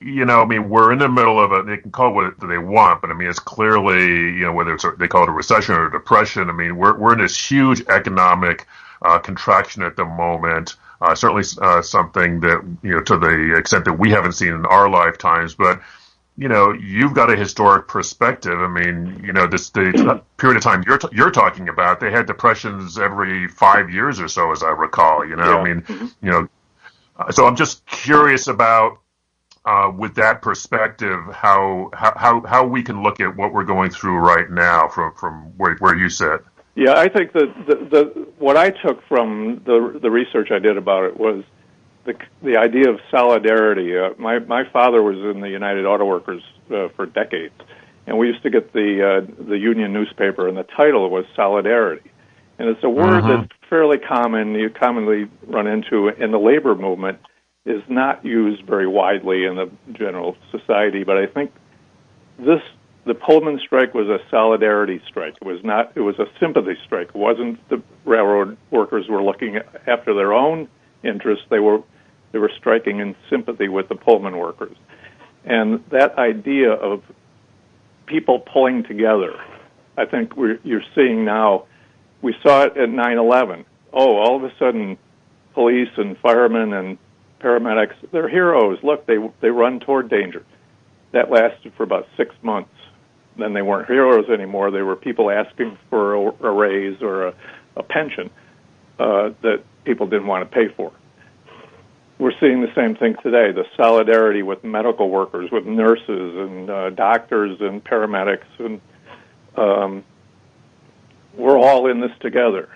you 0.00 0.24
know, 0.24 0.40
I 0.40 0.44
mean, 0.44 0.68
we're 0.68 0.92
in 0.92 1.00
the 1.00 1.08
middle 1.08 1.42
of 1.42 1.50
a. 1.50 1.64
They 1.64 1.78
can 1.78 1.90
call 1.90 2.10
it 2.10 2.38
what 2.38 2.48
they 2.48 2.58
want, 2.58 3.00
but 3.00 3.10
I 3.10 3.14
mean, 3.14 3.28
it's 3.28 3.40
clearly 3.40 4.04
you 4.04 4.44
know 4.44 4.52
whether 4.52 4.72
it's 4.72 4.84
a, 4.84 4.92
they 4.92 5.08
call 5.08 5.24
it 5.24 5.28
a 5.28 5.32
recession 5.32 5.74
or 5.74 5.86
a 5.88 5.90
depression. 5.90 6.48
I 6.48 6.52
mean, 6.52 6.76
we're 6.76 6.96
we're 6.96 7.14
in 7.14 7.18
this 7.18 7.36
huge 7.36 7.82
economic 7.88 8.66
uh, 9.02 9.18
contraction 9.18 9.82
at 9.82 9.96
the 9.96 10.04
moment. 10.04 10.76
Uh, 11.00 11.14
certainly 11.14 11.42
uh, 11.60 11.82
something 11.82 12.38
that 12.40 12.62
you 12.82 12.92
know 12.92 13.00
to 13.02 13.18
the 13.18 13.56
extent 13.56 13.84
that 13.84 13.94
we 13.94 14.10
haven't 14.10 14.32
seen 14.32 14.52
in 14.52 14.64
our 14.66 14.88
lifetimes, 14.88 15.56
but 15.56 15.80
you 16.36 16.48
know 16.48 16.72
you've 16.72 17.14
got 17.14 17.30
a 17.30 17.36
historic 17.36 17.88
perspective. 17.88 18.58
I 18.58 18.68
mean, 18.68 19.20
you 19.24 19.32
know 19.32 19.46
this 19.46 19.70
the 19.70 20.22
period 20.36 20.56
of 20.56 20.62
time 20.62 20.84
you're 20.86 20.98
t- 20.98 21.08
you're 21.12 21.30
talking 21.30 21.68
about. 21.68 22.00
They 22.00 22.10
had 22.10 22.26
depressions 22.26 22.98
every 22.98 23.48
five 23.48 23.90
years 23.90 24.20
or 24.20 24.28
so, 24.28 24.52
as 24.52 24.62
I 24.62 24.70
recall. 24.70 25.26
You 25.26 25.36
know, 25.36 25.44
yeah. 25.44 25.56
I 25.56 25.64
mean, 25.64 25.82
mm-hmm. 25.82 26.06
you 26.22 26.30
know, 26.30 26.48
uh, 27.18 27.32
so 27.32 27.46
I'm 27.46 27.56
just 27.56 27.84
curious 27.86 28.48
about. 28.48 28.98
Uh, 29.68 29.90
with 29.90 30.14
that 30.14 30.42
perspective, 30.42 31.18
how, 31.32 31.90
how 31.92 32.40
how 32.46 32.64
we 32.64 32.84
can 32.84 33.02
look 33.02 33.18
at 33.18 33.36
what 33.36 33.52
we're 33.52 33.64
going 33.64 33.90
through 33.90 34.16
right 34.16 34.48
now 34.48 34.86
from 34.86 35.12
from 35.16 35.42
where, 35.56 35.74
where 35.78 35.96
you 35.96 36.08
sit. 36.08 36.40
Yeah, 36.76 36.92
I 36.92 37.08
think 37.08 37.32
that 37.32 37.52
the, 37.66 37.74
the 37.74 38.28
what 38.38 38.56
I 38.56 38.70
took 38.70 39.02
from 39.08 39.60
the 39.66 39.98
the 40.00 40.08
research 40.08 40.52
I 40.52 40.60
did 40.60 40.76
about 40.76 41.02
it 41.02 41.18
was 41.18 41.42
the 42.06 42.14
the 42.42 42.56
idea 42.56 42.90
of 42.90 43.00
solidarity. 43.10 43.96
Uh, 43.96 44.10
my 44.18 44.38
my 44.38 44.62
father 44.72 45.02
was 45.02 45.16
in 45.16 45.40
the 45.40 45.50
United 45.50 45.84
Auto 45.84 46.04
Workers 46.04 46.42
uh, 46.70 46.88
for 46.96 47.06
decades, 47.06 47.54
and 48.06 48.16
we 48.18 48.28
used 48.28 48.42
to 48.44 48.50
get 48.50 48.72
the 48.72 49.22
uh, 49.28 49.44
the 49.44 49.58
union 49.58 49.92
newspaper, 49.92 50.48
and 50.48 50.56
the 50.56 50.62
title 50.62 51.10
was 51.10 51.24
solidarity, 51.34 52.10
and 52.58 52.68
it's 52.68 52.82
a 52.84 52.88
word 52.88 53.22
uh-huh. 53.22 53.36
that's 53.36 53.52
fairly 53.68 53.98
common. 53.98 54.54
You 54.54 54.70
commonly 54.70 55.28
run 55.46 55.66
into 55.66 56.08
in 56.08 56.30
the 56.30 56.38
labor 56.38 56.74
movement 56.74 57.18
is 57.66 57.82
not 57.88 58.24
used 58.24 58.64
very 58.64 58.86
widely 58.86 59.44
in 59.44 59.56
the 59.56 59.70
general 59.92 60.36
society, 60.52 61.02
but 61.02 61.18
I 61.18 61.26
think 61.26 61.52
this 62.38 62.62
the 63.06 63.14
Pullman 63.14 63.60
strike 63.64 63.94
was 63.94 64.08
a 64.08 64.18
solidarity 64.30 65.00
strike. 65.08 65.36
It 65.40 65.44
was 65.44 65.60
not. 65.62 65.92
It 65.94 66.00
was 66.00 66.18
a 66.18 66.26
sympathy 66.40 66.76
strike. 66.84 67.08
It 67.08 67.16
wasn't 67.16 67.68
the 67.68 67.82
railroad 68.04 68.56
workers 68.70 69.06
were 69.08 69.22
looking 69.22 69.58
after 69.86 70.14
their 70.14 70.32
own 70.32 70.68
interests. 71.04 71.44
They 71.48 71.60
were 71.60 71.82
they 72.32 72.38
were 72.38 72.50
striking 72.56 73.00
in 73.00 73.14
sympathy 73.30 73.68
with 73.68 73.88
the 73.88 73.94
Pullman 73.94 74.36
workers, 74.36 74.76
and 75.44 75.82
that 75.90 76.18
idea 76.18 76.72
of 76.72 77.02
people 78.06 78.40
pulling 78.40 78.84
together, 78.84 79.38
I 79.96 80.04
think 80.04 80.32
you're 80.36 80.84
seeing 80.94 81.24
now. 81.24 81.64
We 82.22 82.34
saw 82.42 82.64
it 82.64 82.76
at 82.76 82.88
9/11. 82.88 83.64
Oh, 83.92 84.16
all 84.16 84.36
of 84.36 84.44
a 84.44 84.52
sudden, 84.58 84.98
police 85.54 85.90
and 85.96 86.18
firemen 86.18 86.72
and 86.72 86.98
paramedics, 87.40 87.94
they're 88.12 88.28
heroes. 88.28 88.78
Look, 88.82 89.06
they 89.06 89.16
they 89.40 89.50
run 89.50 89.80
toward 89.80 90.08
danger. 90.08 90.44
That 91.12 91.30
lasted 91.30 91.72
for 91.76 91.82
about 91.82 92.08
six 92.16 92.34
months 92.42 92.70
then 93.38 93.52
they 93.52 93.62
weren't 93.62 93.86
heroes 93.86 94.28
anymore. 94.28 94.70
They 94.70 94.82
were 94.82 94.96
people 94.96 95.30
asking 95.30 95.78
for 95.90 96.14
a, 96.14 96.46
a 96.46 96.50
raise 96.50 97.00
or 97.02 97.28
a, 97.28 97.34
a 97.76 97.82
pension 97.82 98.30
uh, 98.98 99.30
that 99.42 99.62
people 99.84 100.06
didn't 100.06 100.26
want 100.26 100.50
to 100.50 100.54
pay 100.54 100.68
for. 100.74 100.92
We're 102.18 102.32
seeing 102.40 102.62
the 102.62 102.72
same 102.74 102.96
thing 102.96 103.16
today 103.22 103.52
the 103.52 103.64
solidarity 103.76 104.42
with 104.42 104.64
medical 104.64 105.10
workers, 105.10 105.50
with 105.50 105.66
nurses 105.66 106.06
and 106.08 106.70
uh, 106.70 106.90
doctors 106.90 107.58
and 107.60 107.84
paramedics. 107.84 108.46
And 108.58 108.80
um, 109.56 110.04
we're 111.34 111.58
all 111.58 111.90
in 111.90 112.00
this 112.00 112.12
together. 112.20 112.70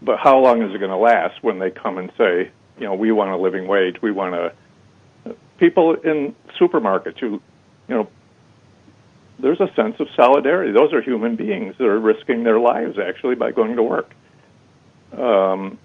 But 0.00 0.18
how 0.18 0.38
long 0.38 0.62
is 0.62 0.74
it 0.74 0.78
going 0.78 0.90
to 0.90 0.96
last 0.96 1.42
when 1.42 1.58
they 1.58 1.70
come 1.70 1.98
and 1.98 2.10
say, 2.16 2.50
you 2.78 2.86
know, 2.86 2.94
we 2.94 3.12
want 3.12 3.30
a 3.30 3.36
living 3.36 3.66
wage, 3.66 3.96
we 4.02 4.10
want 4.10 4.34
to. 4.34 5.36
People 5.58 5.94
in 5.94 6.34
supermarkets 6.60 7.18
who, 7.18 7.40
you 7.88 7.94
know, 7.94 8.08
there's 9.38 9.60
a 9.60 9.68
sense 9.74 9.96
of 10.00 10.08
solidarity. 10.16 10.72
Those 10.72 10.92
are 10.92 11.02
human 11.02 11.36
beings 11.36 11.74
that 11.78 11.84
are 11.84 12.00
risking 12.00 12.44
their 12.44 12.58
lives 12.58 12.98
actually 12.98 13.34
by 13.34 13.52
going 13.52 13.76
to 13.76 13.82
work. 13.82 14.10
Um, 15.12 15.78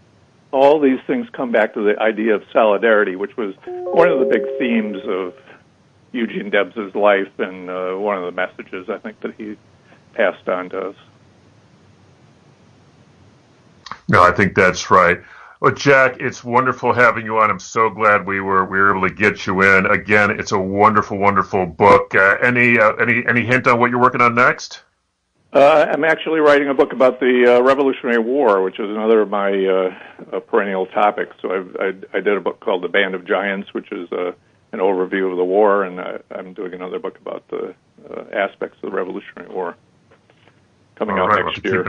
all 0.52 0.80
these 0.80 1.00
things 1.06 1.28
come 1.32 1.52
back 1.52 1.74
to 1.76 1.82
the 1.82 2.00
idea 2.02 2.36
of 2.36 2.44
solidarity, 2.52 3.16
which 3.16 3.38
was 3.38 3.56
one 3.66 4.08
of 4.10 4.20
the 4.20 4.26
big 4.26 4.44
themes 4.58 4.98
of 5.06 5.34
Eugene 6.12 6.50
Debs's 6.50 6.96
life 6.96 7.32
and 7.38 7.70
uh, 7.70 7.94
one 7.94 8.18
of 8.18 8.26
the 8.26 8.32
messages 8.32 8.90
I 8.90 8.98
think 8.98 9.20
that 9.22 9.36
he 9.36 9.58
passed 10.14 10.48
on 10.48 10.70
to 10.72 10.90
us. 10.90 10.96
No, 14.08 14.24
I 14.24 14.32
think 14.32 14.56
that's 14.56 14.90
right. 14.90 15.20
Well, 15.60 15.74
Jack, 15.74 16.18
it's 16.20 16.44
wonderful 16.44 16.94
having 16.94 17.26
you 17.26 17.38
on. 17.38 17.52
I'm 17.52 17.60
so 17.60 17.90
glad 17.90 18.26
we 18.26 18.40
were 18.40 18.66
we 18.66 18.80
were 18.80 18.96
able 18.96 19.08
to 19.08 19.14
get 19.14 19.46
you 19.46 19.62
in. 19.62 19.86
Again, 19.86 20.32
it's 20.40 20.54
a 20.54 20.58
wonderful, 20.58 21.18
wonderful 21.18 21.66
book. 21.66 22.16
Uh, 22.16 22.38
any 22.42 22.80
uh, 22.80 22.94
any 22.94 23.24
any 23.28 23.46
hint 23.46 23.68
on 23.68 23.80
what 23.80 23.92
you're 23.92 24.00
working 24.00 24.22
on 24.22 24.36
next? 24.36 24.84
Uh, 25.52 25.88
I'm 25.92 26.04
actually 26.04 26.42
writing 26.42 26.70
a 26.70 26.76
book 26.76 26.94
about 26.94 27.20
the 27.20 27.58
uh, 27.58 27.64
Revolutionary 27.64 28.20
War, 28.20 28.62
which 28.62 28.80
is 28.80 28.88
another 28.88 29.22
of 29.22 29.30
my 29.30 29.52
uh, 29.52 29.96
uh, 30.32 30.40
perennial 30.42 30.86
topics. 30.88 31.36
So 31.42 31.52
I've, 31.52 31.76
I, 31.80 32.18
I 32.18 32.20
did 32.20 32.38
a 32.38 32.40
book 32.40 32.60
called 32.60 32.84
The 32.84 32.88
Band 32.88 33.16
of 33.16 33.26
Giants, 33.26 33.74
which 33.74 33.92
is 33.92 34.10
an 34.12 34.80
overview 34.80 35.32
of 35.32 35.38
the 35.38 35.44
war, 35.44 35.84
and 35.84 36.00
I, 36.00 36.20
am 36.32 36.54
doing 36.54 36.74
another 36.74 37.00
book 37.00 37.18
about 37.18 37.48
the 37.48 37.74
aspects 38.32 38.78
of 38.84 38.92
the 38.92 38.96
Revolutionary 38.96 39.52
War 39.52 39.76
coming 40.96 41.18
All 41.18 41.24
out 41.24 41.30
right, 41.30 41.46
next 41.46 41.66
year. 41.66 41.84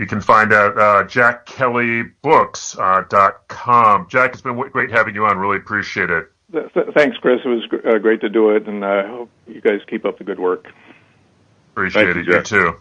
You 0.00 0.06
can 0.06 0.20
find 0.22 0.52
out 0.54 0.78
uh, 0.78 1.04
jackkellybooks.com. 1.04 4.02
Uh, 4.02 4.06
Jack, 4.08 4.32
it's 4.32 4.40
been 4.40 4.56
great 4.70 4.90
having 4.90 5.14
you 5.14 5.26
on. 5.26 5.36
Really 5.36 5.58
appreciate 5.58 6.08
it. 6.08 6.32
Thanks, 6.94 7.18
Chris. 7.18 7.40
It 7.44 7.48
was 7.48 7.68
uh, 7.84 7.98
great 7.98 8.22
to 8.22 8.30
do 8.30 8.56
it, 8.56 8.66
and 8.66 8.82
I 8.82 9.06
hope 9.06 9.28
you 9.46 9.60
guys 9.60 9.80
keep 9.86 10.06
up 10.06 10.16
the 10.16 10.24
good 10.24 10.40
work. 10.40 10.68
Appreciate 11.88 12.16
it. 12.16 12.26
You, 12.26 12.34
you 12.34 12.42
too. 12.42 12.76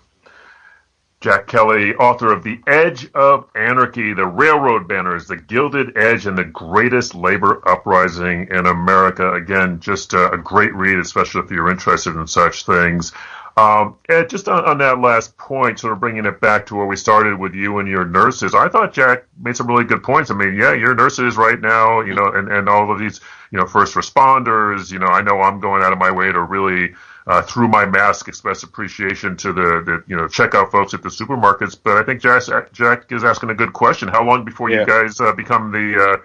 Jack 1.21 1.47
Kelly, 1.47 1.93
author 1.95 2.31
of 2.31 2.43
The 2.43 2.61
Edge 2.65 3.11
of 3.13 3.49
Anarchy, 3.53 4.13
The 4.13 4.25
Railroad 4.25 4.87
Barons, 4.87 5.27
The 5.27 5.35
Gilded 5.35 5.97
Age, 5.97 6.25
and 6.25 6.37
the 6.37 6.45
Greatest 6.45 7.13
Labor 7.13 7.61
Uprising 7.67 8.47
in 8.49 8.65
America. 8.65 9.33
Again, 9.33 9.81
just 9.81 10.13
a, 10.13 10.31
a 10.31 10.37
great 10.37 10.73
read, 10.73 10.97
especially 10.97 11.41
if 11.41 11.51
you're 11.51 11.69
interested 11.69 12.15
in 12.15 12.25
such 12.25 12.65
things. 12.65 13.11
Um, 13.57 13.97
and 14.07 14.29
just 14.29 14.47
on, 14.47 14.63
on, 14.63 14.77
that 14.77 15.01
last 15.01 15.37
point, 15.37 15.79
sort 15.79 15.91
of 15.91 15.99
bringing 15.99 16.25
it 16.25 16.39
back 16.39 16.65
to 16.67 16.75
where 16.75 16.85
we 16.85 16.95
started 16.95 17.37
with 17.37 17.53
you 17.53 17.79
and 17.79 17.89
your 17.89 18.05
nurses, 18.05 18.55
I 18.55 18.69
thought 18.69 18.93
Jack 18.93 19.25
made 19.37 19.57
some 19.57 19.67
really 19.67 19.83
good 19.83 20.01
points. 20.01 20.31
I 20.31 20.35
mean, 20.35 20.53
yeah, 20.53 20.71
your 20.71 20.95
nurses 20.95 21.35
right 21.35 21.59
now, 21.59 21.99
you 21.99 22.13
know, 22.13 22.27
and, 22.27 22.49
and 22.49 22.69
all 22.69 22.89
of 22.89 22.97
these, 22.97 23.19
you 23.51 23.59
know, 23.59 23.65
first 23.65 23.95
responders, 23.95 24.89
you 24.89 24.99
know, 24.99 25.07
I 25.07 25.21
know 25.21 25.41
I'm 25.41 25.59
going 25.59 25.83
out 25.83 25.91
of 25.91 25.99
my 25.99 26.09
way 26.09 26.31
to 26.31 26.41
really, 26.41 26.93
uh, 27.28 27.41
through 27.41 27.67
my 27.67 27.86
mask, 27.86 28.28
express 28.28 28.63
appreciation 28.63 29.38
to 29.38 29.53
the, 29.53 29.84
the, 29.86 30.03
you 30.07 30.15
know, 30.15 30.24
checkout 30.24 30.72
folks 30.72 30.93
at 30.93 31.03
the 31.03 31.09
supermarkets. 31.09 31.78
But 31.82 31.97
I 31.97 32.03
think 32.03 32.22
Jack, 32.22 32.72
Jack 32.72 33.11
is 33.11 33.24
asking 33.24 33.49
a 33.49 33.55
good 33.55 33.74
question. 33.74 34.07
How 34.07 34.24
long 34.24 34.45
before 34.45 34.70
yeah. 34.70 34.82
you 34.82 34.86
guys 34.86 35.20
uh, 35.20 35.34
become 35.34 35.72
the, 35.72 36.01
uh, 36.01 36.17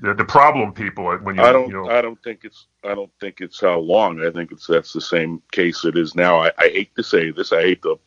the, 0.00 0.14
the 0.14 0.24
problem 0.24 0.72
people 0.72 1.04
when 1.18 1.36
you 1.36 1.42
I 1.42 1.52
don't 1.52 1.68
you 1.68 1.74
know. 1.74 1.90
I 1.90 2.00
don't 2.00 2.22
think 2.22 2.40
it's 2.44 2.66
I 2.84 2.94
don't 2.94 3.12
think 3.20 3.40
it's 3.40 3.60
how 3.60 3.78
long 3.78 4.24
I 4.24 4.30
think 4.30 4.50
it's 4.52 4.66
that's 4.66 4.92
the 4.92 5.00
same 5.00 5.42
case 5.52 5.84
it 5.84 5.96
is 5.96 6.14
now 6.14 6.40
I, 6.40 6.50
I 6.58 6.68
hate 6.68 6.94
to 6.96 7.02
say 7.02 7.30
this 7.30 7.52
I 7.52 7.62
hate 7.62 7.82
to 7.82 7.98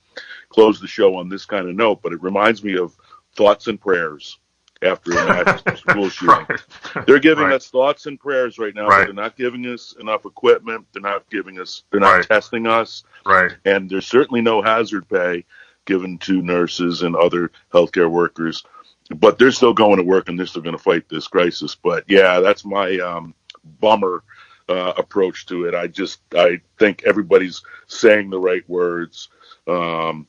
close 0.50 0.80
the 0.80 0.88
show 0.88 1.16
on 1.16 1.30
this 1.30 1.46
kind 1.46 1.70
of 1.70 1.76
note 1.76 2.02
but 2.02 2.14
it 2.14 2.22
reminds 2.24 2.64
me 2.64 2.78
of 2.78 2.96
thoughts 3.36 3.68
and 3.68 3.80
prayers 3.80 4.40
after 4.84 5.12
a 5.18 5.26
mass 5.26 5.62
school 5.80 6.10
shooting 6.10 6.46
right. 6.48 7.08
they're 7.08 7.20
giving 7.20 7.46
right. 7.46 7.54
us 7.54 7.68
thoughts 7.68 8.06
and 8.06 8.20
prayers 8.20 8.58
right 8.58 8.76
now 8.76 8.88
right. 8.88 9.06
they're 9.06 9.14
not 9.14 9.36
giving 9.36 9.66
us 9.66 9.96
enough 10.00 10.26
equipment 10.26 10.86
they're 10.94 11.02
not 11.02 11.30
giving 11.30 11.60
us 11.60 11.84
they're 11.92 12.00
not 12.00 12.24
testing 12.24 12.68
us 12.68 13.04
right 13.26 13.52
and 13.66 13.90
there's 13.90 14.08
certainly 14.08 14.42
no 14.42 14.62
hazard 14.62 15.08
pay 15.10 15.44
given 15.86 16.18
to 16.18 16.42
nurses 16.42 17.02
and 17.02 17.16
other 17.16 17.52
healthcare 17.74 18.10
workers 18.10 18.64
but 19.10 19.38
they're 19.38 19.52
still 19.52 19.74
going 19.74 19.98
to 19.98 20.04
work 20.04 20.30
and 20.30 20.38
they're 20.38 20.46
still 20.46 20.62
going 20.62 20.78
to 20.78 20.84
fight 20.84 21.08
this 21.10 21.28
crisis. 21.28 21.76
But 21.76 22.06
yeah, 22.08 22.40
that's 22.40 22.66
my 22.66 22.98
um, 23.00 23.34
bummer 23.80 24.24
uh, 24.70 24.94
approach 24.98 25.46
to 25.48 25.66
it. 25.66 25.76
I 25.76 25.88
just 25.88 26.22
I 26.34 26.62
think 26.80 27.04
everybody's 27.04 27.62
saying 27.88 28.30
the 28.30 28.40
right 28.40 28.68
words. 28.70 29.30
Um, 29.68 30.28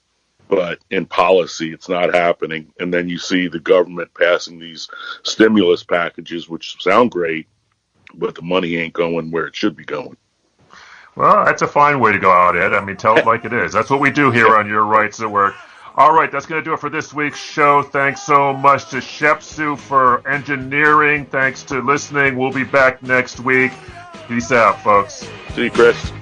but 0.49 0.78
in 0.90 1.07
policy, 1.07 1.72
it's 1.72 1.88
not 1.88 2.14
happening. 2.14 2.72
And 2.78 2.92
then 2.92 3.09
you 3.09 3.18
see 3.18 3.49
the 3.49 3.61
government 3.61 4.11
passing 4.14 4.59
these 4.59 4.88
stimulus 5.22 5.82
packages, 5.82 6.49
which 6.49 6.76
sound 6.80 7.11
great, 7.11 7.47
but 8.14 8.34
the 8.34 8.42
money 8.42 8.76
ain't 8.76 8.92
going 8.95 9.30
where 9.30 9.47
it 9.47 9.57
should 9.57 9.76
be 9.76 9.84
going. 9.84 10.16
Well, 11.16 11.45
that's 11.45 11.62
a 11.62 11.68
fine 11.68 12.01
way 12.01 12.12
to 12.12 12.18
go 12.18 12.30
out, 12.30 12.57
Ed. 12.57 12.74
I 12.74 12.84
mean, 12.84 12.97
tell 12.97 13.16
it 13.16 13.26
like 13.26 13.45
it 13.45 13.53
is. 13.53 13.72
That's 13.72 13.90
what 13.90 14.01
we 14.01 14.11
do 14.11 14.30
here 14.30 14.57
on 14.57 14.66
Your 14.68 14.84
Rights 14.84 15.20
at 15.20 15.30
Work. 15.30 15.55
All 15.97 16.12
right, 16.12 16.30
that's 16.30 16.45
going 16.45 16.61
to 16.61 16.64
do 16.64 16.74
it 16.74 16.80
for 16.80 16.90
this 16.90 17.14
week's 17.14 17.38
show. 17.38 17.82
Thanks 17.82 18.20
so 18.22 18.53
much 18.53 18.90
to 18.90 18.97
Shepsu 18.97 19.78
for 19.78 20.26
engineering. 20.28 21.24
Thanks 21.26 21.62
to 21.64 21.80
listening. 21.80 22.36
We'll 22.36 22.53
be 22.53 22.64
back 22.64 23.01
next 23.05 23.38
week. 23.38 23.70
Peace 24.26 24.51
out, 24.51 24.82
folks. 24.82 25.28
See 25.55 25.64
you, 25.64 25.70
Chris. 25.70 26.12